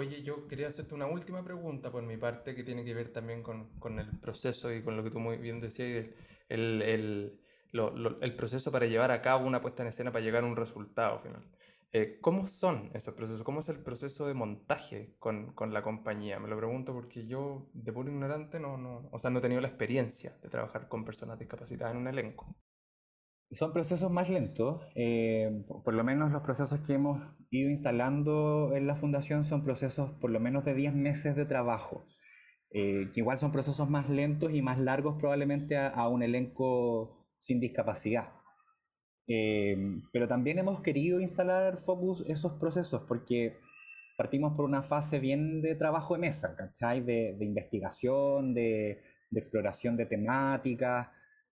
Oye, 0.00 0.22
yo 0.22 0.48
quería 0.48 0.68
hacerte 0.68 0.94
una 0.94 1.04
última 1.04 1.44
pregunta 1.44 1.92
por 1.92 2.02
mi 2.02 2.16
parte 2.16 2.54
que 2.54 2.64
tiene 2.64 2.86
que 2.86 2.94
ver 2.94 3.12
también 3.12 3.42
con, 3.42 3.68
con 3.78 3.98
el 3.98 4.18
proceso 4.18 4.72
y 4.72 4.82
con 4.82 4.96
lo 4.96 5.04
que 5.04 5.10
tú 5.10 5.20
muy 5.20 5.36
bien 5.36 5.60
decías, 5.60 6.06
el, 6.48 6.80
el, 6.80 7.38
el 8.22 8.34
proceso 8.34 8.72
para 8.72 8.86
llevar 8.86 9.10
a 9.10 9.20
cabo 9.20 9.46
una 9.46 9.60
puesta 9.60 9.82
en 9.82 9.90
escena 9.90 10.10
para 10.10 10.24
llegar 10.24 10.42
a 10.42 10.46
un 10.46 10.56
resultado 10.56 11.18
final. 11.18 11.44
Eh, 11.92 12.18
¿Cómo 12.22 12.46
son 12.46 12.90
esos 12.94 13.12
procesos? 13.12 13.42
¿Cómo 13.42 13.60
es 13.60 13.68
el 13.68 13.80
proceso 13.80 14.26
de 14.26 14.32
montaje 14.32 15.16
con, 15.18 15.52
con, 15.52 15.74
la 15.74 15.82
compañía? 15.82 16.40
Me 16.40 16.48
lo 16.48 16.56
pregunto 16.56 16.94
porque 16.94 17.26
yo, 17.26 17.68
de 17.74 17.92
puro 17.92 18.08
ignorante, 18.08 18.58
no, 18.58 18.78
no, 18.78 19.06
o 19.12 19.18
sea, 19.18 19.28
no 19.28 19.40
he 19.40 19.42
tenido 19.42 19.60
la 19.60 19.68
experiencia 19.68 20.34
de 20.42 20.48
trabajar 20.48 20.88
con 20.88 21.04
personas 21.04 21.38
discapacitadas 21.38 21.92
en 21.94 22.00
un 22.00 22.08
elenco. 22.08 22.46
Son 23.52 23.72
procesos 23.72 24.10
más 24.10 24.28
lentos. 24.28 24.86
Eh, 24.94 25.64
por 25.84 25.94
lo 25.94 26.04
menos 26.04 26.30
los 26.30 26.42
procesos 26.42 26.80
que 26.80 26.94
hemos 26.94 27.20
ido 27.50 27.70
instalando 27.70 28.72
en 28.74 28.86
la 28.86 28.94
fundación 28.94 29.44
son 29.44 29.64
procesos 29.64 30.12
por 30.20 30.30
lo 30.30 30.40
menos 30.40 30.64
de 30.64 30.74
10 30.74 30.94
meses 30.94 31.36
de 31.36 31.46
trabajo. 31.46 32.06
Eh, 32.72 33.10
que 33.12 33.20
igual 33.20 33.38
son 33.38 33.50
procesos 33.50 33.90
más 33.90 34.08
lentos 34.08 34.52
y 34.54 34.62
más 34.62 34.78
largos 34.78 35.16
probablemente 35.18 35.76
a 35.76 36.06
un 36.08 36.22
elenco 36.22 37.26
sin 37.38 37.58
discapacidad. 37.58 38.40
Em, 39.32 40.02
pero 40.12 40.26
también 40.26 40.58
hemos 40.58 40.82
querido 40.82 41.20
instalar 41.20 41.76
Focus 41.76 42.24
esos 42.28 42.54
procesos 42.54 43.02
porque 43.06 43.58
partimos 44.16 44.54
por 44.54 44.64
una 44.64 44.82
fase 44.82 45.20
bien 45.20 45.62
de 45.62 45.76
trabajo 45.76 46.14
de 46.14 46.20
mesa, 46.20 46.56
¿cachai? 46.56 47.00
De, 47.00 47.36
investigación, 47.40 48.54
de, 48.54 49.00
exploración 49.32 49.96
de 49.96 50.06
temáticas. 50.06 51.08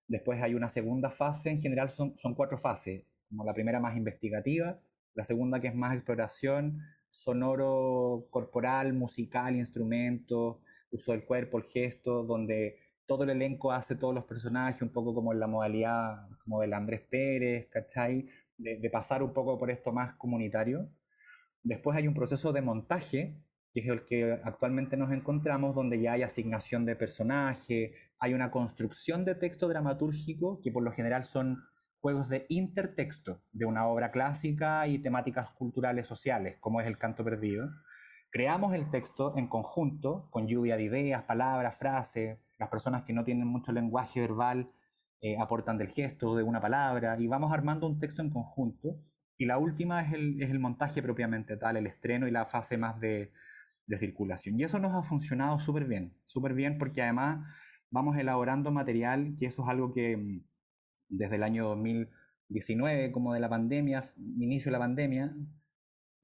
Después 0.08 0.42
hay 0.42 0.54
una 0.54 0.68
segunda 0.68 1.10
fase, 1.10 1.50
en 1.50 1.60
general 1.60 1.90
son, 1.90 2.16
son 2.18 2.34
cuatro 2.34 2.58
fases, 2.58 3.04
como 3.28 3.44
la 3.44 3.54
primera 3.54 3.78
más 3.78 3.96
investigativa, 3.96 4.80
la 5.14 5.24
segunda 5.24 5.60
que 5.60 5.68
es 5.68 5.74
más 5.74 5.94
exploración, 5.94 6.80
sonoro, 7.10 8.26
corporal, 8.30 8.92
musical, 8.94 9.56
instrumentos, 9.56 10.56
uso 10.90 11.12
del 11.12 11.24
cuerpo, 11.24 11.58
el 11.58 11.64
gesto, 11.64 12.24
donde 12.24 12.78
todo 13.06 13.24
el 13.24 13.30
elenco 13.30 13.72
hace 13.72 13.96
todos 13.96 14.14
los 14.14 14.24
personajes, 14.24 14.82
un 14.82 14.90
poco 14.90 15.14
como 15.14 15.32
en 15.32 15.40
la 15.40 15.46
modalidad 15.46 16.28
como 16.44 16.60
del 16.60 16.74
Andrés 16.74 17.00
Pérez, 17.00 17.68
¿cachai? 17.70 18.28
De, 18.56 18.90
pasar 18.90 19.22
un 19.22 19.32
poco 19.32 19.58
por 19.58 19.70
esto 19.70 19.92
más 19.92 20.14
comunitario. 20.14 20.90
Después 21.62 21.96
hay 21.96 22.06
un 22.06 22.14
proceso 22.14 22.52
de 22.52 22.60
montaje, 22.60 23.34
que 23.72 23.80
es 23.80 23.88
el 23.88 24.04
que 24.04 24.40
actualmente 24.44 24.96
nos 24.96 25.12
encontramos, 25.12 25.74
donde 25.74 26.00
ya 26.00 26.12
hay 26.12 26.22
asignación 26.22 26.84
de 26.84 26.96
personaje, 26.96 27.94
hay 28.20 28.34
una 28.34 28.50
construcción 28.50 29.24
de 29.24 29.34
texto 29.34 29.68
dramatúrgico, 29.68 30.60
que 30.62 30.72
por 30.72 30.82
lo 30.82 30.92
general 30.92 31.24
son 31.24 31.62
juegos 32.00 32.28
de 32.28 32.46
intertexto 32.48 33.42
de 33.52 33.66
una 33.66 33.86
obra 33.86 34.10
clásica 34.10 34.86
y 34.86 34.98
temáticas 34.98 35.50
culturales 35.50 36.06
sociales, 36.06 36.56
como 36.60 36.80
es 36.80 36.86
el 36.86 36.98
canto 36.98 37.24
perdido. 37.24 37.70
Creamos 38.30 38.74
el 38.74 38.90
texto 38.90 39.34
en 39.36 39.48
conjunto, 39.48 40.28
con 40.30 40.46
lluvia 40.46 40.76
de 40.76 40.84
ideas, 40.84 41.22
palabras, 41.24 41.76
frases, 41.76 42.38
las 42.58 42.68
personas 42.68 43.02
que 43.02 43.12
no 43.12 43.24
tienen 43.24 43.46
mucho 43.46 43.72
lenguaje 43.72 44.20
verbal 44.20 44.70
eh, 45.20 45.36
aportan 45.38 45.78
del 45.78 45.88
gesto, 45.88 46.36
de 46.36 46.42
una 46.42 46.60
palabra, 46.60 47.16
y 47.18 47.26
vamos 47.26 47.52
armando 47.52 47.86
un 47.86 47.98
texto 47.98 48.22
en 48.22 48.30
conjunto. 48.30 49.00
Y 49.36 49.46
la 49.46 49.58
última 49.58 50.02
es 50.02 50.12
el, 50.12 50.42
es 50.42 50.50
el 50.50 50.58
montaje 50.58 51.02
propiamente 51.02 51.56
tal, 51.56 51.76
el 51.76 51.86
estreno 51.86 52.26
y 52.26 52.30
la 52.30 52.44
fase 52.44 52.76
más 52.76 52.98
de, 53.00 53.32
de 53.88 53.98
circulación. 53.98 54.60
Y 54.60 54.64
eso 54.64 54.78
nos 54.78 54.94
ha 54.94 55.02
funcionado 55.02 55.58
súper 55.58 55.86
bien, 55.86 56.14
súper 56.26 56.54
bien 56.54 56.78
porque 56.78 57.02
además 57.02 57.48
vamos 57.90 58.16
elaborando 58.16 58.70
material, 58.70 59.34
que 59.38 59.46
eso 59.46 59.64
es 59.64 59.68
algo 59.68 59.92
que 59.92 60.16
mm, 60.16 60.44
desde 61.08 61.36
el 61.36 61.42
año 61.42 61.64
2019, 61.64 63.10
como 63.12 63.34
de 63.34 63.40
la 63.40 63.48
pandemia, 63.48 64.04
inicio 64.38 64.70
de 64.70 64.72
la 64.72 64.78
pandemia, 64.78 65.34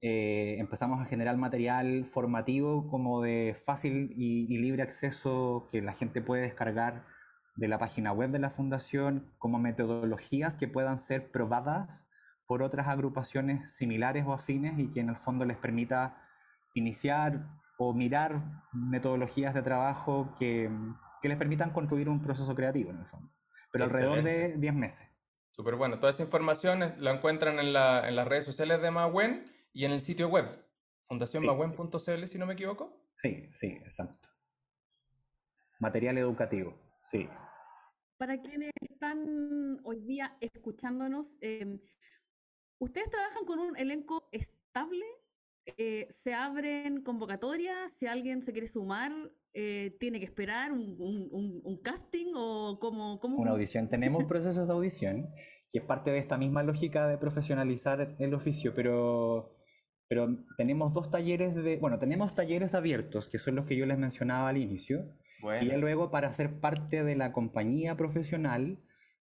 eh, 0.02 0.56
empezamos 0.58 1.00
a 1.00 1.06
generar 1.06 1.38
material 1.38 2.04
formativo 2.04 2.86
como 2.88 3.22
de 3.22 3.56
fácil 3.64 4.12
y, 4.14 4.58
libre 4.58 4.82
acceso 4.82 5.66
que 5.72 5.80
la 5.80 5.94
gente 5.94 6.20
puede 6.20 6.42
descargar 6.42 7.06
de 7.56 7.68
la 7.68 7.78
página 7.78 8.12
web 8.12 8.30
de 8.30 8.38
la 8.38 8.50
fundación 8.50 9.32
como 9.38 9.58
metodologías 9.58 10.56
que 10.56 10.68
puedan 10.68 10.98
ser 10.98 11.30
probadas 11.30 12.06
por 12.46 12.62
otras 12.62 12.88
agrupaciones 12.88 13.72
similares 13.72 14.24
o 14.26 14.34
afines 14.34 14.78
y 14.78 14.90
que 14.90 15.00
en 15.00 15.08
el 15.08 15.16
fondo 15.16 15.46
les 15.46 15.56
permita 15.56 16.20
iniciar 16.74 17.46
o 17.78 17.92
mirar 17.92 18.38
metodologías 18.72 19.54
de 19.54 19.62
trabajo 19.62 20.34
que, 20.38 20.70
que 21.22 21.28
les 21.28 21.38
permitan 21.38 21.70
construir 21.70 22.08
un 22.08 22.20
proceso 22.20 22.54
creativo 22.54 22.90
en 22.90 22.98
el 22.98 23.04
fondo. 23.04 23.32
Pero 23.72 23.84
alrededor 23.84 24.22
de 24.22 24.56
10 24.56 24.74
meses. 24.74 25.08
Súper 25.50 25.76
bueno. 25.76 25.98
Toda 25.98 26.10
esa 26.10 26.22
información 26.22 26.94
la 26.98 27.12
encuentran 27.12 27.58
en, 27.58 27.72
la, 27.72 28.08
en 28.08 28.16
las 28.16 28.26
redes 28.26 28.44
sociales 28.44 28.82
de 28.82 28.90
Mahuen 28.90 29.44
y 29.72 29.84
en 29.84 29.92
el 29.92 30.00
sitio 30.00 30.28
web, 30.28 30.46
fundacionmaguen.cl, 31.02 32.24
si 32.26 32.38
no 32.38 32.46
me 32.46 32.54
equivoco. 32.54 33.08
Sí, 33.14 33.48
sí, 33.52 33.66
exacto. 33.66 34.28
Material 35.78 36.18
educativo, 36.18 36.76
sí. 37.02 37.28
Para 38.16 38.40
quienes 38.40 38.70
están 38.80 39.80
hoy 39.84 40.00
día 40.00 40.36
escuchándonos, 40.40 41.36
em, 41.40 41.80
¿ustedes 42.78 43.10
trabajan 43.10 43.44
con 43.44 43.58
un 43.58 43.76
elenco 43.76 44.28
estable? 44.32 45.04
Eh, 45.66 46.06
¿Se 46.10 46.34
abren 46.34 47.02
convocatorias? 47.02 47.92
Si 47.92 48.06
alguien 48.06 48.42
se 48.42 48.52
quiere 48.52 48.66
sumar, 48.66 49.12
eh, 49.52 49.96
¿tiene 49.98 50.18
que 50.18 50.26
esperar 50.26 50.72
un, 50.72 51.80
casting 51.82 52.32
o 52.34 52.78
cómo, 52.80 53.18
cómo... 53.20 53.38
Una 53.38 53.52
audición. 53.52 53.88
Tenemos 53.88 54.24
procesos 54.28 54.66
de 54.66 54.72
audición, 54.72 55.30
que 55.70 55.78
es 55.78 55.84
parte 55.84 56.10
de 56.10 56.18
esta 56.18 56.38
misma 56.38 56.62
lógica 56.62 57.06
de 57.06 57.18
profesionalizar 57.18 58.16
el 58.18 58.34
oficio, 58.34 58.74
pero 58.74 59.54
pero 60.08 60.28
tenemos 60.56 60.92
dos 60.92 61.10
talleres 61.10 61.54
de, 61.54 61.76
bueno, 61.78 61.98
tenemos 61.98 62.34
talleres 62.34 62.74
abiertos, 62.74 63.28
que 63.28 63.38
son 63.38 63.54
los 63.54 63.66
que 63.66 63.76
yo 63.76 63.86
les 63.86 63.98
mencionaba 63.98 64.48
al 64.48 64.58
inicio. 64.58 65.10
Y 65.60 65.66
luego 65.76 66.10
para 66.10 66.32
ser 66.32 66.58
parte 66.58 67.04
de 67.04 67.16
la 67.16 67.32
compañía 67.32 67.96
profesional, 67.96 68.78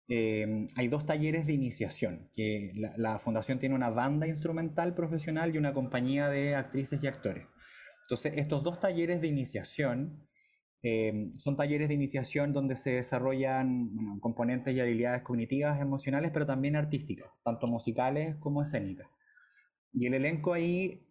eh, 0.07 0.67
hay 0.75 0.87
dos 0.87 1.05
talleres 1.05 1.47
de 1.47 1.53
iniciación, 1.53 2.29
que 2.33 2.73
la, 2.97 3.19
fundación 3.19 3.59
tiene 3.59 3.75
una 3.75 3.89
banda 3.89 4.27
instrumental 4.27 4.93
profesional 4.93 5.53
y 5.53 5.57
una 5.57 5.73
compañía 5.73 6.29
de 6.29 6.55
actrices 6.55 6.99
y 7.01 7.07
actores. 7.07 7.47
Entonces, 8.03 8.33
estos 8.35 8.63
dos 8.63 8.79
talleres 8.79 9.21
de 9.21 9.27
iniciación 9.27 10.27
eh, 10.83 11.31
son 11.37 11.55
talleres 11.55 11.87
de 11.87 11.93
iniciación 11.93 12.51
donde 12.51 12.75
se 12.75 12.91
desarrollan 12.91 14.19
componentes 14.19 14.75
y 14.75 14.81
habilidades 14.81 15.21
cognitivas, 15.21 15.79
emocionales, 15.79 16.31
pero 16.31 16.45
también 16.45 16.75
artísticas, 16.75 17.31
tanto 17.43 17.67
musicales 17.67 18.35
como 18.37 18.61
escénicas. 18.61 19.07
Y 19.93 20.07
el 20.07 20.15
elenco 20.15 20.53
ahí 20.53 21.07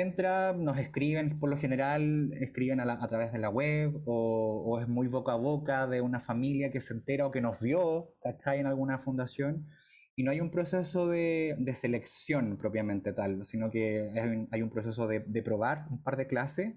entra, 0.00 0.52
nos 0.52 0.78
escriben, 0.78 1.38
por 1.38 1.50
lo 1.50 1.56
general, 1.58 2.32
escriben 2.34 2.80
a, 2.80 3.08
través 3.08 3.32
de 3.32 3.38
la 3.38 3.48
web 3.50 4.02
o, 4.04 4.78
es 4.80 4.88
muy 4.88 5.08
boca 5.08 5.32
a 5.32 5.36
boca 5.36 5.86
de 5.86 6.00
una 6.00 6.20
familia 6.20 6.70
que 6.70 6.80
se 6.80 6.94
entera 6.94 7.26
o 7.26 7.30
que 7.30 7.40
nos 7.40 7.60
vio, 7.60 8.14
¿cachai? 8.20 8.60
En 8.60 8.66
alguna 8.66 8.98
fundación. 8.98 9.66
Y 10.14 10.22
no 10.22 10.30
hay 10.30 10.40
un 10.40 10.50
proceso 10.50 11.08
de, 11.08 11.56
selección 11.74 12.56
propiamente 12.56 13.12
tal, 13.12 13.44
sino 13.46 13.70
que 13.70 14.10
hay 14.50 14.62
un, 14.62 14.70
proceso 14.70 15.06
de, 15.06 15.20
probar 15.42 15.86
un 15.90 16.02
par 16.02 16.16
de 16.16 16.26
clases. 16.26 16.74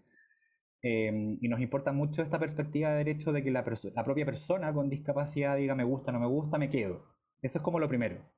Em, 0.82 1.38
y 1.42 1.50
nos 1.50 1.60
importa 1.60 1.92
mucho 1.92 2.22
esta 2.22 2.40
perspectiva 2.40 2.92
de 2.92 2.98
derecho 2.98 3.34
de 3.34 3.44
que 3.44 3.52
la, 3.52 3.66
la 3.96 4.04
propia 4.06 4.26
persona 4.26 4.74
con 4.74 4.90
discapacidad 4.90 5.58
diga 5.58 5.76
me 5.76 5.84
gusta, 5.84 6.12
no 6.12 6.20
me 6.20 6.28
gusta, 6.28 6.58
me 6.58 6.70
quedo. 6.70 7.06
Eso 7.42 7.60
es 7.60 7.64
como 7.64 7.80
lo 7.80 7.90
primero. 7.90 8.30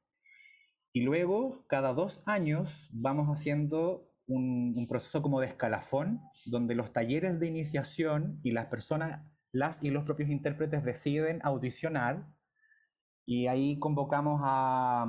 Y 0.94 1.02
luego, 1.02 1.66
cada 1.68 1.94
dos 1.94 2.22
años, 2.26 2.90
vamos 2.94 3.28
haciendo 3.30 4.11
un, 4.36 4.88
proceso 4.88 5.22
como 5.22 5.40
de 5.40 5.48
escalafón, 5.48 6.22
donde 6.46 6.76
los 6.76 6.94
talleres 6.94 7.40
de 7.40 7.48
iniciación 7.48 8.40
y 8.44 8.52
las 8.52 8.68
personas, 8.68 9.26
las 9.52 9.82
y 9.84 9.92
los 9.92 10.04
propios 10.04 10.30
intérpretes 10.30 10.84
deciden 10.84 11.40
audicionar. 11.44 12.28
Y 13.26 13.48
ahí 13.48 13.80
convocamos 13.80 14.42
a, 14.44 15.06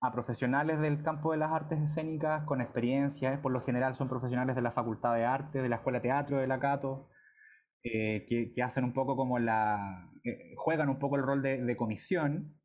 a 0.00 0.12
profesionales 0.12 0.80
del 0.80 1.02
campo 1.02 1.32
de 1.32 1.38
las 1.38 1.52
artes 1.52 1.80
escénicas 1.80 2.44
con 2.44 2.60
experiencia, 2.60 3.40
por 3.42 3.52
lo 3.52 3.60
general 3.60 3.94
son 3.94 4.08
profesionales 4.08 4.56
de 4.56 4.62
la 4.62 4.72
Facultad 4.72 5.14
de 5.14 5.24
Arte, 5.24 5.62
de 5.62 5.68
la 5.68 5.76
Escuela 5.76 6.02
Teatro 6.02 6.38
de 6.38 6.46
la 6.46 6.60
Cato, 6.60 7.08
eh, 7.84 8.26
que, 8.28 8.62
hacen 8.62 8.84
un 8.84 8.92
poco 8.92 9.16
como 9.16 9.38
la, 9.38 10.10
eh, 10.24 10.54
juegan 10.56 10.88
un 10.88 10.98
poco 10.98 11.16
el 11.16 11.22
rol 11.22 11.42
de 11.42 11.76
comisión 11.76 12.61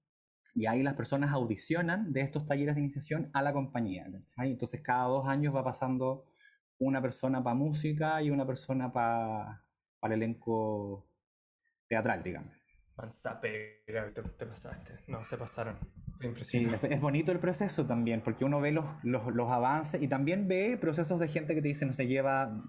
y 0.58 0.66
ahí 0.66 0.82
las 0.82 0.96
personas 0.96 1.32
audicionan 1.34 2.12
de 2.12 2.22
estos 2.22 2.48
talleres 2.48 2.74
de 2.74 2.82
iniciación 2.82 3.30
a 3.34 3.44
la 3.44 3.54
compañía. 3.54 4.08
Entonces 4.38 4.82
cada 4.82 5.04
dos 5.04 5.28
años 5.28 5.56
va 5.56 5.64
pasando 5.64 6.26
una 6.80 7.00
persona 7.00 7.44
para 7.44 7.54
música 7.54 8.24
y 8.24 8.32
una 8.32 8.48
persona 8.48 8.92
para 8.92 9.64
el 10.02 10.12
elenco 10.14 11.08
teatral, 11.88 12.24
digamos. 12.24 12.56
Mansa 12.96 13.40
pega, 13.40 14.12
te, 14.12 14.24
te, 14.24 14.46
pasaste. 14.48 14.94
No, 15.06 15.24
se 15.24 15.38
pasaron. 15.38 15.78
Sí, 16.42 16.68
es 16.90 17.02
bonito 17.02 17.32
el 17.32 17.40
proceso 17.40 17.86
también, 17.86 18.22
porque 18.24 18.44
uno 18.44 18.60
ve 18.60 18.72
los, 18.72 18.86
los, 19.04 19.32
los, 19.32 19.52
avances 19.52 20.02
y 20.02 20.08
también 20.08 20.48
ve 20.48 20.76
procesos 20.82 21.20
de 21.20 21.28
gente 21.28 21.54
que 21.54 21.62
te 21.62 21.68
dice, 21.68 21.86
no 21.86 21.94
se 21.94 22.08
lleva 22.08 22.64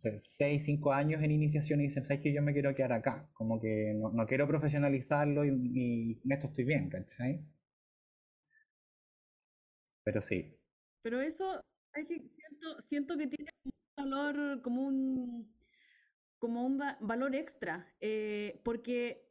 6, 0.00 0.64
5 0.64 0.92
años 0.92 1.22
en 1.22 1.30
iniciación 1.30 1.80
y 1.80 1.84
dicen, 1.84 2.04
¿sabes 2.04 2.22
que 2.22 2.32
yo 2.32 2.42
me 2.42 2.52
quiero 2.52 2.74
quedar 2.74 2.92
acá? 2.92 3.28
Como 3.32 3.60
que 3.60 3.94
no, 3.94 4.10
no 4.10 4.26
quiero 4.26 4.46
profesionalizarlo 4.46 5.44
y, 5.44 6.20
en 6.24 6.32
esto 6.32 6.46
estoy 6.46 6.64
bien, 6.64 6.88
¿cachai? 6.88 7.44
Pero 10.04 10.20
sí. 10.20 10.58
Pero 11.02 11.20
eso, 11.20 11.60
siento, 11.94 12.80
siento 12.80 13.16
que 13.16 13.26
tiene 13.26 13.50
un 13.64 13.72
valor 13.96 14.62
como 14.62 14.82
un, 14.82 15.54
como 16.38 16.64
un 16.64 16.80
va 16.80 16.98
valor 17.00 17.34
extra, 17.34 17.86
eh, 18.00 18.60
porque 18.64 19.28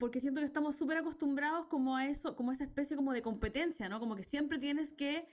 porque 0.00 0.18
siento 0.18 0.40
que 0.40 0.46
estamos 0.46 0.76
súper 0.76 0.96
acostumbrados 0.96 1.66
como 1.66 1.94
a 1.94 2.06
eso, 2.06 2.34
como 2.34 2.50
a 2.50 2.54
esa 2.54 2.64
especie 2.64 2.96
como 2.96 3.12
de 3.12 3.20
competencia, 3.20 3.86
¿no? 3.86 4.00
Como 4.00 4.16
que 4.16 4.24
siempre 4.24 4.58
tienes 4.58 4.94
que 4.94 5.28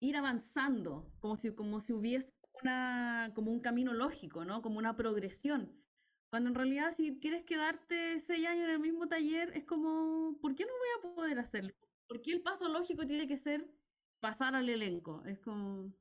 ir 0.00 0.16
avanzando, 0.16 1.10
como 1.18 1.36
si, 1.36 1.54
como 1.54 1.80
si 1.80 1.94
hubiese 1.94 2.34
una, 2.62 3.32
como 3.34 3.50
un 3.50 3.60
camino 3.60 3.92
lógico, 3.92 4.44
¿no? 4.44 4.62
Como 4.62 4.78
una 4.78 4.96
progresión. 4.96 5.72
Cuando 6.30 6.48
en 6.48 6.54
realidad 6.54 6.92
si 6.92 7.18
quieres 7.20 7.44
quedarte 7.44 8.18
seis 8.18 8.46
años 8.46 8.64
en 8.64 8.70
el 8.70 8.78
mismo 8.78 9.06
taller, 9.06 9.50
es 9.54 9.64
como, 9.64 10.38
¿por 10.40 10.54
qué 10.54 10.64
no 10.64 10.70
voy 10.70 11.10
a 11.10 11.14
poder 11.14 11.38
hacerlo? 11.38 11.72
¿Por 12.08 12.22
qué 12.22 12.32
el 12.32 12.42
paso 12.42 12.68
lógico 12.68 13.06
tiene 13.06 13.28
que 13.28 13.36
ser 13.36 13.68
pasar 14.20 14.54
al 14.54 14.68
elenco? 14.68 15.22
Es 15.26 15.38
como... 15.40 15.94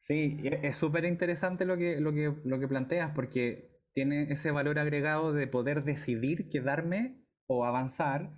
Sí, 0.00 0.38
es 0.42 0.76
súper 0.76 1.04
interesante 1.04 1.64
lo 1.64 1.76
que, 1.76 2.00
lo, 2.00 2.12
que, 2.12 2.34
lo 2.44 2.60
que 2.60 2.68
planteas 2.68 3.12
porque 3.14 3.78
tiene 3.92 4.24
ese 4.30 4.50
valor 4.50 4.78
agregado 4.78 5.32
de 5.32 5.46
poder 5.48 5.82
decidir 5.82 6.48
quedarme 6.48 7.24
o 7.46 7.64
avanzar, 7.64 8.32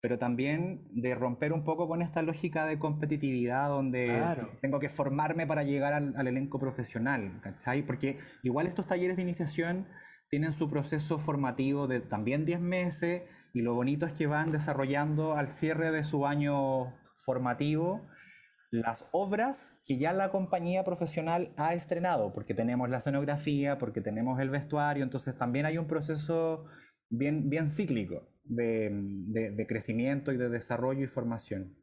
pero 0.00 0.18
también 0.18 0.86
de 0.90 1.14
romper 1.14 1.52
un 1.52 1.64
poco 1.64 1.88
con 1.88 2.02
esta 2.02 2.22
lógica 2.22 2.66
de 2.66 2.78
competitividad 2.78 3.68
donde 3.68 4.06
claro. 4.06 4.50
tengo 4.60 4.78
que 4.78 4.88
formarme 4.88 5.46
para 5.46 5.62
llegar 5.62 5.94
al, 5.94 6.14
al, 6.16 6.28
elenco 6.28 6.58
profesional, 6.58 7.40
¿cachai? 7.42 7.82
Porque 7.82 8.18
igual 8.42 8.66
estos 8.66 8.86
talleres 8.86 9.16
de 9.16 9.22
iniciación 9.22 9.86
tienen 10.28 10.52
su 10.52 10.68
proceso 10.68 11.18
formativo 11.18 11.86
de 11.86 12.00
también 12.00 12.44
10 12.44 12.60
meses 12.60 13.22
y 13.52 13.62
lo 13.62 13.74
bonito 13.74 14.06
es 14.06 14.12
que 14.12 14.26
van 14.26 14.52
desarrollando 14.52 15.34
al 15.34 15.48
cierre 15.48 15.90
de 15.90 16.04
su 16.04 16.26
año 16.26 16.94
formativo 17.14 18.06
las 18.70 19.08
obras 19.12 19.78
que 19.86 19.96
ya 19.96 20.12
la 20.12 20.30
compañía 20.30 20.84
profesional 20.84 21.54
ha 21.56 21.74
estrenado, 21.74 22.32
porque 22.32 22.52
tenemos 22.52 22.90
la 22.90 22.98
escenografía, 22.98 23.78
porque 23.78 24.00
tenemos 24.00 24.40
el 24.40 24.50
vestuario, 24.50 25.04
entonces 25.04 25.38
también 25.38 25.66
hay 25.66 25.78
un 25.78 25.86
proceso 25.86 26.66
bien, 27.08 27.48
bien 27.48 27.68
cíclico 27.68 28.28
de, 28.48 28.90
de, 28.92 29.50
de 29.50 29.66
crecimiento 29.66 30.32
y 30.32 30.36
de 30.36 30.48
desarrollo 30.48 31.04
y 31.04 31.08
formación. 31.08 31.76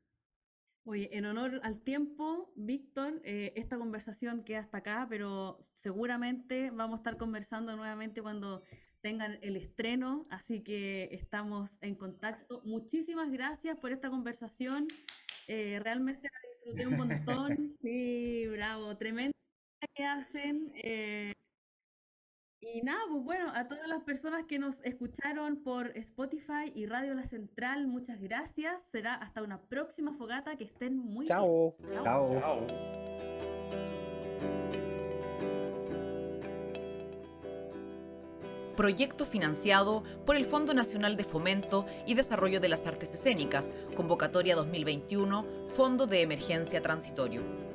Oye, 0.86 1.09
en 1.18 1.26
honor 1.26 1.61
al 1.64 1.82
tiempo, 1.82 2.51
Víctor, 2.57 3.22
eh, 3.24 3.53
esta 3.55 3.78
conversación 3.78 4.43
queda 4.43 4.59
hasta 4.59 4.80
acá, 4.80 5.07
pero 5.09 5.57
seguramente 5.76 6.72
vamos 6.72 6.95
a 6.95 6.97
estar 6.97 7.18
conversando 7.18 7.78
nuevamente 7.78 8.22
cuando 8.22 8.64
tengan 8.99 9.39
el 9.41 9.55
estreno, 9.55 10.28
así 10.30 10.61
que 10.61 11.07
estamos 11.11 11.78
en 11.82 11.95
contacto. 11.95 12.61
Muchísimas 12.66 13.32
gracias 13.32 13.80
por 13.80 13.93
esta 13.93 14.09
conversación. 14.09 14.88
Eh, 15.47 15.80
realmente 15.82 16.30
la 16.32 16.49
disfruté 16.49 16.88
un 16.88 16.97
montón. 16.97 17.70
Sí, 17.80 18.47
bravo, 18.47 18.97
tremendo 18.97 19.34
que 19.93 20.03
hacen. 20.03 20.72
Eh, 20.76 21.32
y 22.74 22.82
nada, 22.82 23.01
pues 23.09 23.24
bueno, 23.24 23.51
a 23.53 23.68
todas 23.68 23.88
las 23.88 24.03
personas 24.03 24.45
que 24.45 24.59
nos 24.59 24.82
escucharon 24.84 25.57
por 25.57 25.97
Spotify 25.97 26.72
y 26.74 26.86
Radio 26.86 27.14
La 27.14 27.24
Central, 27.24 27.88
muchas 27.88 28.22
gracias. 28.22 28.84
Será 28.84 29.16
hasta 29.16 29.43
una 29.43 29.61
próxima 29.61 30.14
fogata. 30.14 30.55
Que 30.55 30.64
estén 30.64 30.97
muy 30.97 31.28
Chao. 31.28 31.76
bien. 31.80 32.03
Chao. 32.03 32.28
Chao. 32.28 32.39
Chao. 32.39 33.03
Proyecto 38.76 39.26
financiado 39.26 40.03
por 40.26 40.36
el 40.36 40.45
Fondo 40.45 40.74
Nacional 40.74 41.16
de 41.16 41.24
Fomento 41.24 41.86
y 42.07 42.16
Desarrollo 42.16 42.59
de 42.59 42.70
las 42.70 42.88
Artes 42.88 43.14
Escénicas, 43.14 43.70
Convocatoria 43.95 44.55
2021, 44.55 45.68
Fondo 45.68 46.07
de 46.07 46.22
Emergencia 46.22 46.82
Transitorio. 46.82 47.72